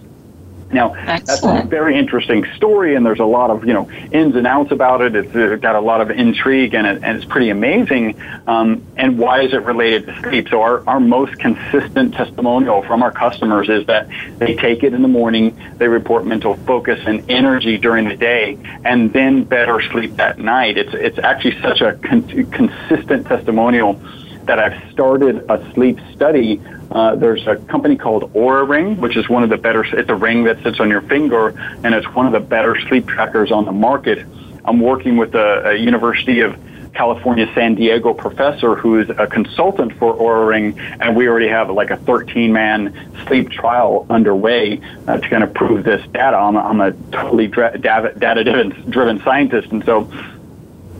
Now, 0.72 0.94
Excellent. 0.94 1.26
that's 1.26 1.66
a 1.66 1.68
very 1.68 1.96
interesting 1.96 2.44
story, 2.56 2.96
and 2.96 3.06
there's 3.06 3.20
a 3.20 3.24
lot 3.24 3.50
of 3.50 3.64
you 3.64 3.72
know 3.72 3.88
ins 4.10 4.34
and 4.34 4.46
outs 4.46 4.72
about 4.72 5.00
it. 5.00 5.14
It's 5.14 5.34
uh, 5.34 5.56
got 5.56 5.76
a 5.76 5.80
lot 5.80 6.00
of 6.00 6.10
intrigue, 6.10 6.74
and, 6.74 6.86
it, 6.86 7.02
and 7.04 7.16
it's 7.16 7.24
pretty 7.24 7.50
amazing. 7.50 8.20
Um, 8.46 8.82
and 8.96 9.18
why 9.18 9.42
is 9.42 9.52
it 9.52 9.62
related 9.62 10.06
to 10.06 10.20
sleep? 10.22 10.48
So 10.48 10.62
our, 10.62 10.82
our 10.88 11.00
most 11.00 11.38
consistent 11.38 12.14
testimonial 12.14 12.82
from 12.82 13.02
our 13.02 13.12
customers 13.12 13.68
is 13.68 13.86
that 13.86 14.08
they 14.38 14.56
take 14.56 14.82
it 14.82 14.92
in 14.92 15.02
the 15.02 15.08
morning, 15.08 15.56
they 15.78 15.88
report 15.88 16.26
mental 16.26 16.56
focus 16.66 17.00
and 17.06 17.30
energy 17.30 17.78
during 17.78 18.08
the 18.08 18.16
day, 18.16 18.58
and 18.84 19.12
then 19.12 19.44
better 19.44 19.80
sleep 19.92 20.18
at 20.18 20.38
night. 20.38 20.78
It's 20.78 20.94
it's 20.94 21.18
actually 21.18 21.60
such 21.60 21.80
a 21.80 21.94
con- 21.94 22.50
consistent 22.50 23.26
testimonial 23.26 24.00
that 24.46 24.58
I've 24.58 24.92
started 24.92 25.44
a 25.50 25.72
sleep 25.74 25.98
study 26.14 26.60
uh, 26.90 27.16
there's 27.16 27.46
a 27.46 27.56
company 27.56 27.96
called 27.96 28.32
Oura 28.34 28.68
Ring, 28.68 29.00
which 29.00 29.16
is 29.16 29.28
one 29.28 29.42
of 29.42 29.50
the 29.50 29.56
better. 29.56 29.84
It's 29.84 30.08
a 30.08 30.14
ring 30.14 30.44
that 30.44 30.62
sits 30.62 30.80
on 30.80 30.88
your 30.88 31.02
finger, 31.02 31.48
and 31.82 31.94
it's 31.94 32.06
one 32.14 32.26
of 32.26 32.32
the 32.32 32.40
better 32.40 32.78
sleep 32.88 33.06
trackers 33.06 33.50
on 33.50 33.64
the 33.64 33.72
market. 33.72 34.26
I'm 34.64 34.80
working 34.80 35.16
with 35.16 35.34
a, 35.34 35.70
a 35.70 35.74
University 35.74 36.40
of 36.40 36.56
California 36.94 37.50
San 37.54 37.74
Diego 37.74 38.14
professor 38.14 38.74
who 38.74 38.98
is 38.98 39.10
a 39.10 39.26
consultant 39.26 39.92
for 39.98 40.16
Oura 40.16 40.48
Ring, 40.48 40.78
and 41.00 41.14
we 41.16 41.28
already 41.28 41.48
have 41.48 41.70
like 41.70 41.90
a 41.90 41.96
13 41.98 42.52
man 42.52 42.94
sleep 43.26 43.50
trial 43.50 44.06
underway 44.08 44.80
uh, 45.06 45.18
to 45.18 45.28
kind 45.28 45.42
of 45.42 45.52
prove 45.52 45.84
this 45.84 46.06
data. 46.12 46.36
I'm, 46.36 46.56
I'm 46.56 46.80
a 46.80 46.92
totally 47.10 47.48
data 47.48 48.72
driven 48.88 49.22
scientist, 49.22 49.68
and 49.72 49.84
so 49.84 50.10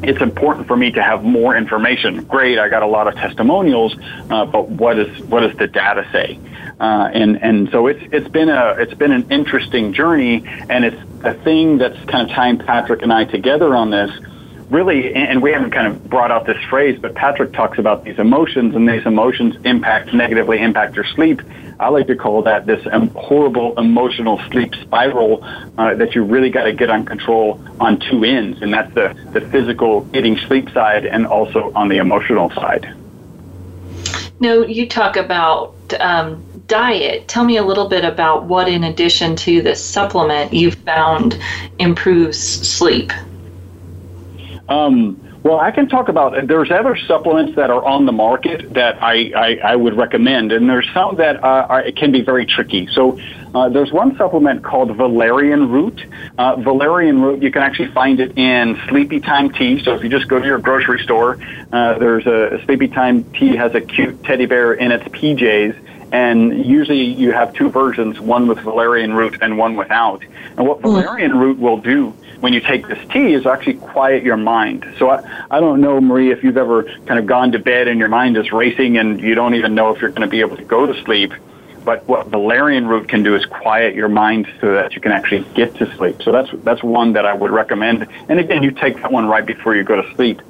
it's 0.02 0.20
important 0.20 0.66
for 0.66 0.76
me 0.76 0.90
to 0.92 1.02
have 1.02 1.24
more 1.24 1.56
information. 1.56 2.24
Great, 2.24 2.58
I 2.58 2.68
got 2.68 2.82
a 2.82 2.86
lot 2.86 3.08
of 3.08 3.14
testimonials, 3.14 3.96
uh, 4.30 4.44
but 4.44 4.68
what 4.68 4.98
is 4.98 5.24
what 5.24 5.40
does 5.40 5.56
the 5.56 5.66
data 5.66 6.06
say? 6.12 6.38
Uh, 6.78 7.10
and 7.12 7.42
and 7.42 7.70
so 7.70 7.86
it's 7.86 8.02
it's 8.12 8.28
been 8.28 8.48
a 8.48 8.76
it's 8.78 8.94
been 8.94 9.12
an 9.12 9.30
interesting 9.30 9.92
journey, 9.92 10.44
and 10.68 10.84
it's 10.84 11.00
a 11.24 11.34
thing 11.34 11.78
that's 11.78 11.98
kind 12.06 12.28
of 12.28 12.34
tying 12.34 12.58
Patrick 12.58 13.02
and 13.02 13.12
I 13.12 13.24
together 13.24 13.74
on 13.74 13.90
this. 13.90 14.10
Really, 14.70 15.14
and 15.14 15.40
we 15.40 15.52
haven't 15.52 15.70
kind 15.70 15.86
of 15.86 16.10
brought 16.10 16.32
out 16.32 16.44
this 16.44 16.62
phrase, 16.64 16.98
but 17.00 17.14
Patrick 17.14 17.52
talks 17.52 17.78
about 17.78 18.04
these 18.04 18.18
emotions, 18.18 18.74
and 18.74 18.88
these 18.88 19.06
emotions 19.06 19.54
impact 19.64 20.12
negatively 20.12 20.58
impact 20.58 20.96
your 20.96 21.04
sleep. 21.04 21.40
I 21.78 21.88
like 21.90 22.08
to 22.08 22.16
call 22.16 22.42
that 22.42 22.66
this 22.66 22.84
horrible 23.14 23.78
emotional 23.78 24.40
sleep 24.50 24.74
spiral 24.74 25.44
uh, 25.78 25.94
that 25.94 26.16
you 26.16 26.24
really 26.24 26.50
got 26.50 26.64
to 26.64 26.72
get 26.72 26.90
on 26.90 27.04
control 27.04 27.62
on 27.78 28.00
two 28.00 28.24
ends, 28.24 28.60
and 28.60 28.72
that's 28.72 28.92
the, 28.94 29.14
the 29.32 29.40
physical 29.40 30.00
getting 30.00 30.36
sleep 30.36 30.68
side 30.70 31.06
and 31.06 31.26
also 31.26 31.70
on 31.74 31.88
the 31.88 31.98
emotional 31.98 32.50
side. 32.50 32.92
No, 34.40 34.66
you 34.66 34.88
talk 34.88 35.16
about 35.16 35.74
um, 36.00 36.44
diet. 36.66 37.28
Tell 37.28 37.44
me 37.44 37.56
a 37.56 37.62
little 37.62 37.88
bit 37.88 38.04
about 38.04 38.44
what, 38.44 38.68
in 38.68 38.84
addition 38.84 39.36
to 39.36 39.62
this 39.62 39.82
supplement, 39.82 40.52
you 40.52 40.72
found 40.72 41.38
improves 41.78 42.38
sleep. 42.38 43.12
Um, 44.68 45.20
well, 45.42 45.60
I 45.60 45.70
can 45.70 45.88
talk 45.88 46.08
about. 46.08 46.48
There's 46.48 46.72
other 46.72 46.96
supplements 46.96 47.54
that 47.54 47.70
are 47.70 47.84
on 47.84 48.04
the 48.04 48.10
market 48.10 48.74
that 48.74 49.00
I, 49.00 49.30
I, 49.36 49.60
I 49.72 49.76
would 49.76 49.96
recommend, 49.96 50.50
and 50.50 50.68
there's 50.68 50.88
some 50.92 51.16
that 51.16 51.36
uh, 51.36 51.66
are, 51.68 51.92
can 51.92 52.10
be 52.10 52.22
very 52.22 52.46
tricky. 52.46 52.88
So 52.88 53.20
uh, 53.54 53.68
there's 53.68 53.92
one 53.92 54.16
supplement 54.16 54.64
called 54.64 54.96
valerian 54.96 55.70
root. 55.70 56.04
Uh, 56.36 56.56
valerian 56.56 57.22
root, 57.22 57.44
you 57.44 57.52
can 57.52 57.62
actually 57.62 57.92
find 57.92 58.18
it 58.18 58.36
in 58.36 58.76
Sleepy 58.88 59.20
Time 59.20 59.52
tea. 59.52 59.80
So 59.84 59.94
if 59.94 60.02
you 60.02 60.08
just 60.08 60.26
go 60.26 60.40
to 60.40 60.44
your 60.44 60.58
grocery 60.58 61.00
store, 61.04 61.38
uh, 61.72 61.96
there's 61.98 62.26
a, 62.26 62.56
a 62.56 62.64
Sleepy 62.64 62.88
Time 62.88 63.22
tea 63.32 63.54
has 63.54 63.72
a 63.76 63.80
cute 63.80 64.24
teddy 64.24 64.46
bear 64.46 64.74
in 64.74 64.90
its 64.90 65.04
PJs 65.04 65.80
and 66.12 66.64
usually 66.64 67.02
you 67.02 67.32
have 67.32 67.52
two 67.52 67.68
versions, 67.68 68.20
one 68.20 68.46
with 68.46 68.58
valerian 68.60 69.12
root 69.12 69.38
and 69.42 69.58
one 69.58 69.76
without. 69.76 70.24
And 70.56 70.66
what 70.66 70.78
hmm. 70.78 70.88
valerian 70.88 71.36
root 71.36 71.58
will 71.58 71.78
do 71.78 72.14
when 72.40 72.52
you 72.52 72.60
take 72.60 72.86
this 72.86 72.98
tea 73.12 73.34
is 73.34 73.46
actually 73.46 73.74
quiet 73.74 74.22
your 74.22 74.36
mind. 74.36 74.86
So 74.98 75.10
I, 75.10 75.22
I 75.50 75.60
don't 75.60 75.80
know, 75.80 76.00
Marie, 76.00 76.30
if 76.30 76.42
you've 76.42 76.56
ever 76.56 76.84
kind 77.06 77.18
of 77.18 77.26
gone 77.26 77.52
to 77.52 77.58
bed 77.58 77.88
and 77.88 77.98
your 77.98 78.08
mind 78.08 78.36
is 78.36 78.52
racing 78.52 78.98
and 78.98 79.20
you 79.20 79.34
don't 79.34 79.54
even 79.54 79.74
know 79.74 79.94
if 79.94 80.00
you're 80.00 80.10
going 80.10 80.22
to 80.22 80.28
be 80.28 80.40
able 80.40 80.56
to 80.56 80.64
go 80.64 80.86
to 80.86 80.94
sleep. 81.04 81.32
but 81.86 82.06
what 82.08 82.26
valerian 82.26 82.86
root 82.86 83.08
can 83.08 83.22
do 83.22 83.34
is 83.34 83.46
quiet 83.46 83.94
your 83.94 84.08
mind 84.08 84.46
so 84.60 84.74
that 84.74 84.94
you 84.94 85.00
can 85.00 85.12
actually 85.12 85.46
get 85.54 85.74
to 85.76 85.86
sleep. 85.96 86.20
So 86.22 86.32
that's 86.32 86.50
that's 86.64 86.82
one 86.82 87.14
that 87.14 87.24
I 87.24 87.32
would 87.32 87.52
recommend. 87.52 88.08
And 88.28 88.38
again, 88.40 88.62
you 88.62 88.72
take 88.72 88.96
that 89.00 89.12
one 89.12 89.26
right 89.26 89.46
before 89.46 89.74
you 89.74 89.84
go 89.84 90.02
to 90.02 90.14
sleep. 90.16 90.42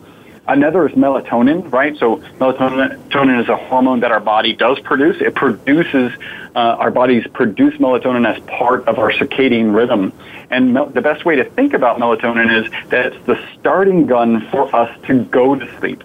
Another 0.48 0.88
is 0.88 0.94
melatonin, 0.94 1.72
right? 1.72 1.96
So 1.98 2.16
melatonin 2.38 3.42
is 3.42 3.48
a 3.48 3.56
hormone 3.56 4.00
that 4.00 4.12
our 4.12 4.20
body 4.20 4.52
does 4.52 4.78
produce. 4.80 5.20
It 5.20 5.34
produces, 5.34 6.12
uh, 6.54 6.58
our 6.58 6.92
bodies 6.92 7.26
produce 7.32 7.74
melatonin 7.78 8.26
as 8.32 8.40
part 8.44 8.86
of 8.86 8.98
our 8.98 9.10
circadian 9.10 9.74
rhythm. 9.74 10.12
And 10.50 10.72
mel- 10.72 10.86
the 10.86 11.00
best 11.00 11.24
way 11.24 11.36
to 11.36 11.44
think 11.44 11.74
about 11.74 11.98
melatonin 11.98 12.64
is 12.64 12.70
that 12.90 13.06
it's 13.06 13.26
the 13.26 13.40
starting 13.58 14.06
gun 14.06 14.48
for 14.50 14.74
us 14.74 14.96
to 15.06 15.24
go 15.24 15.56
to 15.56 15.78
sleep. 15.78 16.04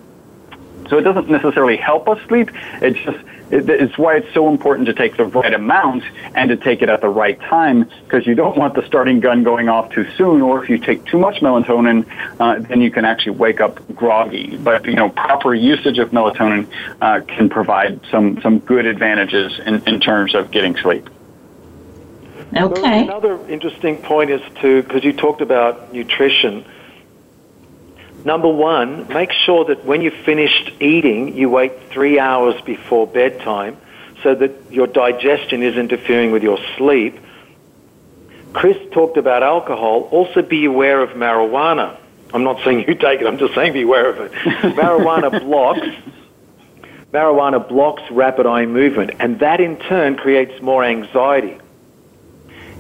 So 0.89 0.97
it 0.97 1.03
doesn't 1.03 1.29
necessarily 1.29 1.77
help 1.77 2.09
us 2.09 2.19
sleep. 2.27 2.49
It's 2.81 2.99
just 2.99 3.19
it's 3.51 3.97
why 3.97 4.17
it's 4.17 4.33
so 4.33 4.49
important 4.49 4.87
to 4.87 4.93
take 4.93 5.17
the 5.17 5.25
right 5.25 5.53
amount 5.53 6.03
and 6.35 6.49
to 6.49 6.57
take 6.57 6.81
it 6.81 6.89
at 6.89 7.01
the 7.01 7.09
right 7.09 7.39
time 7.41 7.89
because 8.03 8.25
you 8.25 8.35
don't 8.35 8.57
want 8.57 8.75
the 8.75 8.85
starting 8.85 9.19
gun 9.19 9.43
going 9.43 9.69
off 9.69 9.91
too 9.91 10.09
soon. 10.17 10.41
Or 10.41 10.63
if 10.63 10.69
you 10.69 10.77
take 10.77 11.05
too 11.05 11.17
much 11.17 11.41
melatonin, 11.41 12.05
uh, 12.39 12.59
then 12.59 12.81
you 12.81 12.91
can 12.91 13.05
actually 13.05 13.37
wake 13.37 13.59
up 13.59 13.79
groggy. 13.95 14.57
But 14.57 14.85
you 14.85 14.95
know, 14.95 15.09
proper 15.09 15.53
usage 15.53 15.99
of 15.99 16.11
melatonin 16.11 16.67
uh, 17.01 17.21
can 17.21 17.49
provide 17.49 17.99
some 18.09 18.41
some 18.41 18.59
good 18.59 18.85
advantages 18.85 19.59
in, 19.59 19.83
in 19.87 19.99
terms 19.99 20.33
of 20.33 20.51
getting 20.51 20.77
sleep. 20.77 21.09
Okay. 22.55 22.81
So 22.81 22.83
another 22.83 23.47
interesting 23.49 23.97
point 23.97 24.29
is 24.29 24.41
to 24.61 24.83
because 24.83 25.03
you 25.03 25.13
talked 25.13 25.41
about 25.41 25.93
nutrition 25.93 26.65
Number 28.23 28.47
one, 28.47 29.07
make 29.07 29.31
sure 29.31 29.65
that 29.65 29.83
when 29.85 30.01
you've 30.01 30.13
finished 30.25 30.71
eating, 30.79 31.35
you 31.35 31.49
wait 31.49 31.73
three 31.89 32.19
hours 32.19 32.59
before 32.61 33.07
bedtime 33.07 33.77
so 34.21 34.35
that 34.35 34.51
your 34.71 34.87
digestion 34.87 35.63
is 35.63 35.75
interfering 35.75 36.31
with 36.31 36.43
your 36.43 36.59
sleep. 36.77 37.19
Chris 38.53 38.77
talked 38.91 39.17
about 39.17 39.41
alcohol. 39.43 40.01
Also 40.11 40.41
be 40.41 40.65
aware 40.65 41.01
of 41.01 41.11
marijuana. 41.11 41.97
I'm 42.33 42.43
not 42.43 42.63
saying 42.63 42.87
you 42.87 42.95
take 42.95 43.21
it, 43.21 43.27
I'm 43.27 43.39
just 43.39 43.55
saying 43.55 43.73
be 43.73 43.81
aware 43.81 44.09
of 44.09 44.19
it. 44.19 44.31
marijuana 44.75 45.41
blocks 45.41 45.87
marijuana 47.11 47.67
blocks 47.67 48.03
rapid 48.09 48.45
eye 48.45 48.65
movement 48.65 49.11
and 49.19 49.39
that 49.39 49.59
in 49.59 49.77
turn 49.77 50.15
creates 50.15 50.61
more 50.61 50.83
anxiety. 50.83 51.57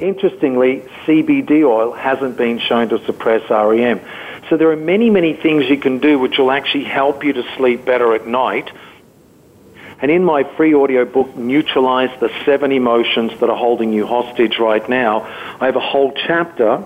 Interestingly, 0.01 0.79
CBD 1.05 1.63
oil 1.63 1.91
hasn't 1.93 2.35
been 2.35 2.57
shown 2.57 2.89
to 2.89 3.05
suppress 3.05 3.47
REM. 3.49 4.01
So 4.49 4.57
there 4.57 4.71
are 4.71 4.75
many, 4.75 5.11
many 5.11 5.33
things 5.33 5.69
you 5.69 5.77
can 5.77 5.99
do 5.99 6.17
which 6.17 6.39
will 6.39 6.51
actually 6.51 6.85
help 6.85 7.23
you 7.23 7.33
to 7.33 7.43
sleep 7.55 7.85
better 7.85 8.15
at 8.15 8.25
night. 8.25 8.71
And 10.01 10.09
in 10.09 10.23
my 10.23 10.43
free 10.55 10.73
audio 10.73 11.05
book, 11.05 11.35
Neutralize 11.35 12.19
the 12.19 12.31
Seven 12.43 12.71
Emotions 12.71 13.39
That 13.39 13.51
Are 13.51 13.55
Holding 13.55 13.93
You 13.93 14.07
Hostage 14.07 14.57
Right 14.57 14.87
Now, 14.89 15.21
I 15.61 15.67
have 15.67 15.75
a 15.75 15.79
whole 15.79 16.11
chapter 16.13 16.83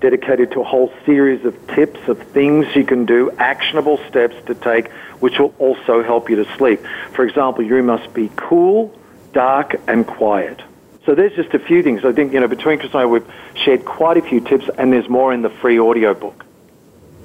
dedicated 0.00 0.52
to 0.52 0.62
a 0.62 0.64
whole 0.64 0.90
series 1.04 1.44
of 1.44 1.54
tips 1.66 2.00
of 2.08 2.18
things 2.28 2.66
you 2.74 2.84
can 2.84 3.04
do, 3.04 3.30
actionable 3.32 3.98
steps 4.08 4.34
to 4.46 4.54
take, 4.54 4.90
which 5.20 5.38
will 5.38 5.54
also 5.58 6.02
help 6.02 6.30
you 6.30 6.36
to 6.36 6.56
sleep. 6.56 6.80
For 7.12 7.26
example, 7.26 7.62
you 7.62 7.82
must 7.82 8.14
be 8.14 8.30
cool, 8.34 8.98
dark, 9.34 9.78
and 9.86 10.06
quiet. 10.06 10.62
So 11.10 11.16
there's 11.16 11.34
just 11.34 11.52
a 11.54 11.58
few 11.58 11.82
things. 11.82 12.04
I 12.04 12.12
think, 12.12 12.32
you 12.32 12.38
know, 12.38 12.46
between 12.46 12.78
Chris 12.78 12.92
and 12.92 13.00
I, 13.00 13.06
we've 13.06 13.26
shared 13.64 13.84
quite 13.84 14.16
a 14.16 14.22
few 14.22 14.40
tips, 14.40 14.70
and 14.78 14.92
there's 14.92 15.08
more 15.08 15.34
in 15.34 15.42
the 15.42 15.50
free 15.50 15.76
audio 15.76 16.14
book. 16.14 16.44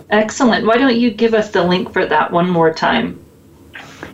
Excellent. 0.10 0.66
Why 0.66 0.78
don't 0.78 0.96
you 0.96 1.12
give 1.12 1.36
us 1.36 1.52
the 1.52 1.64
link 1.64 1.94
for 1.94 2.04
that 2.04 2.32
one 2.32 2.50
more 2.50 2.74
time? 2.74 3.24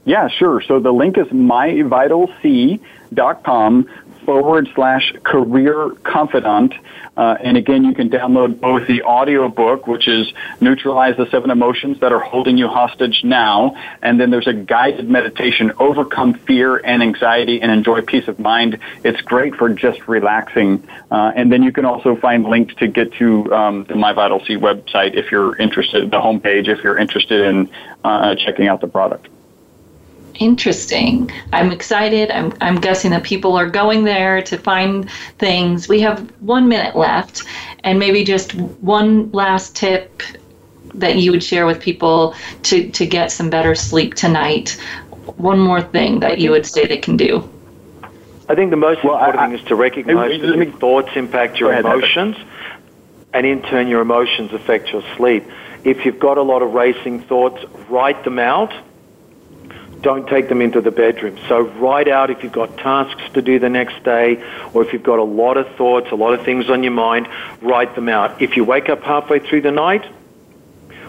Yeah, 0.04 0.28
sure. 0.28 0.60
So 0.60 0.82
the 0.82 0.92
link 0.92 1.18
is 1.18 1.28
myvitalc.com 1.28 3.90
forward 4.32 4.70
slash 4.76 5.12
career 5.24 5.90
confidant. 6.04 6.74
Uh, 7.18 7.36
and 7.42 7.58
again, 7.58 7.84
you 7.84 7.94
can 7.94 8.10
download 8.10 8.62
both 8.62 8.88
the 8.88 9.02
audio 9.02 9.50
book, 9.50 9.88
which 9.88 10.08
is 10.08 10.32
Neutralize 10.62 11.18
the 11.18 11.30
Seven 11.30 11.52
Emotions 11.52 12.00
That 12.00 12.14
Are 12.14 12.22
Holding 12.22 12.58
You 12.58 12.70
Hostage 12.70 13.26
Now, 13.26 13.76
and 14.02 14.18
then 14.18 14.30
there's 14.32 14.48
a 14.48 14.54
guided 14.54 15.10
meditation, 15.10 15.74
Overcome 15.78 16.36
Fear 16.36 16.78
and 16.78 17.04
Anxiety 17.04 17.62
and 17.62 17.70
Enjoy 17.74 18.02
Peace 18.04 18.30
of 18.30 18.40
Mind. 18.40 18.80
It's 19.04 19.20
great 19.20 19.56
for 19.56 19.68
just 19.68 20.08
relaxing. 20.08 20.88
Uh, 21.12 21.34
and 21.36 21.52
then 21.52 21.62
you 21.62 21.74
can 21.74 21.84
also 21.84 22.16
find 22.16 22.46
links 22.46 22.74
to 22.76 22.88
get 22.88 23.12
to 23.16 23.54
um, 23.54 23.84
the 23.84 23.96
My 23.96 24.14
Vital 24.14 24.40
C 24.46 24.56
website 24.56 25.16
if 25.16 25.30
you're 25.30 25.58
interested, 25.58 26.10
the 26.10 26.22
homepage, 26.22 26.70
if 26.70 26.82
you're 26.86 26.98
interested 26.98 27.42
in 27.42 27.70
uh, 28.06 28.36
checking 28.36 28.70
out 28.70 28.80
the 28.80 28.88
product. 28.88 29.28
Interesting. 30.36 31.32
I'm 31.54 31.72
excited. 31.72 32.32
I'm, 32.32 32.54
I'm 32.62 32.80
guessing 32.80 33.12
that 33.12 33.24
people 33.24 33.56
are 33.56 33.70
going 33.70 34.04
there 34.04 34.42
to 34.44 34.58
find 34.58 35.10
things. 35.38 35.88
We 35.88 36.00
have 36.02 36.30
one 36.42 36.68
minute 36.68 36.96
left, 36.96 37.44
and 37.84 38.00
maybe 38.00 38.24
just 38.24 38.54
one 38.56 39.32
last 39.32 39.76
tip 39.76 40.24
that 40.94 41.18
you 41.18 41.32
would 41.32 41.44
share 41.44 41.66
with 41.66 41.80
people 41.82 42.36
to, 42.64 42.90
to 42.92 43.06
get 43.06 43.32
some 43.32 43.50
better 43.50 43.76
sleep 43.76 44.16
tonight. 44.16 44.72
One 45.38 45.60
more 45.60 45.82
thing 45.82 46.20
that 46.22 46.40
you 46.40 46.52
would 46.52 46.66
say 46.66 46.86
they 46.88 46.98
can 46.98 47.18
do. 47.18 47.50
I 48.50 48.56
think 48.56 48.72
the 48.72 48.78
most 48.78 49.04
well, 49.04 49.16
important 49.16 49.42
I, 49.42 49.48
thing 49.48 49.60
is 49.60 49.66
to 49.68 49.76
recognize 49.76 50.42
that 50.42 50.56
your 50.56 50.72
thoughts 50.74 51.12
impact 51.16 51.60
your 51.60 51.74
emotions, 51.74 52.36
and 53.34 53.46
in 53.46 53.62
turn, 53.62 53.88
your 53.88 54.02
emotions 54.02 54.52
affect 54.54 54.90
your 54.90 55.04
sleep. 55.16 55.46
If 55.84 56.06
you've 56.06 56.20
got 56.20 56.38
a 56.38 56.42
lot 56.42 56.62
of 56.62 56.74
racing 56.74 57.22
thoughts, 57.22 57.64
write 57.90 58.24
them 58.24 58.40
out 58.40 58.74
don't 60.02 60.28
take 60.28 60.50
them 60.50 60.62
into 60.62 60.82
the 60.82 60.92
bedroom. 60.92 61.38
So 61.48 61.60
write 61.60 62.08
out 62.08 62.30
if 62.30 62.44
you've 62.44 62.52
got 62.52 62.78
tasks 62.78 63.22
to 63.34 63.42
do 63.42 63.60
the 63.60 63.70
next 63.70 64.04
day 64.04 64.44
or 64.74 64.84
if 64.84 64.94
you've 64.94 65.04
got 65.04 65.20
a 65.20 65.24
lot 65.24 65.58
of 65.58 65.68
thoughts, 65.76 66.12
a 66.12 66.16
lot 66.16 66.34
of 66.34 66.44
things 66.44 66.70
on 66.70 66.84
your 66.84 66.94
mind, 66.94 67.28
write 67.62 67.96
them 67.96 68.10
out. 68.10 68.42
If 68.42 68.58
you 68.58 68.64
wake 68.64 68.90
up 68.90 69.04
halfway 69.04 69.40
through 69.40 69.62
the 69.62 69.72
night 69.72 70.06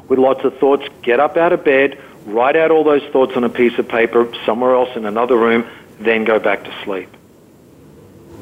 with 0.08 0.18
lots 0.18 0.44
of 0.44 0.58
thoughts, 0.58 0.86
get 1.02 1.20
up 1.20 1.36
out 1.36 1.52
of 1.52 1.64
bed, 1.64 1.98
write 2.26 2.56
out 2.56 2.70
all 2.70 2.84
those 2.84 3.04
thoughts 3.12 3.32
on 3.36 3.44
a 3.44 3.48
piece 3.48 3.78
of 3.78 3.88
paper 3.88 4.30
somewhere 4.44 4.74
else 4.74 4.94
in 4.96 5.06
another 5.06 5.36
room, 5.36 5.66
then 6.00 6.24
go 6.24 6.38
back 6.38 6.64
to 6.64 6.74
sleep. 6.84 7.08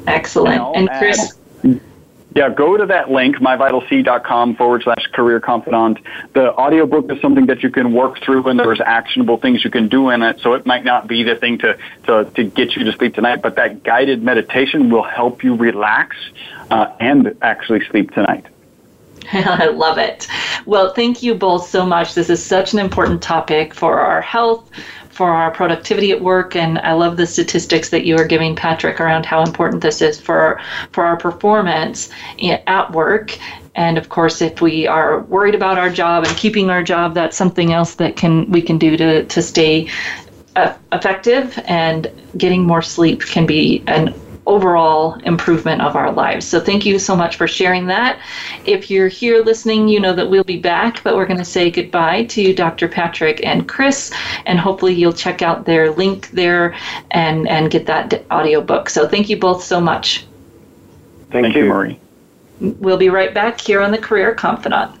Excellent. 0.07 0.75
And 0.75 0.89
Chris, 0.89 1.33
yeah, 2.33 2.49
go 2.49 2.77
to 2.77 2.85
that 2.85 3.11
link, 3.11 3.37
myvitalc.com 3.37 4.55
forward 4.55 4.83
slash 4.83 5.05
career 5.13 5.39
confidant. 5.39 5.99
The 6.33 6.53
audiobook 6.53 7.11
is 7.11 7.21
something 7.21 7.47
that 7.47 7.61
you 7.61 7.69
can 7.69 7.93
work 7.93 8.21
through 8.21 8.47
and 8.47 8.57
there's 8.57 8.79
actionable 8.79 9.37
things 9.37 9.63
you 9.63 9.69
can 9.69 9.89
do 9.89 10.09
in 10.09 10.21
it. 10.21 10.39
So 10.39 10.53
it 10.53 10.65
might 10.65 10.85
not 10.85 11.07
be 11.07 11.23
the 11.23 11.35
thing 11.35 11.57
to, 11.59 11.77
to, 12.05 12.25
to 12.35 12.43
get 12.45 12.75
you 12.75 12.85
to 12.85 12.93
sleep 12.93 13.15
tonight, 13.15 13.41
but 13.41 13.55
that 13.55 13.83
guided 13.83 14.23
meditation 14.23 14.89
will 14.89 15.03
help 15.03 15.43
you 15.43 15.55
relax 15.55 16.15
uh, 16.69 16.93
and 16.99 17.35
actually 17.41 17.85
sleep 17.87 18.11
tonight. 18.11 18.45
I 19.33 19.67
love 19.67 19.97
it. 19.97 20.27
Well, 20.65 20.93
thank 20.93 21.21
you 21.21 21.35
both 21.35 21.67
so 21.67 21.85
much. 21.85 22.15
This 22.15 22.29
is 22.29 22.43
such 22.43 22.73
an 22.73 22.79
important 22.79 23.21
topic 23.21 23.73
for 23.73 23.99
our 23.99 24.21
health, 24.21 24.69
for 25.11 25.31
our 25.31 25.51
productivity 25.51 26.11
at 26.11 26.21
work 26.21 26.55
and 26.55 26.79
I 26.79 26.93
love 26.93 27.17
the 27.17 27.25
statistics 27.25 27.89
that 27.89 28.05
you 28.05 28.15
are 28.17 28.25
giving 28.25 28.55
Patrick 28.55 28.99
around 28.99 29.25
how 29.25 29.43
important 29.43 29.81
this 29.81 30.01
is 30.01 30.19
for 30.19 30.59
for 30.91 31.03
our 31.03 31.17
performance 31.17 32.09
at 32.41 32.91
work. 32.91 33.37
And 33.75 33.97
of 33.97 34.09
course 34.09 34.41
if 34.41 34.61
we 34.61 34.87
are 34.87 35.21
worried 35.21 35.55
about 35.55 35.77
our 35.77 35.89
job 35.89 36.25
and 36.25 36.35
keeping 36.37 36.69
our 36.69 36.83
job 36.83 37.13
that's 37.13 37.37
something 37.37 37.71
else 37.71 37.95
that 37.95 38.15
can 38.15 38.49
we 38.51 38.61
can 38.61 38.77
do 38.77 38.97
to 38.97 39.25
to 39.25 39.41
stay 39.41 39.89
uh, 40.55 40.73
effective 40.91 41.57
and 41.65 42.11
getting 42.37 42.65
more 42.65 42.81
sleep 42.81 43.21
can 43.21 43.45
be 43.45 43.83
an 43.87 44.13
overall 44.47 45.13
improvement 45.23 45.81
of 45.81 45.95
our 45.95 46.11
lives. 46.11 46.47
So 46.47 46.59
thank 46.59 46.85
you 46.85 46.97
so 46.99 47.15
much 47.15 47.35
for 47.35 47.47
sharing 47.47 47.85
that. 47.87 48.19
If 48.65 48.89
you're 48.89 49.07
here 49.07 49.43
listening, 49.43 49.87
you 49.87 49.99
know 49.99 50.13
that 50.13 50.29
we'll 50.29 50.43
be 50.43 50.59
back, 50.59 51.03
but 51.03 51.15
we're 51.15 51.25
going 51.25 51.37
to 51.37 51.45
say 51.45 51.69
goodbye 51.69 52.25
to 52.25 52.53
Dr. 52.53 52.87
Patrick 52.87 53.45
and 53.45 53.67
Chris, 53.67 54.11
and 54.45 54.59
hopefully 54.59 54.93
you'll 54.93 55.13
check 55.13 55.41
out 55.41 55.65
their 55.65 55.91
link 55.91 56.29
there 56.31 56.75
and, 57.11 57.47
and 57.47 57.69
get 57.69 57.85
that 57.85 58.25
audio 58.31 58.61
book. 58.61 58.89
So 58.89 59.07
thank 59.07 59.29
you 59.29 59.37
both 59.37 59.63
so 59.63 59.79
much. 59.79 60.25
Thank, 61.29 61.45
thank 61.45 61.55
you, 61.55 61.65
Marie. 61.65 61.99
We'll 62.59 62.97
be 62.97 63.09
right 63.09 63.33
back 63.33 63.59
here 63.61 63.81
on 63.81 63.91
the 63.91 63.97
Career 63.97 64.35
Confidante. 64.35 65.00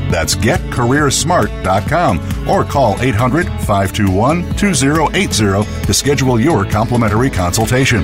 That's 0.11 0.35
getcareersmart.com 0.35 2.49
or 2.49 2.65
call 2.65 3.01
800 3.01 3.47
521 3.47 4.55
2080 4.55 5.85
to 5.85 5.93
schedule 5.93 6.39
your 6.39 6.65
complimentary 6.65 7.29
consultation. 7.29 8.03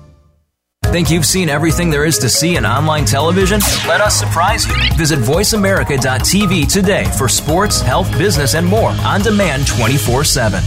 Think 0.91 1.09
you've 1.09 1.25
seen 1.25 1.47
everything 1.47 1.89
there 1.89 2.03
is 2.03 2.17
to 2.17 2.27
see 2.27 2.57
in 2.57 2.65
online 2.65 3.05
television? 3.05 3.61
Let 3.87 4.01
us 4.01 4.13
surprise 4.19 4.67
you. 4.67 4.75
Visit 4.97 5.19
VoiceAmerica.tv 5.19 6.69
today 6.69 7.05
for 7.17 7.29
sports, 7.29 7.79
health, 7.79 8.11
business, 8.17 8.55
and 8.55 8.67
more 8.67 8.89
on 8.89 9.21
demand 9.21 9.67
24 9.67 10.25
7. 10.25 10.61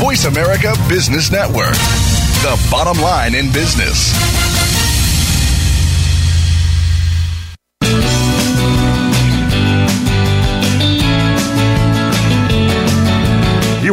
Voice 0.00 0.24
America 0.24 0.74
Business 0.88 1.30
Network, 1.30 1.74
the 2.42 2.68
bottom 2.68 3.00
line 3.00 3.36
in 3.36 3.52
business. 3.52 4.10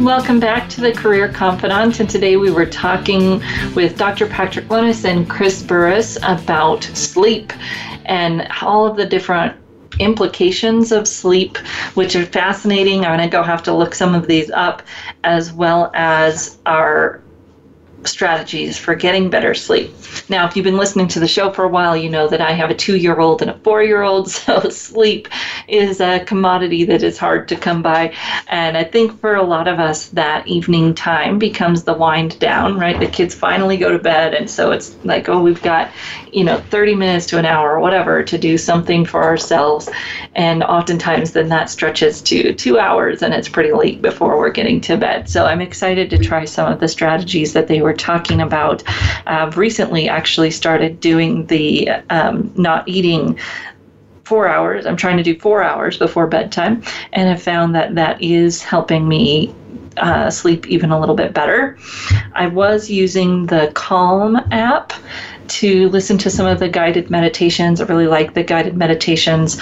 Welcome 0.00 0.40
back 0.40 0.66
to 0.70 0.80
the 0.80 0.92
Career 0.92 1.28
Confidante. 1.28 2.00
And 2.00 2.08
today 2.08 2.38
we 2.38 2.50
were 2.50 2.64
talking 2.64 3.42
with 3.74 3.98
Dr. 3.98 4.26
Patrick 4.26 4.64
Wanis 4.68 5.04
and 5.04 5.28
Chris 5.28 5.62
Burres 5.62 6.16
about 6.22 6.84
sleep 6.84 7.52
and 8.06 8.48
all 8.62 8.86
of 8.86 8.96
the 8.96 9.04
different 9.04 9.54
implications 9.98 10.90
of 10.90 11.06
sleep, 11.06 11.58
which 11.94 12.16
are 12.16 12.24
fascinating. 12.24 13.04
I'm 13.04 13.18
going 13.18 13.28
to 13.28 13.30
go 13.30 13.42
have 13.42 13.62
to 13.64 13.74
look 13.74 13.94
some 13.94 14.14
of 14.14 14.26
these 14.26 14.50
up, 14.50 14.82
as 15.22 15.52
well 15.52 15.90
as 15.92 16.58
our 16.64 17.20
strategies 18.04 18.78
for 18.78 18.94
getting 18.94 19.28
better 19.28 19.54
sleep. 19.54 19.92
Now, 20.28 20.46
if 20.46 20.56
you've 20.56 20.64
been 20.64 20.76
listening 20.76 21.08
to 21.08 21.20
the 21.20 21.28
show 21.28 21.52
for 21.52 21.64
a 21.64 21.68
while, 21.68 21.96
you 21.96 22.08
know 22.08 22.28
that 22.28 22.40
I 22.40 22.52
have 22.52 22.70
a 22.70 22.74
two 22.74 22.96
year 22.96 23.20
old 23.20 23.42
and 23.42 23.50
a 23.50 23.58
four 23.58 23.82
year 23.82 24.02
old, 24.02 24.30
so 24.30 24.60
sleep 24.70 25.28
is 25.68 26.00
a 26.00 26.24
commodity 26.24 26.84
that 26.84 27.02
is 27.02 27.18
hard 27.18 27.48
to 27.48 27.56
come 27.56 27.82
by. 27.82 28.14
And 28.48 28.76
I 28.76 28.84
think 28.84 29.18
for 29.20 29.34
a 29.34 29.42
lot 29.42 29.68
of 29.68 29.78
us, 29.78 30.08
that 30.08 30.46
evening 30.46 30.94
time 30.94 31.38
becomes 31.38 31.84
the 31.84 31.94
wind 31.94 32.38
down, 32.38 32.78
right? 32.78 32.98
The 32.98 33.06
kids 33.06 33.34
finally 33.34 33.76
go 33.76 33.92
to 33.92 33.98
bed, 33.98 34.34
and 34.34 34.48
so 34.48 34.72
it's 34.72 34.96
like, 35.04 35.28
oh, 35.28 35.42
we've 35.42 35.62
got, 35.62 35.90
you 36.32 36.44
know, 36.44 36.58
30 36.70 36.94
minutes 36.94 37.26
to 37.26 37.38
an 37.38 37.44
hour 37.44 37.72
or 37.72 37.80
whatever 37.80 38.22
to 38.22 38.38
do 38.38 38.56
something 38.56 39.04
for 39.04 39.22
ourselves. 39.22 39.88
And 40.34 40.62
oftentimes, 40.62 41.32
then 41.32 41.48
that 41.48 41.70
stretches 41.70 42.22
to 42.22 42.54
two 42.54 42.78
hours, 42.78 43.22
and 43.22 43.34
it's 43.34 43.48
pretty 43.48 43.72
late 43.72 44.00
before 44.00 44.38
we're 44.38 44.50
getting 44.50 44.80
to 44.82 44.96
bed. 44.96 45.28
So 45.28 45.44
I'm 45.44 45.60
excited 45.60 46.10
to 46.10 46.18
try 46.18 46.44
some 46.44 46.72
of 46.72 46.80
the 46.80 46.88
strategies 46.88 47.52
that 47.52 47.68
they 47.68 47.82
were 47.82 47.89
talking 47.94 48.40
about. 48.40 48.82
Uh, 49.26 49.50
recently, 49.54 50.08
actually 50.08 50.50
started 50.50 51.00
doing 51.00 51.46
the 51.46 51.88
um, 52.10 52.52
not 52.56 52.88
eating 52.88 53.38
four 54.24 54.46
hours. 54.46 54.86
I'm 54.86 54.96
trying 54.96 55.16
to 55.16 55.22
do 55.22 55.38
four 55.38 55.62
hours 55.62 55.98
before 55.98 56.26
bedtime, 56.26 56.82
and 57.12 57.28
have 57.28 57.42
found 57.42 57.74
that 57.74 57.94
that 57.96 58.22
is 58.22 58.62
helping 58.62 59.08
me 59.08 59.54
uh, 59.96 60.30
sleep 60.30 60.66
even 60.68 60.90
a 60.90 61.00
little 61.00 61.14
bit 61.14 61.34
better. 61.34 61.78
I 62.34 62.46
was 62.46 62.90
using 62.90 63.46
the 63.46 63.72
Calm 63.74 64.36
app 64.50 64.92
to 65.48 65.88
listen 65.88 66.16
to 66.18 66.30
some 66.30 66.46
of 66.46 66.60
the 66.60 66.68
guided 66.68 67.10
meditations. 67.10 67.80
I 67.80 67.84
really 67.84 68.06
like 68.06 68.34
the 68.34 68.44
guided 68.44 68.76
meditations 68.76 69.56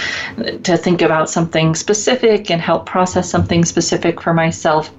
to 0.63 0.77
think 0.77 1.01
about 1.01 1.29
something 1.29 1.73
specific 1.73 2.51
and 2.51 2.61
help 2.61 2.85
process 2.85 3.29
something 3.29 3.65
specific 3.65 4.21
for 4.21 4.33
myself. 4.33 4.91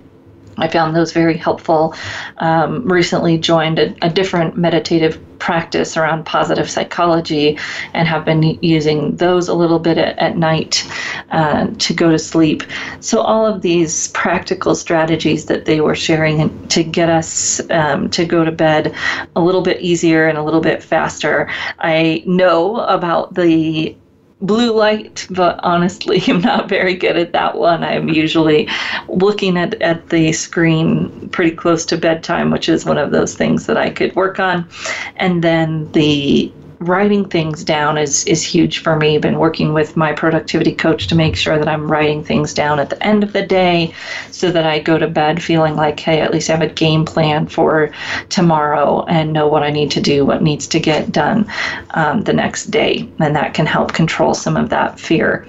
I 0.60 0.68
found 0.68 0.94
those 0.94 1.12
very 1.12 1.36
helpful. 1.36 1.94
Um, 2.38 2.86
recently 2.86 3.38
joined 3.38 3.78
a, 3.78 3.94
a, 4.02 4.10
different 4.10 4.56
meditative 4.56 5.18
practice 5.38 5.96
around 5.96 6.26
positive 6.26 6.70
psychology 6.70 7.58
and 7.94 8.06
have 8.06 8.24
been 8.24 8.42
using 8.62 9.16
those 9.16 9.48
a 9.48 9.54
little 9.54 9.78
bit 9.78 9.96
at, 9.98 10.18
at 10.18 10.36
night 10.36 10.86
uh, 11.30 11.68
to 11.78 11.94
go 11.94 12.10
to 12.10 12.18
sleep. 12.18 12.62
So, 13.00 13.20
all 13.20 13.46
of 13.46 13.62
these 13.62 14.08
practical 14.08 14.74
strategies 14.74 15.46
that 15.46 15.64
they 15.64 15.80
were 15.80 15.94
sharing 15.94 16.68
to 16.68 16.84
get 16.84 17.08
us 17.08 17.60
um, 17.70 18.10
to 18.10 18.24
go 18.24 18.44
to 18.44 18.52
bed 18.52 18.94
a 19.36 19.40
little 19.40 19.62
bit 19.62 19.80
easier 19.80 20.28
and 20.28 20.36
a 20.36 20.42
little 20.42 20.60
bit 20.60 20.82
faster. 20.82 21.48
I 21.78 22.22
know 22.26 22.76
about 22.80 23.34
the 23.34 23.96
blue 24.40 24.72
light, 24.72 25.26
but 25.30 25.60
honestly, 25.62 26.22
I'm 26.28 26.40
not 26.40 26.68
very 26.68 26.94
good 26.94 27.16
at 27.16 27.32
that 27.32 27.56
one. 27.56 27.84
I'm 27.84 28.08
usually 28.08 28.68
looking 29.08 29.56
at, 29.56 29.80
at 29.82 30.08
the 30.08 30.32
screen 30.32 31.28
pretty 31.30 31.54
close 31.54 31.84
to 31.86 31.96
bedtime, 31.96 32.50
which 32.50 32.68
is 32.68 32.84
one 32.84 32.98
of 32.98 33.10
those 33.10 33.34
things 33.34 33.66
that 33.66 33.76
I 33.76 33.90
could 33.90 34.14
work 34.16 34.38
on. 34.38 34.68
And 35.16 35.42
then 35.42 35.90
the 35.92 36.52
writing 36.80 37.28
things 37.28 37.62
down 37.62 37.98
is 37.98 38.24
is 38.24 38.42
huge 38.42 38.78
for 38.78 38.96
me. 38.96 39.14
I've 39.14 39.20
Been 39.20 39.38
working 39.38 39.74
with 39.74 39.96
my 39.96 40.12
productivity 40.12 40.74
coach 40.74 41.06
to 41.08 41.14
make 41.14 41.36
sure 41.36 41.58
that 41.58 41.68
I'm 41.68 41.90
writing 41.90 42.24
things 42.24 42.54
down 42.54 42.80
at 42.80 42.88
the 42.88 43.02
end 43.02 43.22
of 43.22 43.34
the 43.34 43.44
day 43.44 43.92
so 44.30 44.50
that 44.50 44.64
I 44.64 44.78
go 44.78 44.98
to 44.98 45.06
bed 45.06 45.42
feeling 45.42 45.76
like, 45.76 46.00
hey, 46.00 46.20
at 46.20 46.32
least 46.32 46.48
I 46.48 46.54
have 46.54 46.62
a 46.62 46.72
game 46.72 47.04
plan 47.04 47.46
for 47.46 47.90
tomorrow 48.30 49.04
and 49.04 49.32
know 49.32 49.46
what 49.46 49.62
I 49.62 49.70
need 49.70 49.90
to 49.92 50.00
do, 50.00 50.24
what 50.24 50.42
needs 50.42 50.66
to 50.68 50.80
get 50.80 51.12
done 51.12 51.46
um, 51.90 52.22
the 52.22 52.32
next 52.32 52.66
day. 52.70 53.06
And 53.18 53.36
that 53.36 53.52
can 53.52 53.66
help 53.66 53.92
control 53.92 54.32
some 54.32 54.56
of 54.56 54.70
that 54.70 54.98
fear 54.98 55.46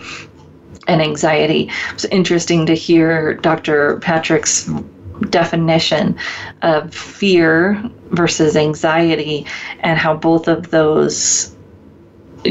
and 0.88 1.02
anxiety. 1.02 1.70
It 1.70 1.94
was 1.94 2.06
interesting 2.06 2.66
to 2.66 2.74
hear 2.74 3.36
Dr. 3.36 4.00
Patrick's 4.00 4.70
definition 5.30 6.18
of 6.62 6.94
fear 6.94 7.82
versus 8.12 8.56
anxiety 8.56 9.46
and 9.80 9.98
how 9.98 10.16
both 10.16 10.48
of 10.48 10.70
those 10.72 11.56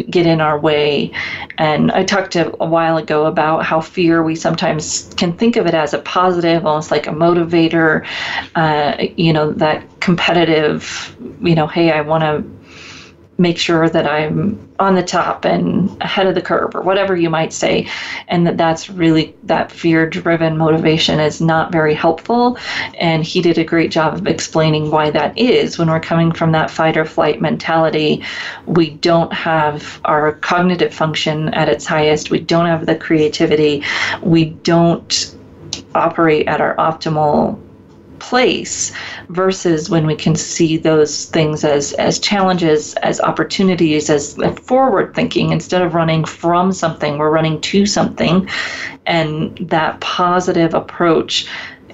get 0.09 0.27
in 0.27 0.41
our 0.41 0.59
way. 0.59 1.11
And 1.59 1.91
I 1.91 2.05
talked 2.05 2.37
a, 2.37 2.53
a 2.63 2.67
while 2.67 2.97
ago 2.97 3.27
about 3.27 3.65
how 3.65 3.81
fear, 3.81 4.23
we 4.23 4.37
sometimes 4.37 5.13
can 5.17 5.37
think 5.37 5.57
of 5.57 5.67
it 5.67 5.75
as 5.75 5.95
a 5.95 5.99
positive, 5.99 6.65
almost 6.65 6.91
like 6.91 7.07
a 7.07 7.11
motivator, 7.11 8.07
uh, 8.55 8.97
you 9.17 9.33
know, 9.33 9.53
that 9.53 10.01
competitive, 10.01 11.17
you 11.41 11.55
know, 11.55 11.67
hey, 11.67 11.91
I 11.91 12.01
want 12.03 12.23
to 12.23 12.60
make 13.41 13.57
sure 13.59 13.89
that 13.89 14.07
I'm 14.07 14.69
on 14.79 14.95
the 14.95 15.03
top 15.03 15.45
and 15.45 15.91
ahead 16.03 16.27
of 16.27 16.35
the 16.35 16.43
curve 16.43 16.75
or 16.75 16.83
whatever 16.83 17.17
you 17.17 17.31
might 17.31 17.53
say 17.53 17.89
and 18.29 18.47
that 18.47 18.59
that's 18.59 18.91
really 18.91 19.35
that 19.45 19.73
fear 19.73 20.09
driven 20.09 20.59
motivation 20.59 21.19
is 21.19 21.41
not 21.41 21.73
very 21.73 21.95
helpful. 21.95 22.59
And 22.99 23.25
he 23.25 23.41
did 23.41 23.57
a 23.57 23.65
great 23.65 23.91
job 23.91 24.15
of 24.15 24.27
explaining 24.27 24.91
why 24.91 25.11
that 25.11 25.37
is. 25.39 25.79
When 25.79 25.89
we're 25.89 26.01
coming 26.01 26.33
from 26.33 26.53
that 26.53 26.71
fight 26.71 26.97
or 26.97 27.05
flight 27.07 27.41
mentality 27.41 28.23
we 28.67 28.91
don't 28.91 29.33
have 29.33 30.01
our 30.05 30.33
cognitive 30.33 30.93
function 30.93 31.49
at 31.55 31.69
its 31.69 31.87
highest. 31.87 32.31
We 32.31 32.41
don't 32.41 32.67
have 32.67 32.85
the 32.85 32.97
creativity. 32.97 33.83
We 34.23 34.47
don't 34.51 35.35
operate 35.95 36.47
at 36.47 36.61
our 36.61 36.77
optimal 36.77 37.59
place 38.21 38.93
versus 39.29 39.91
when 39.91 40.07
we 40.07 40.15
can 40.15 40.35
see 40.37 40.77
those 40.77 41.27
things 41.27 41.65
as 41.65 41.93
as 41.95 42.19
challenges 42.19 42.95
as 42.97 43.21
opportunities 43.21 44.11
as 44.11 44.37
forward 44.63 45.15
thinking. 45.15 45.51
Instead 45.51 45.83
of 45.83 45.95
running 45.95 46.25
from 46.25 46.73
something 46.73 47.19
we're 47.19 47.31
running 47.31 47.61
to 47.63 47.87
something. 47.87 48.49
And 49.07 49.57
that 49.59 50.01
positive 50.01 50.75
approach 50.75 51.47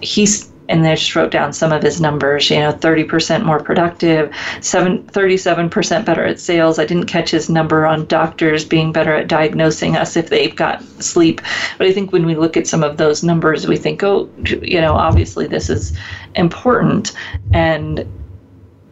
he's 0.03 0.53
and 0.69 0.85
they 0.85 0.95
just 0.95 1.15
wrote 1.15 1.31
down 1.31 1.53
some 1.53 1.73
of 1.73 1.83
his 1.83 2.01
numbers. 2.01 2.51
You 2.51 2.61
know, 2.61 2.73
30% 2.73 3.45
more 3.45 3.63
productive, 3.63 4.35
seven, 4.61 5.03
37% 5.05 6.05
better 6.05 6.25
at 6.25 6.41
sales. 6.41 6.79
I 6.79 6.85
didn't 6.85 7.07
catch 7.07 7.31
his 7.31 7.49
number 7.49 7.87
on 7.87 8.07
doctors 8.07 8.65
being 8.65 8.93
better 8.93 9.15
at 9.15 9.29
diagnosing 9.29 9.97
us 9.97 10.17
if 10.17 10.29
they've 10.29 10.55
got 10.55 10.83
sleep. 11.03 11.41
But 11.79 11.87
I 11.87 11.93
think 11.93 12.13
when 12.13 12.27
we 12.27 12.35
look 12.35 12.57
at 12.57 12.67
some 12.67 12.83
of 12.83 12.97
those 12.97 13.23
numbers, 13.23 13.67
we 13.67 13.77
think, 13.77 14.03
oh, 14.03 14.29
you 14.63 14.81
know, 14.81 14.95
obviously 14.95 15.47
this 15.47 15.71
is 15.71 15.97
important. 16.35 17.13
And 17.53 18.07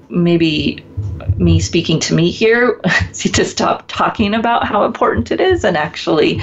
maybe 0.09 0.85
me 1.37 1.59
speaking 1.59 1.99
to 1.99 2.15
me 2.15 2.31
here 2.31 2.81
to 3.15 3.45
stop 3.45 3.85
talking 3.89 4.35
about 4.35 4.67
how 4.67 4.85
important 4.85 5.31
it 5.31 5.41
is 5.41 5.65
and 5.65 5.77
actually 5.77 6.41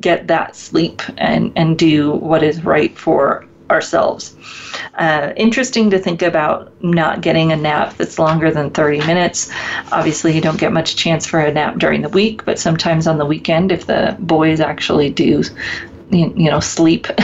get 0.00 0.28
that 0.28 0.56
sleep 0.56 1.02
and, 1.18 1.52
and 1.56 1.78
do 1.78 2.12
what 2.12 2.42
is 2.42 2.64
right 2.64 2.96
for 2.96 3.44
ourselves. 3.70 4.36
Uh, 4.94 5.32
interesting 5.36 5.90
to 5.90 5.98
think 5.98 6.22
about 6.22 6.72
not 6.82 7.20
getting 7.20 7.52
a 7.52 7.56
nap 7.56 7.96
that's 7.96 8.18
longer 8.18 8.50
than 8.50 8.70
30 8.70 8.98
minutes. 9.00 9.50
Obviously, 9.92 10.34
you 10.34 10.40
don't 10.40 10.58
get 10.58 10.72
much 10.72 10.96
chance 10.96 11.26
for 11.26 11.40
a 11.40 11.52
nap 11.52 11.78
during 11.78 12.02
the 12.02 12.08
week, 12.08 12.44
but 12.44 12.58
sometimes 12.58 13.06
on 13.06 13.18
the 13.18 13.26
weekend, 13.26 13.72
if 13.72 13.86
the 13.86 14.16
boys 14.20 14.60
actually 14.60 15.10
do 15.10 15.42
you 16.10 16.50
know 16.50 16.60
sleep 16.60 17.08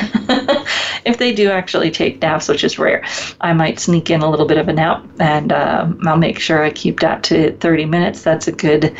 if 1.04 1.16
they 1.18 1.32
do 1.32 1.50
actually 1.50 1.88
take 1.88 2.20
naps 2.20 2.48
which 2.48 2.64
is 2.64 2.80
rare 2.80 3.04
i 3.40 3.52
might 3.52 3.78
sneak 3.78 4.10
in 4.10 4.22
a 4.22 4.28
little 4.28 4.44
bit 4.44 4.58
of 4.58 4.68
a 4.68 4.72
nap 4.72 5.06
and 5.20 5.52
uh, 5.52 5.88
i'll 6.04 6.16
make 6.16 6.36
sure 6.38 6.64
i 6.64 6.70
keep 6.70 6.98
that 6.98 7.22
to 7.22 7.56
30 7.58 7.84
minutes 7.84 8.22
that's 8.22 8.48
a 8.48 8.52
good 8.52 8.96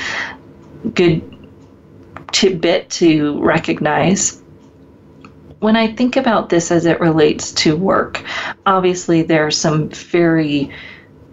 good 0.95 1.21
tidbit 2.31 2.89
to 2.91 3.43
recognize 3.43 4.42
when 5.63 5.77
i 5.77 5.93
think 5.93 6.17
about 6.17 6.49
this 6.49 6.71
as 6.71 6.87
it 6.87 7.01
relates 7.01 7.53
to 7.53 7.77
work 7.77 8.25
obviously 8.67 9.23
there 9.23 9.47
are 9.47 9.51
some 9.51 9.89
very 9.89 10.71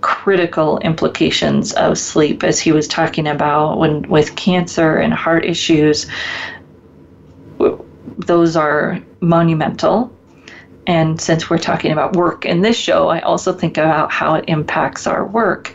critical 0.02 0.78
implications 0.80 1.74
of 1.74 1.98
sleep 1.98 2.44
as 2.44 2.60
he 2.60 2.72
was 2.72 2.88
talking 2.88 3.28
about 3.28 3.78
when 3.78 4.02
with 4.04 4.36
cancer 4.36 4.96
and 4.96 5.14
heart 5.14 5.44
issues 5.44 6.08
those 8.20 8.56
are 8.56 9.00
monumental. 9.22 10.14
And 10.88 11.20
since 11.22 11.50
we're 11.50 11.60
talking 11.60 11.92
about 11.92 12.16
work 12.16 12.46
in 12.46 12.62
this 12.62 12.76
show, 12.76 13.10
I 13.10 13.20
also 13.22 13.54
think 13.54 13.78
about 13.78 14.12
how 14.12 14.36
it 14.36 14.46
impacts 14.48 15.08
our 15.08 15.26
work. 15.26 15.74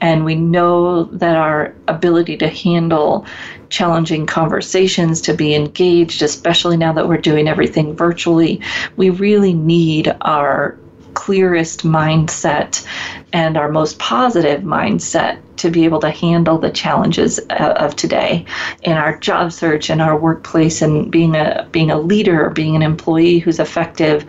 And 0.00 0.24
we 0.24 0.34
know 0.34 1.04
that 1.04 1.36
our 1.36 1.74
ability 1.88 2.36
to 2.38 2.48
handle 2.48 3.26
challenging 3.72 4.26
conversations, 4.26 5.20
to 5.22 5.34
be 5.34 5.54
engaged, 5.54 6.22
especially 6.22 6.76
now 6.76 6.92
that 6.92 7.08
we're 7.08 7.16
doing 7.16 7.48
everything 7.48 7.96
virtually, 7.96 8.60
we 8.96 9.10
really 9.10 9.54
need 9.54 10.14
our 10.20 10.78
clearest 11.14 11.82
mindset 11.82 12.86
and 13.32 13.56
our 13.56 13.70
most 13.70 13.98
positive 13.98 14.62
mindset 14.62 15.38
to 15.56 15.70
be 15.70 15.84
able 15.84 16.00
to 16.00 16.10
handle 16.10 16.58
the 16.58 16.70
challenges 16.70 17.38
uh, 17.50 17.74
of 17.76 17.94
today. 17.96 18.44
In 18.82 18.92
our 18.92 19.18
job 19.18 19.52
search 19.52 19.90
and 19.90 20.00
our 20.00 20.18
workplace 20.18 20.82
and 20.82 21.10
being 21.10 21.34
a 21.34 21.68
being 21.70 21.90
a 21.90 21.98
leader 21.98 22.50
being 22.50 22.76
an 22.76 22.82
employee 22.82 23.38
who's 23.38 23.58
effective 23.58 24.24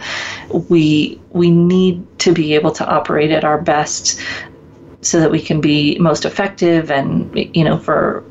we 0.70 1.20
we 1.32 1.50
need 1.52 2.06
to 2.20 2.34
be 2.34 2.54
able 2.54 2.72
to 2.72 2.86
operate 2.86 3.32
at 3.32 3.44
our 3.44 3.62
best 3.62 4.20
so 5.02 5.20
that 5.20 5.32
we 5.32 5.42
can 5.42 5.62
be 5.62 5.98
most 6.00 6.26
effective 6.26 6.92
and 6.92 7.34
you 7.56 7.64
know 7.64 7.78
for 7.78 8.24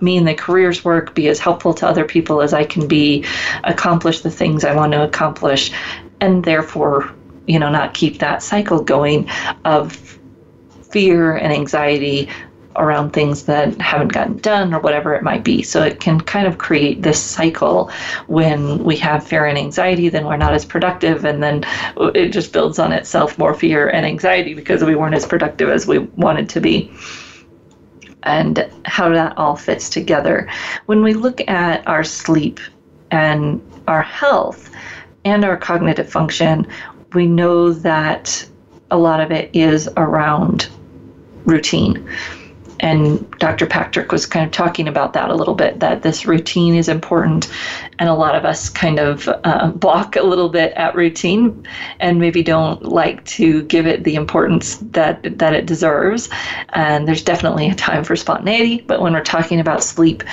me 0.00 0.16
in 0.16 0.24
the 0.24 0.34
careers 0.34 0.84
work 0.84 1.14
be 1.14 1.28
as 1.28 1.38
helpful 1.38 1.74
to 1.74 1.86
other 1.86 2.04
people 2.04 2.40
as 2.40 2.52
I 2.52 2.64
can 2.64 2.86
be 2.86 3.24
accomplish 3.64 4.20
the 4.20 4.30
things 4.30 4.64
I 4.64 4.74
want 4.74 4.92
to 4.92 5.02
accomplish 5.02 5.72
and 6.20 6.44
therefore 6.44 7.12
you 7.46 7.58
know, 7.58 7.70
not 7.70 7.94
keep 7.94 8.18
that 8.18 8.42
cycle 8.42 8.82
going 8.82 9.28
of 9.64 9.96
fear 10.90 11.36
and 11.36 11.52
anxiety 11.52 12.28
around 12.76 13.10
things 13.10 13.44
that 13.44 13.78
haven't 13.80 14.12
gotten 14.12 14.38
done 14.38 14.72
or 14.72 14.80
whatever 14.80 15.14
it 15.14 15.22
might 15.22 15.44
be. 15.44 15.62
So 15.62 15.82
it 15.82 16.00
can 16.00 16.20
kind 16.20 16.46
of 16.46 16.56
create 16.56 17.02
this 17.02 17.22
cycle 17.22 17.90
when 18.28 18.82
we 18.82 18.96
have 18.96 19.26
fear 19.26 19.44
and 19.44 19.58
anxiety, 19.58 20.08
then 20.08 20.24
we're 20.24 20.38
not 20.38 20.54
as 20.54 20.64
productive, 20.64 21.24
and 21.26 21.42
then 21.42 21.64
it 22.14 22.30
just 22.30 22.52
builds 22.52 22.78
on 22.78 22.92
itself 22.92 23.36
more 23.36 23.52
fear 23.52 23.88
and 23.88 24.06
anxiety 24.06 24.54
because 24.54 24.82
we 24.82 24.94
weren't 24.94 25.14
as 25.14 25.26
productive 25.26 25.68
as 25.68 25.86
we 25.86 25.98
wanted 25.98 26.48
to 26.50 26.60
be. 26.60 26.90
And 28.24 28.70
how 28.84 29.08
that 29.10 29.36
all 29.36 29.56
fits 29.56 29.88
together. 29.90 30.48
When 30.86 31.02
we 31.02 31.14
look 31.14 31.40
at 31.48 31.86
our 31.86 32.04
sleep 32.04 32.60
and 33.10 33.60
our 33.88 34.02
health 34.02 34.70
and 35.24 35.44
our 35.44 35.56
cognitive 35.56 36.08
function, 36.08 36.66
we 37.12 37.26
know 37.26 37.72
that 37.72 38.46
a 38.90 38.96
lot 38.96 39.20
of 39.20 39.30
it 39.30 39.50
is 39.54 39.88
around 39.96 40.68
routine. 41.44 42.08
And 42.82 43.30
Dr. 43.38 43.66
Patrick 43.66 44.12
was 44.12 44.26
kind 44.26 44.44
of 44.44 44.52
talking 44.52 44.88
about 44.88 45.12
that 45.14 45.30
a 45.30 45.34
little 45.34 45.54
bit 45.54 45.80
that 45.80 46.02
this 46.02 46.26
routine 46.26 46.74
is 46.74 46.88
important. 46.88 47.48
And 47.98 48.08
a 48.08 48.14
lot 48.14 48.34
of 48.34 48.44
us 48.44 48.68
kind 48.68 48.98
of 48.98 49.28
uh, 49.28 49.70
block 49.70 50.16
a 50.16 50.22
little 50.22 50.48
bit 50.48 50.72
at 50.74 50.94
routine 50.94 51.66
and 52.00 52.18
maybe 52.18 52.42
don't 52.42 52.82
like 52.82 53.24
to 53.26 53.62
give 53.62 53.86
it 53.86 54.04
the 54.04 54.16
importance 54.16 54.76
that, 54.90 55.38
that 55.38 55.54
it 55.54 55.64
deserves. 55.64 56.28
And 56.70 57.06
there's 57.06 57.22
definitely 57.22 57.70
a 57.70 57.74
time 57.74 58.04
for 58.04 58.16
spontaneity. 58.16 58.80
But 58.80 59.00
when 59.00 59.12
we're 59.12 59.22
talking 59.22 59.60
about 59.60 59.84
sleep, 59.84 60.24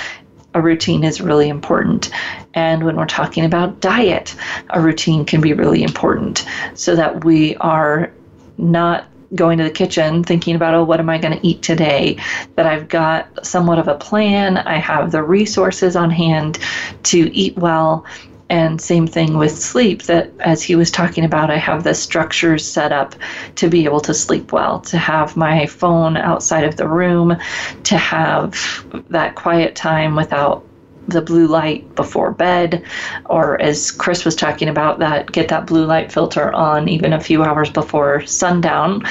a 0.54 0.60
routine 0.60 1.04
is 1.04 1.20
really 1.20 1.48
important. 1.48 2.10
And 2.54 2.84
when 2.84 2.96
we're 2.96 3.06
talking 3.06 3.44
about 3.44 3.80
diet, 3.80 4.34
a 4.70 4.80
routine 4.80 5.24
can 5.24 5.40
be 5.40 5.52
really 5.52 5.82
important 5.82 6.44
so 6.74 6.96
that 6.96 7.24
we 7.24 7.54
are 7.56 8.12
not 8.58 9.06
going 9.34 9.58
to 9.58 9.64
the 9.64 9.70
kitchen 9.70 10.24
thinking 10.24 10.56
about, 10.56 10.74
oh, 10.74 10.84
what 10.84 11.00
am 11.00 11.08
I 11.08 11.18
going 11.18 11.38
to 11.38 11.46
eat 11.46 11.62
today? 11.62 12.18
That 12.56 12.66
I've 12.66 12.88
got 12.88 13.46
somewhat 13.46 13.78
of 13.78 13.88
a 13.88 13.94
plan, 13.94 14.58
I 14.58 14.76
have 14.76 15.12
the 15.12 15.22
resources 15.22 15.96
on 15.96 16.10
hand 16.10 16.58
to 17.04 17.34
eat 17.34 17.56
well, 17.56 18.04
and 18.50 18.80
same 18.80 19.06
thing 19.06 19.38
with 19.38 19.56
sleep, 19.56 20.02
that 20.02 20.32
as 20.40 20.60
he 20.60 20.74
was 20.74 20.90
talking 20.90 21.24
about, 21.24 21.50
I 21.50 21.56
have 21.56 21.84
the 21.84 21.94
structures 21.94 22.66
set 22.66 22.90
up 22.90 23.14
to 23.54 23.68
be 23.68 23.84
able 23.84 24.00
to 24.00 24.12
sleep 24.12 24.52
well, 24.52 24.80
to 24.80 24.98
have 24.98 25.36
my 25.36 25.66
phone 25.66 26.16
outside 26.16 26.64
of 26.64 26.76
the 26.76 26.88
room, 26.88 27.36
to 27.84 27.96
have 27.96 28.84
that 29.08 29.36
quiet 29.36 29.76
time 29.76 30.16
without 30.16 30.64
the 31.10 31.22
blue 31.22 31.46
light 31.46 31.94
before 31.94 32.32
bed, 32.32 32.84
or 33.26 33.60
as 33.60 33.90
Chris 33.90 34.24
was 34.24 34.34
talking 34.34 34.68
about, 34.68 34.98
that 34.98 35.30
get 35.32 35.48
that 35.48 35.66
blue 35.66 35.84
light 35.84 36.10
filter 36.12 36.52
on 36.52 36.88
even 36.88 37.12
a 37.12 37.20
few 37.20 37.42
hours 37.42 37.70
before 37.70 38.24
sundown. 38.26 39.02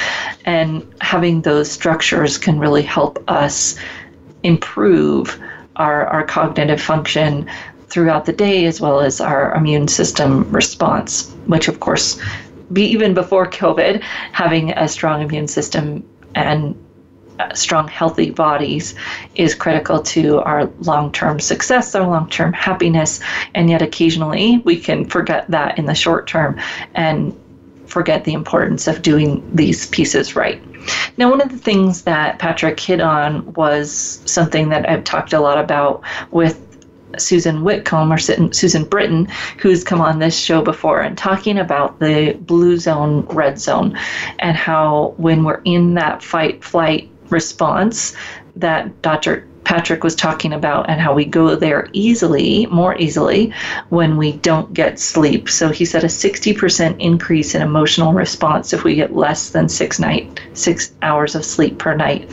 And 0.46 0.86
having 1.02 1.42
those 1.42 1.72
structures 1.72 2.38
can 2.38 2.60
really 2.60 2.84
help 2.84 3.24
us 3.28 3.76
improve 4.44 5.40
our, 5.76 6.08
our 6.08 6.26
cognitive 6.26 6.82
function 6.82 7.50
throughout 7.88 8.26
the 8.26 8.34
day 8.34 8.66
as 8.66 8.80
well 8.80 9.00
as 9.00 9.20
our 9.20 9.54
immune 9.56 9.88
system 9.88 10.50
response, 10.52 11.32
which, 11.48 11.68
of 11.68 11.80
course, 11.80 12.20
be 12.72 12.84
even 12.84 13.14
before 13.14 13.50
COVID, 13.50 14.02
having 14.32 14.72
a 14.72 14.88
strong 14.88 15.22
immune 15.22 15.48
system 15.48 16.08
and 16.36 16.76
Uh, 17.40 17.54
strong, 17.54 17.88
healthy 17.88 18.32
bodies 18.32 18.96
is 19.36 19.56
critical 19.56 20.02
to 20.04 20.40
our 20.40 20.66
long 20.82 21.10
term 21.10 21.40
success, 21.40 21.96
our 21.96 22.06
long 22.06 22.30
term 22.30 22.52
happiness. 22.52 23.22
And 23.56 23.70
yet, 23.70 23.82
occasionally, 23.82 24.58
we 24.66 24.78
can 24.78 25.06
forget 25.06 25.50
that 25.50 25.80
in 25.80 25.86
the 25.86 25.96
short 25.96 26.28
term 26.28 26.60
and 26.96 27.34
forget 27.86 28.26
the 28.26 28.34
importance 28.34 28.88
of 28.88 29.02
doing 29.02 29.50
these 29.56 29.88
pieces 29.88 30.36
right. 30.36 30.62
Now, 31.18 31.30
one 31.30 31.40
of 31.40 31.50
the 31.50 31.58
things 31.58 32.02
that 32.02 32.40
Patrick 32.40 32.78
hit 32.78 33.00
on 33.00 33.54
was 33.54 34.22
something 34.26 34.68
that 34.70 34.90
I've 34.90 35.06
talked 35.06 35.32
a 35.32 35.40
lot 35.40 35.58
about 35.58 36.04
with 36.32 36.66
Susan 37.18 37.64
Whitcomb 37.64 38.12
or 38.12 38.18
Susan 38.18 38.84
Britton, 38.84 39.28
who's 39.58 39.84
come 39.84 40.02
on 40.02 40.20
this 40.20 40.38
show 40.38 40.62
before 40.62 41.02
and 41.02 41.18
talking 41.18 41.58
about 41.58 42.00
the 42.00 42.38
blue 42.42 42.78
zone, 42.78 43.22
red 43.28 43.60
zone, 43.60 43.98
and 44.40 44.58
how 44.58 45.14
when 45.18 45.46
we're 45.46 45.62
in 45.64 45.96
that 45.96 46.22
fight 46.22 46.64
flight 46.64 47.10
response 47.32 48.16
that 48.56 49.02
Dr. 49.02 49.48
Patrick 49.64 50.04
was 50.04 50.16
talking 50.16 50.52
about, 50.52 50.90
and 50.90 51.00
how 51.00 51.14
we 51.14 51.26
go 51.26 51.56
there 51.56 51.90
easily, 51.94 52.66
more 52.68 52.98
easily, 52.98 53.54
when 53.90 54.18
we 54.18 54.32
don't 54.32 54.74
get 54.74 55.00
sleep. 55.00 55.48
So 55.48 55.70
he 55.70 55.86
said 55.86 56.04
a 56.04 56.08
60% 56.08 57.00
increase 57.00 57.54
in 57.54 57.62
emotional 57.62 58.14
response 58.14 58.74
if 58.74 58.84
we 58.84 58.96
get 58.96 59.16
less 59.16 59.52
than 59.52 59.70
six 59.70 60.00
night, 60.00 60.42
six 60.54 60.92
hours 61.04 61.36
of 61.36 61.46
sleep 61.46 61.78
per 61.78 61.96
night 61.96 62.30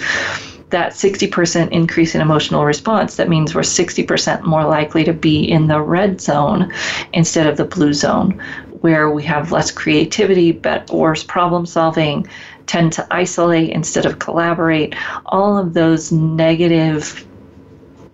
that 0.70 0.92
60% 0.92 1.70
increase 1.70 2.14
in 2.14 2.20
emotional 2.20 2.64
response, 2.64 3.16
that 3.16 3.28
means 3.28 3.54
we're 3.54 3.60
60% 3.60 4.42
more 4.42 4.64
likely 4.64 5.04
to 5.04 5.12
be 5.12 5.44
in 5.44 5.68
the 5.68 5.80
red 5.80 6.20
zone 6.20 6.72
instead 7.12 7.46
of 7.46 7.56
the 7.56 7.64
blue 7.64 7.92
zone, 7.92 8.32
where 8.80 9.10
we 9.10 9.22
have 9.22 9.52
less 9.52 9.70
creativity, 9.70 10.50
but 10.50 10.90
worse 10.90 11.22
problem 11.22 11.66
solving, 11.66 12.26
tend 12.66 12.92
to 12.94 13.06
isolate 13.10 13.70
instead 13.70 14.06
of 14.06 14.18
collaborate. 14.18 14.94
All 15.26 15.56
of 15.56 15.74
those 15.74 16.12
negative 16.12 17.26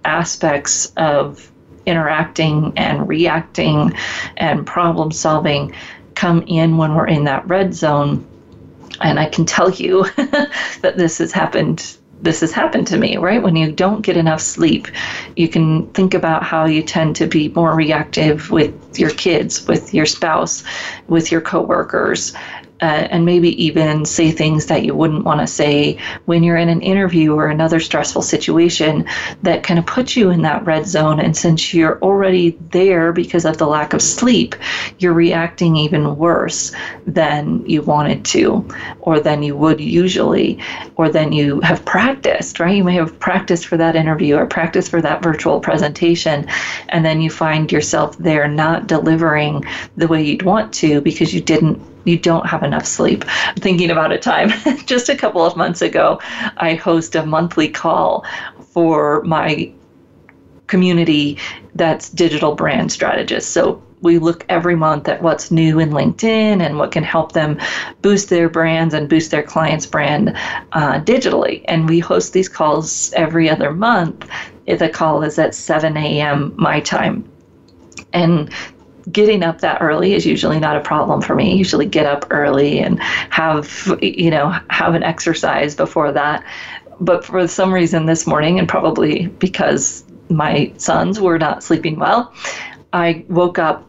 aspects 0.05 0.92
of 0.96 1.50
interacting 1.86 2.72
and 2.76 3.09
reacting 3.09 3.92
and 4.36 4.66
problem 4.66 5.11
solving 5.11 5.74
come 6.14 6.42
in 6.46 6.76
when 6.76 6.94
we're 6.94 7.09
in 7.09 7.24
that 7.24 7.46
red 7.48 7.74
zone. 7.74 8.26
And 9.00 9.18
I 9.18 9.26
can 9.26 9.46
tell 9.46 9.70
you 9.70 10.05
that 10.16 10.94
this 10.96 11.18
has 11.18 11.32
happened 11.32 11.96
this 12.22 12.40
has 12.40 12.53
happened 12.53 12.86
to 12.86 12.96
me, 12.96 13.16
right? 13.16 13.42
When 13.42 13.57
you 13.57 13.72
don't 13.72 14.03
get 14.03 14.16
enough 14.16 14.40
sleep, 14.40 14.86
you 15.34 15.48
can 15.48 15.88
think 15.88 16.14
about 16.14 16.44
how 16.44 16.66
you 16.66 16.80
tend 16.80 17.16
to 17.16 17.26
be 17.26 17.48
more 17.48 17.74
reactive 17.74 18.48
with 18.50 18.96
your 18.96 19.11
kids, 19.11 19.66
with 19.66 19.92
your 19.92 20.07
spouse, 20.07 20.62
with 21.09 21.32
your 21.32 21.40
coworkers, 21.40 22.32
uh, 22.83 23.07
and 23.11 23.24
maybe 23.24 23.64
even 23.64 24.05
say 24.05 24.33
things 24.33 24.66
that 24.66 24.85
you 24.85 24.93
wouldn't 24.93 25.24
want 25.24 25.41
to 25.41 25.47
say 25.47 25.97
when 26.24 26.43
you're 26.43 26.57
in 26.57 26.68
an 26.68 26.83
interview 26.83 27.33
or 27.33 27.47
another 27.47 27.78
stressful 27.78 28.22
situation 28.22 29.07
that 29.43 29.62
kind 29.62 29.78
of 29.78 29.87
puts 29.87 30.16
you 30.16 30.30
in 30.30 30.43
that 30.43 30.64
red 30.66 30.85
zone. 30.85 31.20
And 31.20 31.37
since 31.37 31.72
you're 31.72 32.01
already 32.01 32.51
there 32.70 33.12
because 33.12 33.45
of 33.45 33.59
the 33.59 33.68
lack 33.68 33.93
of 33.93 34.03
sleep, 34.03 34.57
you're 34.99 35.12
reacting 35.12 35.76
even 35.76 36.16
worse 36.16 36.72
than 37.07 37.64
you 37.66 37.83
wanted 37.83 38.24
to, 38.26 38.68
or 39.01 39.20
than 39.20 39.45
you 39.45 39.57
would 39.57 39.80
usually, 39.80 40.59
or 40.97 41.09
than 41.09 41.30
you 41.30 41.61
have 41.61 41.85
practiced, 41.85 42.59
right? 42.59 42.76
You 42.76 42.83
may 42.83 42.95
have 42.95 43.18
practiced 43.20 43.66
for 43.66 43.76
that 43.76 43.95
interview 43.95 44.35
or 44.35 44.47
practiced 44.47 44.91
for 44.91 45.01
that 45.03 45.22
virtual 45.22 45.61
presentation, 45.61 46.49
and 46.89 47.05
then 47.05 47.20
you 47.20 47.30
find 47.30 47.70
yourself 47.70 48.18
there 48.18 48.49
not 48.49 48.89
delivering 48.89 49.64
the 49.97 50.09
way 50.09 50.20
you'd 50.20 50.43
want 50.43 50.74
to 50.74 51.01
because 51.01 51.33
you 51.33 51.41
didn't 51.41 51.91
you 52.05 52.18
don't 52.18 52.46
have 52.46 52.62
enough 52.62 52.86
sleep. 52.86 53.24
I'm 53.26 53.55
thinking 53.57 53.90
about 53.90 54.12
a 54.12 54.18
time 54.18 54.50
just 54.86 55.09
a 55.09 55.16
couple 55.16 55.44
of 55.44 55.57
months 55.57 55.82
ago, 55.82 56.20
I 56.57 56.74
host 56.74 57.14
a 57.14 57.24
monthly 57.24 57.68
call 57.68 58.24
for 58.61 59.22
my 59.22 59.72
community 60.66 61.38
that's 61.74 62.09
digital 62.09 62.55
brand 62.55 62.90
strategists. 62.90 63.50
So 63.50 63.82
we 64.03 64.18
look 64.18 64.44
every 64.48 64.74
month 64.74 65.09
at 65.09 65.22
what's 65.22 65.50
new 65.50 65.78
in 65.78 65.90
LinkedIn 65.90 66.61
and 66.61 66.78
what 66.78 66.92
can 66.92 67.05
help 67.05 67.32
them 67.32 67.59
boost 68.03 68.28
their 68.28 68.48
brands 68.48 68.94
and 68.94 69.09
boost 69.09 69.30
their 69.30 69.42
clients' 69.42 69.86
brand 69.86 70.36
uh, 70.72 71.00
digitally. 71.00 71.64
And 71.66 71.88
we 71.88 72.00
host 72.00 72.32
these 72.32 72.48
calls 72.48 73.12
every 73.12 73.48
other 73.48 73.72
month. 73.72 74.28
The 74.66 74.88
call 74.88 75.22
is 75.22 75.38
at 75.38 75.55
7 75.55 75.96
a.m. 75.96 76.53
my 76.57 76.80
time. 76.80 77.30
And 78.12 78.53
getting 79.11 79.42
up 79.42 79.61
that 79.61 79.80
early 79.80 80.14
is 80.14 80.24
usually 80.26 80.61
not 80.61 80.76
a 80.76 80.80
problem 80.80 81.20
for 81.20 81.34
me. 81.34 81.53
I 81.53 81.55
usually 81.55 81.86
get 81.86 82.07
up 82.07 82.26
early 82.30 82.78
and 82.78 83.00
have 83.00 83.98
you 84.00 84.30
know 84.30 84.55
have 84.70 84.94
an 84.94 85.03
exercise 85.03 85.74
before 85.74 86.12
that. 86.12 86.44
But 87.00 87.24
for 87.24 87.46
some 87.48 87.72
reason 87.72 88.07
this 88.07 88.26
morning, 88.26 88.59
and 88.59 88.68
probably 88.68 89.26
because 89.26 90.05
my 90.28 90.72
sons 90.76 91.20
were 91.20 91.38
not 91.38 91.62
sleeping 91.62 91.98
well, 91.98 92.32
I 92.92 93.24
woke 93.28 93.59
up 93.59 93.88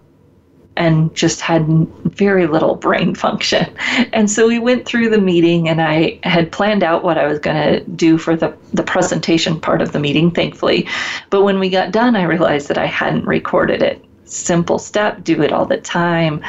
and 0.76 1.14
just 1.14 1.40
had 1.40 1.68
very 2.06 2.48
little 2.48 2.76
brain 2.76 3.14
function. 3.26 3.72
And 4.12 4.30
so 4.30 4.48
we 4.48 4.58
went 4.58 4.86
through 4.86 5.10
the 5.10 5.20
meeting, 5.20 5.70
and 5.70 5.82
I 5.82 6.20
had 6.24 6.52
planned 6.52 6.84
out 6.84 7.04
what 7.04 7.18
I 7.18 7.28
was 7.28 7.40
going 7.40 7.56
to 7.56 7.84
do 7.92 8.18
for 8.18 8.36
the, 8.36 8.56
the 8.74 8.84
presentation 8.84 9.60
part 9.60 9.82
of 9.82 9.92
the 9.92 10.00
meeting, 10.00 10.32
thankfully. 10.32 10.88
But 11.30 11.44
when 11.44 11.60
we 11.60 11.70
got 11.70 11.92
done, 11.92 12.16
I 12.16 12.24
realized 12.24 12.70
that 12.70 12.78
I 12.80 12.88
hadn't 12.88 13.26
recorded 13.26 13.84
it 13.84 14.04
simple 14.34 14.80
step, 14.80 15.24
do 15.24 15.42
it 15.42 15.52
all 15.52 15.66
the 15.66 15.78
time, 15.78 16.44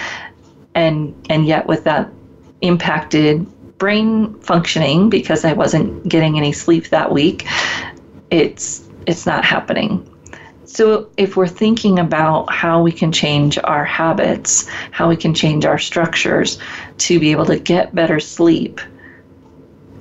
and 0.74 1.14
and 1.30 1.47
yet 1.47 1.66
with 1.66 1.85
that 1.85 2.11
impacted 2.61 3.47
brain 3.78 4.35
functioning 4.41 5.11
because 5.11 5.45
I 5.45 5.53
wasn't 5.53 6.09
getting 6.09 6.39
any 6.39 6.53
sleep 6.53 6.89
that 6.89 7.12
week, 7.12 7.47
it's 8.30 8.89
it's 9.07 9.26
not 9.26 9.45
happening. 9.45 10.09
So 10.64 11.11
if 11.16 11.37
we're 11.37 11.47
thinking 11.47 11.99
about 11.99 12.51
how 12.51 12.82
we 12.82 12.91
can 12.91 13.12
change 13.12 13.59
our 13.62 13.85
habits, 13.85 14.66
how 14.91 15.09
we 15.09 15.16
can 15.16 15.35
change 15.35 15.64
our 15.64 15.78
structures 15.78 16.59
to 16.99 17.20
be 17.20 17.30
able 17.30 17.47
to 17.47 17.59
get 17.59 17.95
better 17.95 18.18
sleep, 18.18 18.80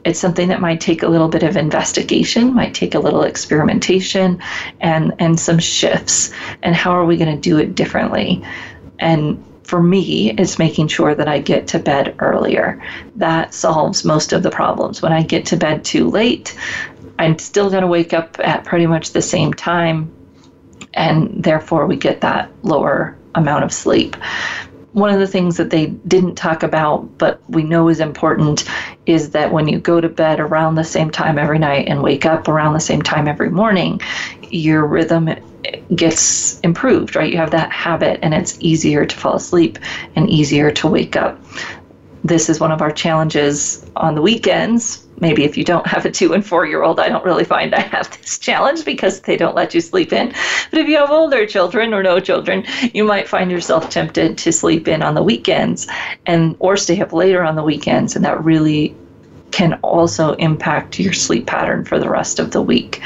it's 0.06 0.20
something 0.20 0.50
that 0.50 0.62
might 0.62 0.82
take 0.82 1.04
a 1.04 1.08
little 1.08 1.30
bit 1.30 1.44
of 1.44 1.56
investigation, 1.56 2.54
might 2.54 2.74
take 2.74 2.96
a 2.96 3.00
little 3.00 3.24
experimentation 3.24 4.42
and 4.80 5.14
and 5.20 5.40
some 5.40 5.60
shifts. 5.60 6.32
And 6.62 6.76
how 6.76 6.92
are 6.92 7.06
we 7.06 7.18
going 7.18 7.34
to 7.34 7.42
do 7.42 7.58
it 7.58 7.76
differently? 7.76 8.44
And 9.00 9.44
for 9.64 9.82
me, 9.82 10.32
it's 10.32 10.60
making 10.60 10.90
sure 10.90 11.16
that 11.16 11.28
I 11.28 11.40
get 11.40 11.68
to 11.68 11.80
bed 11.80 12.16
earlier. 12.20 12.84
That 13.16 13.54
solves 13.54 14.04
most 14.04 14.34
of 14.34 14.44
the 14.44 14.52
problems. 14.52 15.02
When 15.02 15.14
I 15.14 15.24
get 15.24 15.46
to 15.48 15.58
bed 15.58 15.86
too 15.86 16.10
late, 16.10 16.58
I'm 17.18 17.40
still 17.40 17.70
going 17.70 17.82
to 17.82 17.88
wake 17.88 18.14
up 18.14 18.38
at 18.40 18.66
pretty 18.66 18.88
much 18.88 19.12
the 19.12 19.22
same 19.22 19.54
time, 19.54 20.14
and 20.94 21.44
therefore 21.44 21.86
we 21.86 21.96
get 21.96 22.22
that 22.22 22.52
lower 22.64 23.18
amount 23.36 23.64
of 23.64 23.72
sleep 23.72 24.16
one 24.94 25.12
of 25.12 25.20
the 25.20 25.28
things 25.28 25.58
that 25.58 25.72
they 25.72 25.88
didn't 25.88 26.36
talk 26.36 26.64
about, 26.64 27.18
but 27.18 27.42
we 27.50 27.64
know 27.64 27.90
is 27.90 28.00
important, 28.00 28.64
is 29.06 29.32
that 29.32 29.52
when 29.52 29.68
you 29.68 29.80
go 29.80 30.00
to 30.00 30.08
bed 30.08 30.40
around 30.40 30.76
the 30.76 30.84
same 30.84 31.10
time 31.10 31.38
every 31.38 31.60
night 31.60 31.88
and 31.88 32.04
wake 32.04 32.26
up 32.26 32.48
around 32.48 32.74
the 32.74 32.80
same 32.80 33.02
time 33.02 33.28
every 33.28 33.50
morning, 33.50 34.00
your 34.50 34.86
rhythm 34.86 35.30
gets 35.96 36.60
improved, 36.60 37.16
right? 37.16 37.32
You 37.32 37.38
have 37.38 37.52
that 37.52 37.72
habit 37.72 38.20
and 38.22 38.34
it's 38.34 38.58
easier 38.60 39.06
to 39.06 39.16
fall 39.16 39.36
asleep 39.36 39.80
and 40.16 40.30
easier 40.30 40.72
to 40.72 40.88
wake 40.88 41.16
up. 41.16 41.40
This 42.24 42.50
is 42.50 42.60
one 42.60 42.72
of 42.72 42.82
our 42.82 42.92
challenges 42.92 43.86
on 43.96 44.16
the 44.16 44.22
weekends 44.22 45.03
maybe 45.24 45.44
if 45.46 45.58
you 45.58 45.64
don't 45.64 45.88
have 45.88 46.06
a 46.06 46.12
two 46.12 46.34
and 46.34 46.46
four 46.46 46.68
year 46.68 46.84
old, 46.84 47.00
I 47.00 47.10
don't 47.10 47.26
really 47.26 47.46
find 47.46 47.74
I 47.74 47.80
have 47.82 48.12
this 48.20 48.38
challenge 48.38 48.86
because 48.86 49.22
they 49.22 49.38
don't 49.38 49.56
let 49.56 49.74
you 49.74 49.82
sleep 49.82 50.14
in. 50.14 50.34
But 50.70 50.82
if 50.82 50.88
you 50.88 50.98
have 50.98 51.10
older 51.10 51.48
children 51.48 51.94
or 51.94 52.04
no 52.04 52.20
children, 52.20 52.66
you 52.94 53.04
might 53.04 53.28
find 53.28 53.50
yourself 53.50 53.90
tempted 53.90 54.38
to 54.38 54.52
sleep 54.52 54.88
in 54.88 55.02
on 55.02 55.16
the 55.16 55.24
weekends 55.24 55.88
and 56.28 56.56
or 56.60 56.78
stay 56.78 57.02
up 57.02 57.14
later 57.14 57.42
on 57.42 57.56
the 57.56 57.64
weekends, 57.64 58.16
and 58.16 58.24
that 58.26 58.44
really 58.44 58.96
can 59.52 59.80
also 59.84 60.34
impact 60.34 61.00
your 61.00 61.14
sleep 61.14 61.48
pattern 61.48 61.86
for 61.86 62.00
the 62.00 62.10
rest 62.10 62.40
of 62.40 62.52
the 62.52 62.62
week. 62.62 63.02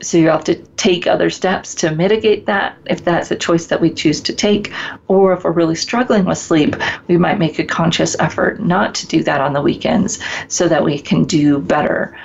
So 0.00 0.18
you 0.18 0.28
have 0.28 0.44
to 0.44 0.54
take 0.76 1.06
other 1.06 1.30
steps 1.30 1.74
to 1.76 1.90
mitigate 1.94 2.46
that 2.46 2.76
if 2.86 3.04
that's 3.04 3.30
a 3.30 3.36
choice 3.36 3.66
that 3.66 3.80
we 3.80 3.90
choose 3.90 4.20
to 4.22 4.32
take. 4.32 4.72
Or 5.08 5.32
if 5.32 5.44
we're 5.44 5.52
really 5.52 5.74
struggling 5.74 6.24
with 6.24 6.38
sleep, 6.38 6.76
we 7.08 7.16
might 7.16 7.38
make 7.38 7.58
a 7.58 7.64
conscious 7.64 8.16
effort 8.18 8.60
not 8.60 8.94
to 8.96 9.06
do 9.06 9.22
that 9.24 9.40
on 9.40 9.52
the 9.52 9.62
weekends 9.62 10.18
so 10.48 10.68
that 10.68 10.84
we 10.84 10.98
can 10.98 11.24
do 11.24 11.58
better 11.58 12.16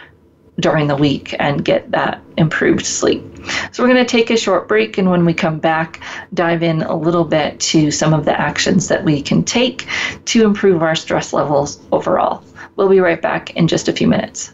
during 0.60 0.88
the 0.88 0.96
week 0.96 1.36
and 1.40 1.66
get 1.66 1.92
that 1.92 2.22
improved 2.38 2.86
sleep. 2.86 3.24
So, 3.72 3.82
we're 3.82 3.92
going 3.92 4.06
to 4.06 4.10
take 4.10 4.30
a 4.30 4.38
short 4.38 4.68
break, 4.68 4.98
and 4.98 5.10
when 5.10 5.26
we 5.26 5.34
come 5.34 5.60
back, 5.60 6.02
dive 6.34 6.62
in 6.62 6.84
a 6.84 6.96
little 6.96 7.24
bit 7.24 7.60
to 7.62 7.90
some 7.90 8.14
of 8.14 8.26
the 8.26 8.40
actions 8.40 8.88
that 8.90 9.04
we 9.04 9.22
can 9.22 9.44
take 9.44 9.88
to 10.26 10.44
improve 10.46 10.84
our 10.84 10.96
stress 10.96 11.34
levels 11.34 11.80
overall. 11.92 12.44
We'll 12.76 12.90
be 12.90 13.00
right 13.00 13.22
back 13.22 13.56
in 13.56 13.68
just 13.68 13.88
a 13.88 13.94
few 13.94 14.08
minutes. 14.08 14.54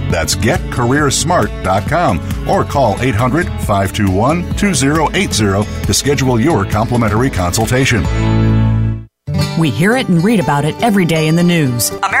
That's 0.11 0.35
getcareersmart.com 0.35 2.49
or 2.49 2.65
call 2.65 3.01
800 3.01 3.47
521 3.47 4.55
2080 4.55 5.85
to 5.85 5.93
schedule 5.93 6.39
your 6.39 6.65
complimentary 6.65 7.29
consultation. 7.29 8.03
We 9.59 9.69
hear 9.69 9.97
it 9.97 10.09
and 10.09 10.23
read 10.23 10.39
about 10.39 10.65
it 10.65 10.81
every 10.81 11.05
day 11.05 11.27
in 11.27 11.35
the 11.35 11.43
news. 11.43 11.89
America 11.89 12.20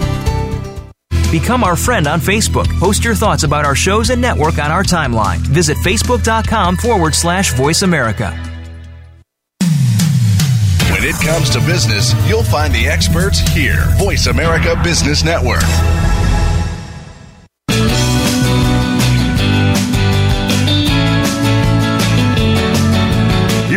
Become 1.31 1.63
our 1.63 1.77
friend 1.77 2.07
on 2.07 2.19
Facebook. 2.19 2.67
Post 2.77 3.05
your 3.05 3.15
thoughts 3.15 3.43
about 3.43 3.63
our 3.63 3.73
shows 3.73 4.09
and 4.09 4.21
network 4.21 4.59
on 4.59 4.69
our 4.69 4.83
timeline. 4.83 5.37
Visit 5.37 5.77
facebook.com 5.77 6.75
forward 6.75 7.15
slash 7.15 7.53
voice 7.53 7.83
America. 7.83 8.31
When 10.91 11.05
it 11.05 11.15
comes 11.15 11.49
to 11.51 11.59
business, 11.61 12.13
you'll 12.27 12.43
find 12.43 12.73
the 12.73 12.85
experts 12.85 13.39
here. 13.39 13.85
Voice 13.97 14.27
America 14.27 14.79
Business 14.83 15.23
Network. 15.23 15.63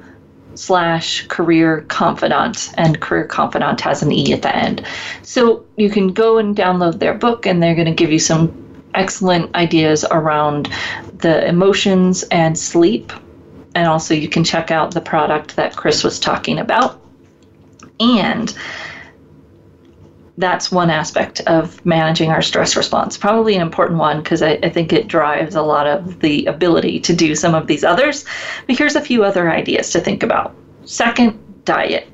slash 0.56 1.26
career 1.28 1.82
confidante 1.88 2.72
and 2.76 3.00
career 3.00 3.24
confidante 3.24 3.80
has 3.82 4.02
an 4.02 4.12
e 4.12 4.32
at 4.32 4.42
the 4.42 4.54
end. 4.54 4.86
So 5.22 5.64
you 5.76 5.90
can 5.90 6.12
go 6.12 6.38
and 6.38 6.56
download 6.56 6.98
their 6.98 7.14
book 7.14 7.46
and 7.46 7.62
they're 7.62 7.74
going 7.74 7.86
to 7.86 7.94
give 7.94 8.12
you 8.12 8.18
some 8.18 8.52
excellent 8.94 9.54
ideas 9.54 10.04
around 10.10 10.68
the 11.14 11.46
emotions 11.46 12.22
and 12.24 12.58
sleep. 12.58 13.12
And 13.74 13.88
also 13.88 14.14
you 14.14 14.28
can 14.28 14.44
check 14.44 14.70
out 14.70 14.92
the 14.92 15.00
product 15.00 15.56
that 15.56 15.76
chris 15.76 16.04
was 16.04 16.20
talking 16.20 16.58
about. 16.58 17.00
And 18.00 18.56
that's 20.36 20.72
one 20.72 20.90
aspect 20.90 21.40
of 21.42 21.84
managing 21.86 22.30
our 22.30 22.42
stress 22.42 22.74
response. 22.76 23.16
Probably 23.16 23.54
an 23.54 23.62
important 23.62 23.98
one 23.98 24.18
because 24.18 24.42
I, 24.42 24.58
I, 24.62 24.68
think 24.68 24.92
it 24.92 25.06
drives 25.06 25.54
a 25.54 25.62
lot 25.62 25.86
of 25.86 26.20
the 26.20 26.44
ability 26.46 26.98
to 27.00 27.14
do 27.14 27.36
some 27.36 27.54
of 27.54 27.68
these 27.68 27.84
others. 27.84 28.24
But 28.66 28.76
here's 28.76 28.96
a 28.96 29.00
few 29.00 29.22
other 29.22 29.50
ideas 29.50 29.90
to 29.90 30.00
think 30.00 30.22
about. 30.22 30.54
Second, 30.84 31.38
diet. 31.64 32.08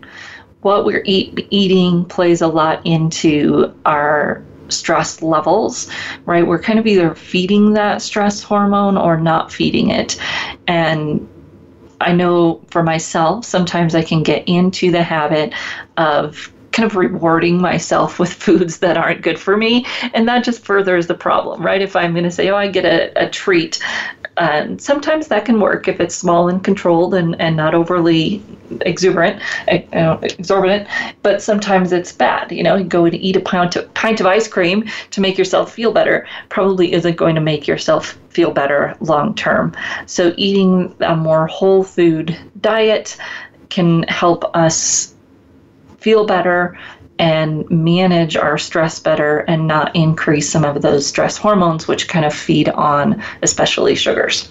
What 0.60 0.84
we're 0.84 1.02
eat, 1.06 1.46
eating 1.48 2.04
plays 2.04 2.42
a 2.42 2.46
lot 2.46 2.84
into 2.84 3.74
our 3.86 4.44
stress 4.68 5.22
levels, 5.22 5.90
right? 6.26 6.46
We're 6.46 6.62
kind 6.62 6.78
of 6.78 6.86
either 6.86 7.14
feeding 7.14 7.72
that 7.72 8.02
stress 8.02 8.42
hormone 8.42 8.98
or 8.98 9.16
not 9.18 9.50
feeding 9.50 9.88
it. 9.90 10.20
And 10.66 11.26
I 12.02 12.12
know 12.12 12.60
for 12.68 12.82
myself, 12.82 13.46
sometimes 13.46 13.94
I 13.94 14.02
can 14.02 14.22
get 14.22 14.46
into 14.46 14.90
the 14.90 15.02
habit 15.02 15.54
of 15.96 16.52
kind 16.80 16.90
of 16.90 16.96
rewarding 16.96 17.60
myself 17.60 18.18
with 18.18 18.32
foods 18.44 18.78
that 18.78 18.96
aren't 18.96 19.20
good 19.22 19.38
for 19.38 19.56
me. 19.56 19.86
And 20.14 20.26
that 20.28 20.44
just 20.44 20.64
furthers 20.64 21.06
the 21.06 21.14
problem, 21.14 21.62
right? 21.62 21.82
If 21.82 21.94
I'm 21.94 22.12
going 22.12 22.24
to 22.24 22.30
say, 22.30 22.48
oh, 22.48 22.56
I 22.56 22.68
get 22.68 22.84
a, 22.84 23.26
a 23.26 23.28
treat, 23.28 23.82
and 24.36 24.80
sometimes 24.80 25.28
that 25.28 25.44
can 25.44 25.60
work 25.60 25.88
if 25.88 26.00
it's 26.00 26.14
small 26.14 26.48
and 26.48 26.64
controlled 26.64 27.12
and, 27.12 27.38
and 27.38 27.56
not 27.56 27.74
overly 27.74 28.42
exuberant, 28.82 29.42
uh, 29.68 30.16
exorbitant. 30.22 30.88
But 31.22 31.42
sometimes 31.42 31.92
it's 31.92 32.12
bad. 32.12 32.50
You 32.50 32.62
know, 32.62 32.82
go 32.82 33.04
and 33.04 33.14
eat 33.14 33.36
a 33.36 33.40
pint 33.40 33.76
of, 33.76 33.92
pint 33.92 34.20
of 34.20 34.26
ice 34.26 34.48
cream 34.48 34.88
to 35.10 35.20
make 35.20 35.36
yourself 35.36 35.74
feel 35.74 35.92
better 35.92 36.26
probably 36.48 36.94
isn't 36.94 37.16
going 37.16 37.34
to 37.34 37.40
make 37.42 37.66
yourself 37.66 38.18
feel 38.30 38.52
better 38.52 38.96
long 39.00 39.34
term. 39.34 39.74
So 40.06 40.32
eating 40.38 40.94
a 41.00 41.14
more 41.14 41.46
whole 41.48 41.82
food 41.82 42.38
diet 42.62 43.18
can 43.68 44.04
help 44.04 44.44
us 44.56 45.14
feel 46.00 46.26
better 46.26 46.78
and 47.18 47.70
manage 47.70 48.34
our 48.34 48.56
stress 48.56 48.98
better 48.98 49.40
and 49.40 49.66
not 49.66 49.94
increase 49.94 50.48
some 50.48 50.64
of 50.64 50.80
those 50.80 51.06
stress 51.06 51.36
hormones, 51.36 51.86
which 51.86 52.08
kind 52.08 52.24
of 52.24 52.34
feed 52.34 52.70
on 52.70 53.22
especially 53.42 53.94
sugars. 53.94 54.50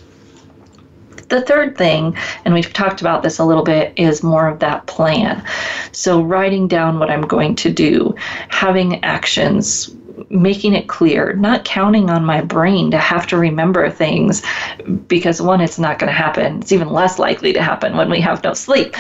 The 1.30 1.42
third 1.42 1.78
thing, 1.78 2.16
and 2.46 2.54
we've 2.54 2.72
talked 2.74 3.02
about 3.02 3.24
this 3.24 3.40
a 3.40 3.46
little 3.46 3.64
bit, 3.64 3.94
is 3.96 4.24
more 4.24 4.48
of 4.48 4.60
that 4.60 4.88
plan. 4.88 5.44
So, 5.92 6.22
writing 6.22 6.68
down 6.68 7.00
what 7.00 7.12
I'm 7.12 7.22
going 7.22 7.56
to 7.56 7.72
do, 7.72 8.16
having 8.50 9.04
actions, 9.04 9.94
making 10.30 10.74
it 10.74 10.88
clear, 10.88 11.34
not 11.34 11.66
counting 11.66 12.10
on 12.10 12.26
my 12.26 12.42
brain 12.42 12.92
to 12.92 12.98
have 12.98 13.28
to 13.28 13.38
remember 13.38 13.90
things 13.90 14.42
because 15.08 15.42
one, 15.42 15.62
it's 15.62 15.80
not 15.80 16.00
going 16.00 16.12
to 16.12 16.18
happen. 16.18 16.60
It's 16.60 16.72
even 16.72 16.90
less 16.90 17.20
likely 17.20 17.54
to 17.54 17.62
happen 17.62 17.96
when 17.96 18.10
we 18.10 18.22
have 18.22 18.44
no 18.44 18.54
sleep. 18.54 18.96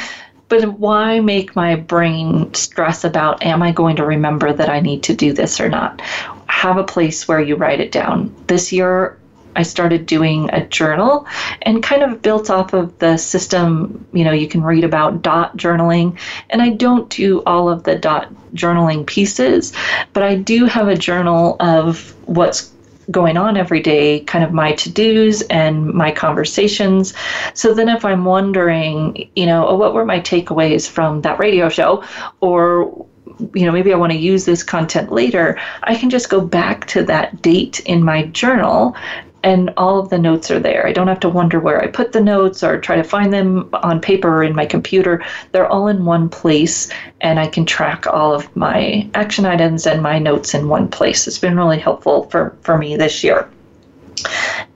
But 0.49 0.79
why 0.79 1.19
make 1.19 1.55
my 1.55 1.75
brain 1.75 2.53
stress 2.53 3.03
about, 3.03 3.43
am 3.43 3.61
I 3.61 3.71
going 3.71 3.95
to 3.97 4.05
remember 4.05 4.51
that 4.51 4.69
I 4.69 4.79
need 4.79 5.03
to 5.03 5.15
do 5.15 5.31
this 5.31 5.61
or 5.61 5.69
not? 5.69 6.01
Have 6.47 6.77
a 6.77 6.83
place 6.83 7.27
where 7.27 7.39
you 7.39 7.55
write 7.55 7.79
it 7.79 7.91
down. 7.91 8.35
This 8.47 8.73
year, 8.73 9.17
I 9.55 9.63
started 9.63 10.05
doing 10.05 10.49
a 10.51 10.65
journal 10.65 11.27
and 11.63 11.83
kind 11.83 12.03
of 12.03 12.21
built 12.21 12.49
off 12.49 12.73
of 12.73 12.97
the 12.99 13.17
system, 13.17 14.05
you 14.13 14.23
know, 14.23 14.31
you 14.31 14.47
can 14.47 14.63
read 14.63 14.83
about 14.83 15.21
dot 15.21 15.57
journaling. 15.57 16.17
And 16.49 16.61
I 16.61 16.69
don't 16.69 17.09
do 17.09 17.43
all 17.45 17.69
of 17.69 17.83
the 17.83 17.95
dot 17.95 18.33
journaling 18.53 19.05
pieces, 19.05 19.73
but 20.13 20.23
I 20.23 20.35
do 20.35 20.65
have 20.65 20.87
a 20.87 20.95
journal 20.95 21.57
of 21.59 22.15
what's 22.27 22.71
going 23.11 23.37
on 23.37 23.57
every 23.57 23.81
day, 23.81 24.21
kind 24.21 24.43
of 24.43 24.51
my 24.51 24.73
to 24.73 24.89
dos 24.91 25.41
and 25.43 25.87
my 25.93 26.11
conversations. 26.11 27.13
So 27.53 27.73
then, 27.73 27.89
if 27.89 28.05
I'm 28.05 28.25
wondering, 28.25 29.29
you 29.35 29.45
know, 29.45 29.67
oh, 29.67 29.75
what 29.75 29.93
were 29.93 30.05
my 30.05 30.19
takeaways 30.19 30.89
from 30.89 31.21
that 31.21 31.39
radio 31.39 31.69
show, 31.69 32.03
or 32.41 33.07
you 33.53 33.65
know, 33.65 33.71
maybe 33.71 33.93
I 33.93 33.97
want 33.97 34.11
to 34.11 34.17
use 34.17 34.45
this 34.45 34.63
content 34.63 35.11
later, 35.11 35.59
I 35.83 35.95
can 35.95 36.09
just 36.09 36.29
go 36.29 36.41
back 36.41 36.87
to 36.87 37.03
that 37.03 37.41
date 37.41 37.79
in 37.81 38.03
my 38.03 38.23
journal 38.27 38.95
and 39.43 39.71
all 39.77 39.99
of 39.99 40.09
the 40.09 40.17
notes 40.17 40.51
are 40.51 40.59
there. 40.59 40.85
I 40.85 40.93
don't 40.93 41.07
have 41.07 41.19
to 41.21 41.29
wonder 41.29 41.59
where 41.59 41.81
I 41.81 41.87
put 41.87 42.11
the 42.11 42.21
notes 42.21 42.63
or 42.63 42.79
try 42.79 42.95
to 42.95 43.03
find 43.03 43.31
them 43.31 43.69
on 43.73 44.01
paper 44.01 44.27
or 44.27 44.43
in 44.43 44.55
my 44.55 44.65
computer. 44.65 45.23
They're 45.51 45.67
all 45.67 45.87
in 45.87 46.05
one 46.05 46.29
place, 46.29 46.89
and 47.21 47.39
I 47.39 47.47
can 47.47 47.65
track 47.65 48.05
all 48.07 48.33
of 48.33 48.53
my 48.55 49.09
action 49.13 49.45
items 49.45 49.87
and 49.87 50.01
my 50.01 50.19
notes 50.19 50.53
in 50.53 50.67
one 50.67 50.89
place. 50.89 51.27
It's 51.27 51.39
been 51.39 51.55
really 51.55 51.79
helpful 51.79 52.23
for, 52.23 52.55
for 52.61 52.77
me 52.77 52.97
this 52.97 53.23
year. 53.23 53.49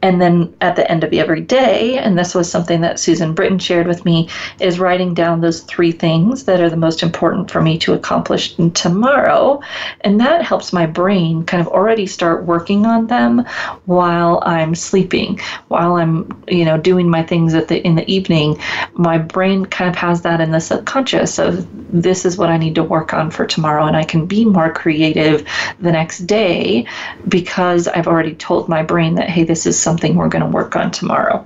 And 0.02 0.22
then 0.22 0.54
at 0.62 0.76
the 0.76 0.90
end 0.90 1.04
of 1.04 1.14
every 1.14 1.42
day, 1.42 1.98
and 1.98 2.18
this 2.18 2.36
was 2.36 2.50
something 2.50 2.82
that 2.82 3.00
Susan 3.00 3.34
Britton 3.34 3.60
shared 3.60 3.88
with 3.88 4.06
me, 4.06 4.30
is 4.60 4.80
writing 4.80 5.14
down 5.14 5.42
those 5.42 5.62
three 5.62 5.92
things 5.92 6.44
that 6.46 6.62
are 6.62 6.70
the 6.70 6.76
most 6.76 7.04
important 7.04 7.50
for 7.50 7.62
me 7.62 7.78
to 7.80 7.94
accomplish 7.94 8.58
in 8.60 8.72
tomorrow. 8.72 9.62
And 10.02 10.20
that 10.20 10.44
helps 10.44 10.74
my 10.74 10.86
brain 10.86 11.46
kind 11.46 11.62
of 11.62 11.68
already 11.68 12.06
start 12.06 12.46
working 12.46 12.86
on 12.86 13.08
them 13.08 13.46
while 13.86 14.42
I'm 14.46 14.76
sleeping, 14.76 15.40
while 15.68 15.96
I'm, 15.96 16.44
you 16.48 16.66
know, 16.66 16.78
doing 16.78 17.10
my 17.10 17.24
things 17.24 17.54
at 17.54 17.68
the 17.68 17.82
in 17.86 17.96
the 17.96 18.10
evening. 18.12 18.60
My 18.94 19.18
brain 19.18 19.66
kind 19.66 19.90
of 19.90 19.96
has 19.96 20.22
that 20.22 20.42
in 20.42 20.52
the 20.52 20.60
subconscious 20.60 21.40
of 21.40 21.68
this 22.02 22.26
is 22.26 22.38
what 22.38 22.50
I 22.50 22.58
need 22.58 22.76
to 22.76 22.84
work 22.84 23.14
on 23.14 23.32
for 23.32 23.46
tomorrow, 23.46 23.86
and 23.86 23.96
I 23.96 24.04
can 24.04 24.26
be 24.26 24.46
more 24.46 24.72
creative 24.72 25.48
the 25.80 25.92
next 25.92 26.20
day 26.20 26.86
because 27.28 27.88
I've 27.88 28.08
already 28.08 28.36
told 28.36 28.68
my 28.68 28.84
brain 28.84 29.16
that 29.16 29.30
hey, 29.30 29.44
this 29.44 29.66
is 29.66 29.73
something 29.80 30.04
something 30.04 30.16
we're 30.18 30.30
going 30.30 30.44
to 30.44 30.50
work 30.50 30.76
on 30.76 30.92
tomorrow. 30.92 31.46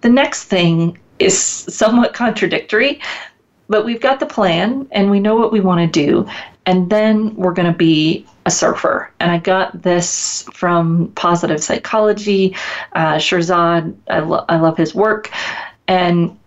The 0.00 0.08
next 0.08 0.44
thing 0.44 0.98
is 1.18 1.36
somewhat 1.38 2.14
contradictory, 2.14 3.00
but 3.68 3.84
we've 3.84 4.00
got 4.00 4.18
the 4.20 4.26
plan 4.26 4.88
and 4.92 5.10
we 5.10 5.20
know 5.20 5.36
what 5.36 5.52
we 5.52 5.60
want 5.60 5.80
to 5.92 6.06
do. 6.06 6.26
and 6.66 6.90
then 6.90 7.34
we're 7.36 7.52
going 7.52 7.70
to 7.70 7.76
be 7.76 8.26
a 8.46 8.50
surfer. 8.50 9.10
And 9.18 9.30
I 9.32 9.38
got 9.38 9.82
this 9.82 10.44
from 10.52 11.10
Positive 11.14 11.62
Psychology. 11.62 12.54
Uh, 12.92 13.14
Shirzad, 13.14 13.94
I, 14.08 14.20
lo- 14.20 14.44
I 14.48 14.56
love 14.56 14.76
his 14.76 14.94
work. 14.94 15.30
And 15.88 16.38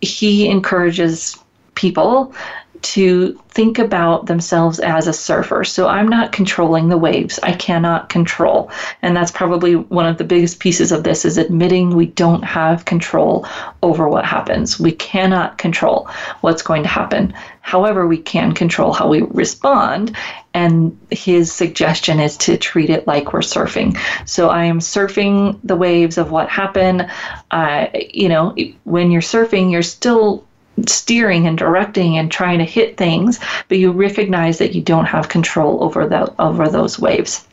he 0.00 0.48
encourages 0.48 1.38
people 1.74 2.34
to 2.82 3.40
think 3.48 3.78
about 3.78 4.26
themselves 4.26 4.78
as 4.78 5.06
a 5.06 5.12
surfer. 5.12 5.64
So 5.64 5.88
I'm 5.88 6.08
not 6.08 6.32
controlling 6.32 6.88
the 6.88 6.96
waves. 6.96 7.38
I 7.42 7.52
cannot 7.52 8.08
control. 8.08 8.70
And 9.02 9.16
that's 9.16 9.30
probably 9.30 9.76
one 9.76 10.06
of 10.06 10.18
the 10.18 10.24
biggest 10.24 10.60
pieces 10.60 10.92
of 10.92 11.04
this 11.04 11.24
is 11.24 11.36
admitting 11.36 11.90
we 11.90 12.06
don't 12.06 12.42
have 12.42 12.84
control 12.84 13.46
over 13.82 14.08
what 14.08 14.24
happens. 14.24 14.78
We 14.78 14.92
cannot 14.92 15.58
control 15.58 16.08
what's 16.40 16.62
going 16.62 16.82
to 16.84 16.88
happen. 16.88 17.34
However, 17.60 18.06
we 18.06 18.18
can 18.18 18.52
control 18.52 18.92
how 18.92 19.08
we 19.08 19.22
respond. 19.22 20.16
And 20.54 20.98
his 21.10 21.52
suggestion 21.52 22.18
is 22.18 22.36
to 22.38 22.56
treat 22.56 22.90
it 22.90 23.06
like 23.06 23.32
we're 23.32 23.40
surfing. 23.40 23.96
So 24.28 24.48
I 24.48 24.64
am 24.64 24.80
surfing 24.80 25.58
the 25.62 25.76
waves 25.76 26.18
of 26.18 26.30
what 26.30 26.48
happened. 26.48 27.08
Uh, 27.50 27.86
you 27.94 28.28
know, 28.28 28.56
when 28.84 29.10
you're 29.10 29.22
surfing, 29.22 29.70
you're 29.70 29.82
still 29.82 30.44
steering 30.86 31.46
and 31.46 31.58
directing 31.58 32.16
and 32.16 32.30
trying 32.30 32.58
to 32.58 32.64
hit 32.64 32.96
things, 32.96 33.38
but 33.68 33.78
you 33.78 33.92
recognize 33.92 34.58
that 34.58 34.74
you 34.74 34.82
don't 34.82 35.04
have 35.06 35.28
control 35.28 35.82
over 35.82 36.06
that 36.08 36.34
over 36.38 36.68
those 36.68 36.98
waves. 36.98 37.46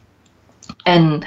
And 0.85 1.25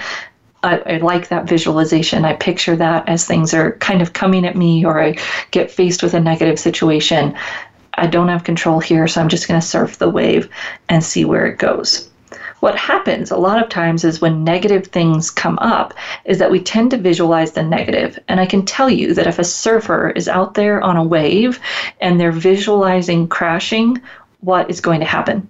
I, 0.63 0.79
I, 0.79 0.97
like 0.99 1.29
that 1.29 1.49
visualization. 1.49 2.25
I 2.25 2.35
picture 2.35 2.77
that 2.77 3.09
as 3.09 3.27
things 3.27 3.55
are 3.55 3.73
kind 3.73 4.03
of 4.03 4.13
coming 4.13 4.47
at 4.47 4.57
me 4.57 4.85
or 4.85 5.03
I 5.03 5.17
get 5.51 5.71
faced 5.71 6.03
with 6.03 6.15
a 6.15 6.21
negative 6.21 6.59
situation. 6.59 7.35
I 7.95 8.07
don't 8.07 8.29
have 8.29 8.45
control 8.45 8.81
here, 8.81 9.09
so 9.09 9.21
I'm 9.21 9.29
just 9.29 9.49
going 9.49 9.61
to 9.61 9.67
surf 9.67 9.99
the 9.99 10.09
wave 10.09 10.49
and 10.89 11.03
see 11.03 11.25
where 11.25 11.47
it 11.47 11.59
goes 11.59 12.10
what 12.61 12.77
happens 12.77 13.31
a 13.31 13.37
lot 13.37 13.63
of 13.63 13.69
times 13.69 14.05
is 14.05 14.21
when 14.21 14.45
negative 14.45 14.87
things 14.87 15.31
come 15.31 15.59
up 15.61 15.95
is 16.25 16.39
that 16.39 16.51
we 16.51 16.61
tend 16.61 16.91
to 16.91 16.97
visualize 16.99 17.53
the 17.53 17.63
negative. 17.63 18.19
and 18.29 18.41
i 18.41 18.47
can 18.47 18.65
tell 18.65 18.89
you 18.89 19.15
that 19.15 19.27
if 19.27 19.39
a 19.39 19.45
surfer 19.45 20.11
is 20.11 20.29
out 20.29 20.55
there 20.55 20.81
on 20.83 20.97
a 20.97 21.05
wave 21.05 21.59
and 22.01 22.21
they're 22.21 22.33
visualizing 22.33 23.27
crashing 23.27 24.01
what 24.41 24.71
is 24.71 24.81
going 24.81 25.01
to 25.01 25.07
happen? 25.07 25.49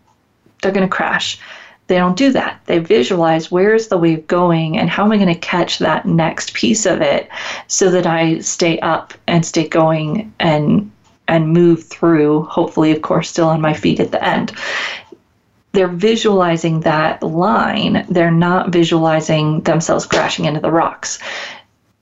They're 0.63 0.73
going 0.73 0.89
to 0.89 0.95
crash. 0.95 1.39
They 1.87 1.97
don't 1.97 2.17
do 2.17 2.33
that. 2.33 2.61
They 2.67 2.79
visualize 2.79 3.51
where 3.51 3.75
is 3.75 3.89
the 3.89 3.99
wave 3.99 4.27
going 4.27 4.79
and 4.79 4.89
how 4.89 5.05
am 5.05 5.13
i 5.13 5.17
going 5.17 5.33
to 5.33 5.41
catch 5.41 5.79
that 5.79 6.07
next 6.07 6.55
piece 6.55 6.87
of 6.87 7.01
it 7.01 7.29
so 7.67 7.91
that 7.91 8.07
i 8.07 8.39
stay 8.39 8.79
up 8.79 9.13
and 9.27 9.45
stay 9.45 9.67
going 9.67 10.33
and 10.39 10.91
and 11.27 11.53
move 11.53 11.83
through 11.85 12.45
hopefully 12.45 12.93
of 12.93 13.03
course 13.03 13.29
still 13.29 13.49
on 13.49 13.61
my 13.61 13.73
feet 13.73 13.99
at 13.99 14.13
the 14.13 14.25
end 14.25 14.53
they're 15.73 15.89
visualizing 15.89 16.81
that 16.81 17.23
line. 17.23 18.07
They're 18.09 18.31
not 18.31 18.71
visualizing 18.71 19.61
themselves 19.63 20.07
crashing 20.07 20.45
into 20.45 20.61
the 20.61 20.71
rocks. 20.71 21.19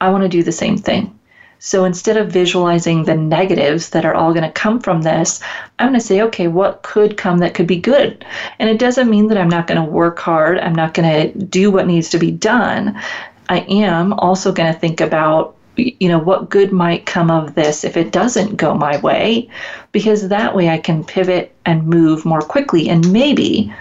I 0.01 0.11
want 0.11 0.23
to 0.23 0.29
do 0.29 0.43
the 0.43 0.53
same 0.53 0.79
thing. 0.79 1.19
So 1.61 1.85
instead 1.85 2.17
of 2.17 2.31
visualizing 2.31 3.05
the 3.05 3.17
negatives 3.17 3.91
that 3.91 4.05
are 4.05 4.15
all 4.15 4.33
going 4.33 4.45
to 4.45 4.53
come 4.53 4.79
from 4.79 5.03
this, 5.03 5.41
I'm 5.79 5.89
going 5.89 6.01
to 6.01 6.07
say, 6.07 6.23
okay, 6.23 6.47
what 6.47 6.83
could 6.83 7.17
come 7.17 7.39
that 7.39 7.55
could 7.55 7.67
be 7.67 7.81
good? 7.81 8.25
And 8.61 8.71
it 8.71 8.79
doesn't 8.79 9.11
mean 9.11 9.27
that 9.29 9.39
I'm 9.39 9.49
not 9.49 9.67
going 9.67 9.85
to 9.85 9.91
work 9.91 10.21
hard. 10.21 10.59
I'm 10.59 10.75
not 10.75 10.95
going 10.95 11.33
to 11.33 11.39
do 11.47 11.73
what 11.73 11.89
needs 11.89 12.11
to 12.11 12.19
be 12.19 12.31
done. 12.31 13.01
I 13.49 13.61
am 13.69 14.13
also 14.13 14.53
going 14.53 14.73
to 14.73 14.79
think 14.79 15.01
about 15.01 15.57
you 15.79 16.09
know, 16.09 16.19
what 16.19 16.51
good 16.51 16.73
might 16.73 17.07
come 17.07 17.31
of 17.31 17.55
this 17.55 17.85
if 17.85 17.97
it 17.97 18.13
doesn't 18.13 18.57
go 18.57 18.75
my 18.75 18.99
way? 18.99 19.49
Because 19.93 20.29
that 20.29 20.55
way 20.55 20.69
I 20.69 20.79
can 20.79 21.05
pivot 21.05 21.55
and 21.65 21.87
move 21.87 22.25
more 22.25 22.41
quickly 22.41 22.89
and 22.89 23.13
maybe, 23.13 23.73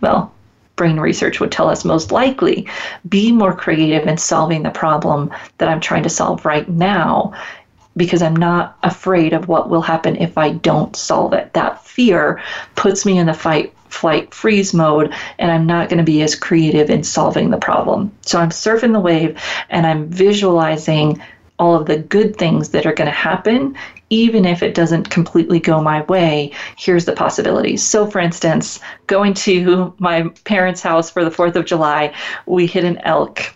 well, 0.00 0.32
brain 0.76 1.00
research 1.00 1.40
would 1.40 1.50
tell 1.50 1.68
us 1.68 1.84
most 1.84 2.12
likely, 2.12 2.68
be 3.08 3.32
more 3.32 3.54
creative 3.54 4.06
in 4.06 4.16
solving 4.16 4.62
the 4.62 4.70
problem 4.70 5.30
that 5.58 5.68
I'm 5.68 5.80
trying 5.80 6.04
to 6.04 6.08
solve 6.08 6.44
right 6.44 6.68
now 6.68 7.34
because 7.96 8.22
I'm 8.22 8.36
not 8.36 8.78
afraid 8.84 9.32
of 9.32 9.48
what 9.48 9.68
will 9.68 9.82
happen 9.82 10.16
if 10.16 10.38
I 10.38 10.52
don't 10.52 10.94
solve 10.94 11.32
it. 11.32 11.52
That 11.54 11.84
fear 11.84 12.40
puts 12.76 13.04
me 13.04 13.18
in 13.18 13.26
the 13.26 13.34
fight 13.34 13.74
flight 13.90 14.32
freeze 14.32 14.74
mode 14.74 15.12
and 15.38 15.50
I'm 15.50 15.66
not 15.66 15.88
going 15.88 15.98
to 15.98 16.04
be 16.04 16.22
as 16.22 16.34
creative 16.34 16.90
in 16.90 17.02
solving 17.02 17.50
the 17.50 17.56
problem. 17.56 18.12
So 18.22 18.38
I'm 18.38 18.50
surfing 18.50 18.92
the 18.92 19.00
wave 19.00 19.40
and 19.70 19.86
I'm 19.86 20.08
visualizing 20.08 21.22
all 21.58 21.74
of 21.74 21.86
the 21.86 21.98
good 21.98 22.36
things 22.36 22.70
that 22.70 22.86
are 22.86 22.92
going 22.92 23.06
to 23.06 23.12
happen, 23.12 23.76
even 24.10 24.44
if 24.44 24.62
it 24.62 24.74
doesn't 24.74 25.10
completely 25.10 25.60
go 25.60 25.82
my 25.82 26.02
way, 26.02 26.52
here's 26.76 27.04
the 27.04 27.12
possibilities. 27.12 27.82
So, 27.82 28.06
for 28.06 28.20
instance, 28.20 28.80
going 29.06 29.34
to 29.34 29.94
my 29.98 30.28
parents' 30.44 30.82
house 30.82 31.10
for 31.10 31.24
the 31.24 31.30
4th 31.30 31.56
of 31.56 31.66
July, 31.66 32.14
we 32.46 32.66
hit 32.66 32.84
an 32.84 32.98
elk 32.98 33.54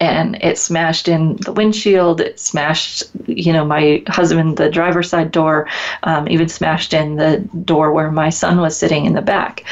and 0.00 0.42
it 0.42 0.58
smashed 0.58 1.08
in 1.08 1.36
the 1.36 1.52
windshield. 1.52 2.20
It 2.22 2.40
smashed, 2.40 3.04
you 3.26 3.52
know, 3.52 3.64
my 3.64 4.02
husband, 4.08 4.56
the 4.56 4.70
driver's 4.70 5.10
side 5.10 5.30
door, 5.30 5.68
um, 6.04 6.26
even 6.28 6.48
smashed 6.48 6.94
in 6.94 7.16
the 7.16 7.38
door 7.64 7.92
where 7.92 8.10
my 8.10 8.30
son 8.30 8.60
was 8.60 8.76
sitting 8.76 9.04
in 9.04 9.12
the 9.12 9.22
back. 9.22 9.64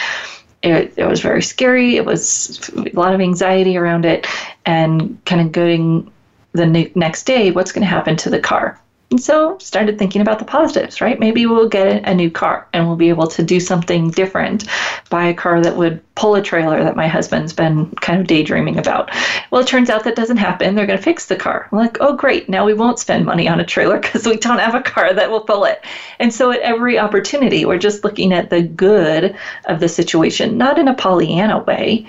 It, 0.63 0.93
it 0.97 1.07
was 1.07 1.21
very 1.21 1.41
scary. 1.41 1.97
It 1.97 2.05
was 2.05 2.69
a 2.77 2.91
lot 2.91 3.15
of 3.15 3.21
anxiety 3.21 3.77
around 3.77 4.05
it, 4.05 4.27
and 4.67 5.25
kind 5.25 5.41
of 5.41 5.53
going 5.53 6.11
the 6.53 6.67
ne- 6.67 6.93
next 6.95 7.25
day, 7.25 7.51
what's 7.51 7.73
going 7.73 7.83
to 7.83 7.89
happen 7.89 8.17
to 8.17 8.31
the 8.31 8.41
car? 8.41 8.81
And 9.11 9.21
so 9.21 9.57
started 9.57 9.99
thinking 9.99 10.21
about 10.21 10.39
the 10.39 10.45
positives, 10.45 11.01
right? 11.01 11.19
Maybe 11.19 11.47
we'll 11.47 11.69
get 11.69 12.07
a 12.07 12.15
new 12.15 12.31
car 12.31 12.69
and 12.75 12.87
we'll 12.87 12.97
be 12.97 13.09
able 13.09 13.29
to 13.29 13.43
do 13.43 13.59
something 13.59 14.11
different, 14.11 14.67
buy 15.09 15.25
a 15.29 15.35
car 15.35 15.63
that 15.63 15.77
would 15.77 16.03
pull 16.15 16.35
a 16.35 16.43
trailer 16.43 16.85
that 16.85 16.95
my 16.95 17.09
husband's 17.09 17.55
been 17.55 17.91
kind 18.03 18.21
of 18.21 18.27
daydreaming 18.27 18.77
about. 18.77 19.11
Well, 19.51 19.63
it 19.63 19.67
turns 19.67 19.89
out 19.89 20.05
that 20.05 20.15
doesn't 20.15 20.37
happen. 20.37 20.75
They're 20.75 20.87
going 20.87 20.99
to 20.99 21.03
fix 21.03 21.25
the 21.25 21.37
car. 21.37 21.71
I'm 21.73 21.79
like, 21.79 21.97
oh, 22.01 22.17
great. 22.17 22.51
Now 22.51 22.67
we 22.67 22.75
won't 22.75 22.99
spend 22.99 23.25
money 23.25 23.49
on 23.49 23.61
a 23.61 23.65
trailer 23.65 23.99
because 23.99 24.27
we 24.27 24.37
don't 24.37 24.59
have 24.59 24.75
a 24.75 24.83
car 24.83 25.15
that 25.15 25.31
will 25.31 25.41
pull 25.41 25.65
it. 25.65 25.83
And 26.19 26.35
so 26.35 26.51
at 26.51 26.61
every 26.61 26.99
opportunity, 26.99 27.65
we're 27.65 27.79
just 27.79 28.05
looking 28.05 28.35
at 28.35 28.51
the 28.51 28.61
good 28.61 29.35
of 29.65 29.81
the 29.81 29.89
situation, 29.89 30.59
not 30.59 30.79
in 30.79 30.87
a 30.87 30.95
Pollyanna 30.95 31.61
way, 31.61 32.07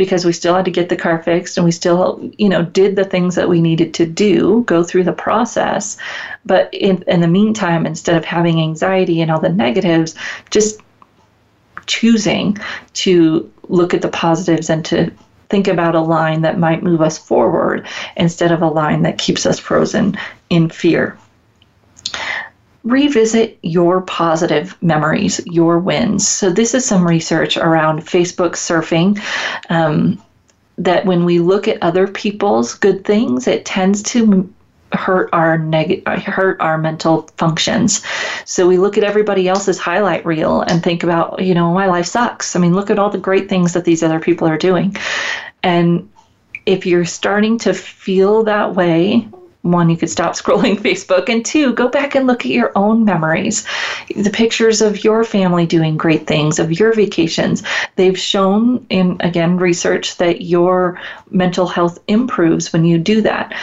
because 0.00 0.24
we 0.24 0.32
still 0.32 0.54
had 0.54 0.64
to 0.64 0.70
get 0.70 0.88
the 0.88 0.96
car 0.96 1.22
fixed 1.22 1.58
and 1.58 1.64
we 1.66 1.70
still, 1.70 2.18
you 2.38 2.48
know, 2.48 2.62
did 2.62 2.96
the 2.96 3.04
things 3.04 3.34
that 3.34 3.50
we 3.50 3.60
needed 3.60 3.92
to 3.92 4.06
do, 4.06 4.64
go 4.66 4.82
through 4.82 5.04
the 5.04 5.12
process. 5.12 5.98
But 6.46 6.72
in, 6.72 7.04
in 7.06 7.20
the 7.20 7.28
meantime, 7.28 7.84
instead 7.84 8.16
of 8.16 8.24
having 8.24 8.62
anxiety 8.62 9.20
and 9.20 9.30
all 9.30 9.40
the 9.40 9.50
negatives, 9.50 10.14
just 10.48 10.80
choosing 11.84 12.56
to 12.94 13.52
look 13.68 13.92
at 13.92 14.00
the 14.00 14.08
positives 14.08 14.70
and 14.70 14.82
to 14.86 15.12
think 15.50 15.68
about 15.68 15.94
a 15.94 16.00
line 16.00 16.40
that 16.40 16.58
might 16.58 16.82
move 16.82 17.02
us 17.02 17.18
forward 17.18 17.86
instead 18.16 18.52
of 18.52 18.62
a 18.62 18.68
line 18.68 19.02
that 19.02 19.18
keeps 19.18 19.44
us 19.44 19.58
frozen 19.58 20.16
in 20.48 20.70
fear 20.70 21.18
revisit 22.84 23.58
your 23.62 24.00
positive 24.02 24.76
memories, 24.82 25.40
your 25.46 25.78
wins. 25.78 26.26
So, 26.26 26.50
this 26.50 26.74
is 26.74 26.84
some 26.84 27.06
research 27.06 27.56
around 27.56 28.00
Facebook 28.00 28.52
surfing. 28.52 29.20
Um, 29.68 30.22
that 30.78 31.04
when 31.04 31.26
we 31.26 31.40
look 31.40 31.68
at 31.68 31.82
other 31.82 32.06
people's 32.06 32.74
good 32.74 33.04
things, 33.04 33.46
it 33.46 33.66
tends 33.66 34.02
to 34.02 34.50
hurt 34.92 35.28
our 35.32 35.58
neg- 35.58 36.06
hurt 36.08 36.60
our 36.60 36.78
mental 36.78 37.28
functions. 37.36 38.02
So 38.44 38.66
we 38.66 38.78
look 38.78 38.98
at 38.98 39.04
everybody 39.04 39.48
else's 39.48 39.78
highlight 39.78 40.24
reel 40.26 40.62
and 40.62 40.82
think 40.82 41.02
about, 41.02 41.42
you 41.42 41.54
know, 41.54 41.72
my 41.72 41.86
life 41.86 42.06
sucks. 42.06 42.56
I 42.56 42.58
mean, 42.58 42.74
look 42.74 42.90
at 42.90 42.98
all 42.98 43.10
the 43.10 43.18
great 43.18 43.48
things 43.48 43.72
that 43.74 43.84
these 43.84 44.02
other 44.02 44.20
people 44.20 44.48
are 44.48 44.58
doing. 44.58 44.96
And 45.62 46.08
if 46.66 46.86
you're 46.86 47.04
starting 47.04 47.58
to 47.58 47.74
feel 47.74 48.42
that 48.44 48.74
way 48.74 49.28
one, 49.62 49.90
you 49.90 49.96
could 49.96 50.10
stop 50.10 50.32
scrolling 50.36 50.76
Facebook, 50.76 51.28
and 51.28 51.44
two, 51.44 51.72
go 51.74 51.88
back 51.88 52.14
and 52.14 52.26
look 52.26 52.44
at 52.44 52.52
your 52.52 52.72
own 52.76 53.04
memories. 53.04 53.66
The 54.14 54.30
pictures 54.30 54.80
of 54.80 55.04
your 55.04 55.24
family 55.24 55.66
doing 55.66 55.96
great 55.96 56.26
things, 56.26 56.58
of 56.58 56.78
your 56.78 56.92
vacations. 56.92 57.62
They've 57.96 58.18
shown 58.18 58.86
in, 58.90 59.16
again, 59.20 59.56
research 59.56 60.16
that 60.16 60.42
your 60.42 61.00
mental 61.30 61.66
health 61.66 61.98
improves 62.08 62.72
when 62.72 62.84
you 62.84 62.98
do 62.98 63.20
that. 63.22 63.54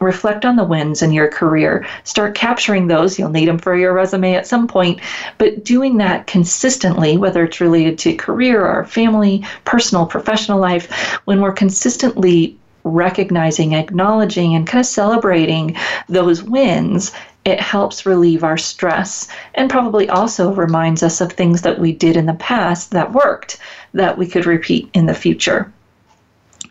Reflect 0.00 0.44
on 0.44 0.56
the 0.56 0.64
wins 0.64 1.00
in 1.00 1.12
your 1.12 1.28
career. 1.28 1.86
Start 2.02 2.34
capturing 2.34 2.88
those. 2.88 3.20
You'll 3.20 3.28
need 3.28 3.46
them 3.46 3.58
for 3.58 3.76
your 3.76 3.92
resume 3.92 4.34
at 4.34 4.48
some 4.48 4.66
point. 4.66 5.00
But 5.38 5.64
doing 5.64 5.98
that 5.98 6.26
consistently, 6.26 7.16
whether 7.16 7.44
it's 7.44 7.60
related 7.60 7.98
to 8.00 8.16
career 8.16 8.66
or 8.66 8.84
family, 8.84 9.46
personal, 9.64 10.06
professional 10.06 10.58
life, 10.58 10.90
when 11.24 11.40
we're 11.40 11.52
consistently 11.52 12.58
recognizing, 12.84 13.74
acknowledging, 13.74 14.54
and 14.54 14.66
kind 14.66 14.80
of 14.80 14.86
celebrating 14.86 15.76
those 16.08 16.42
wins, 16.42 17.12
it 17.44 17.60
helps 17.60 18.06
relieve 18.06 18.44
our 18.44 18.56
stress 18.56 19.28
and 19.54 19.70
probably 19.70 20.08
also 20.08 20.52
reminds 20.54 21.02
us 21.02 21.20
of 21.20 21.32
things 21.32 21.62
that 21.62 21.78
we 21.78 21.92
did 21.92 22.16
in 22.16 22.26
the 22.26 22.34
past 22.34 22.92
that 22.92 23.12
worked 23.12 23.58
that 23.94 24.16
we 24.16 24.26
could 24.26 24.46
repeat 24.46 24.88
in 24.94 25.06
the 25.06 25.14
future. 25.14 25.72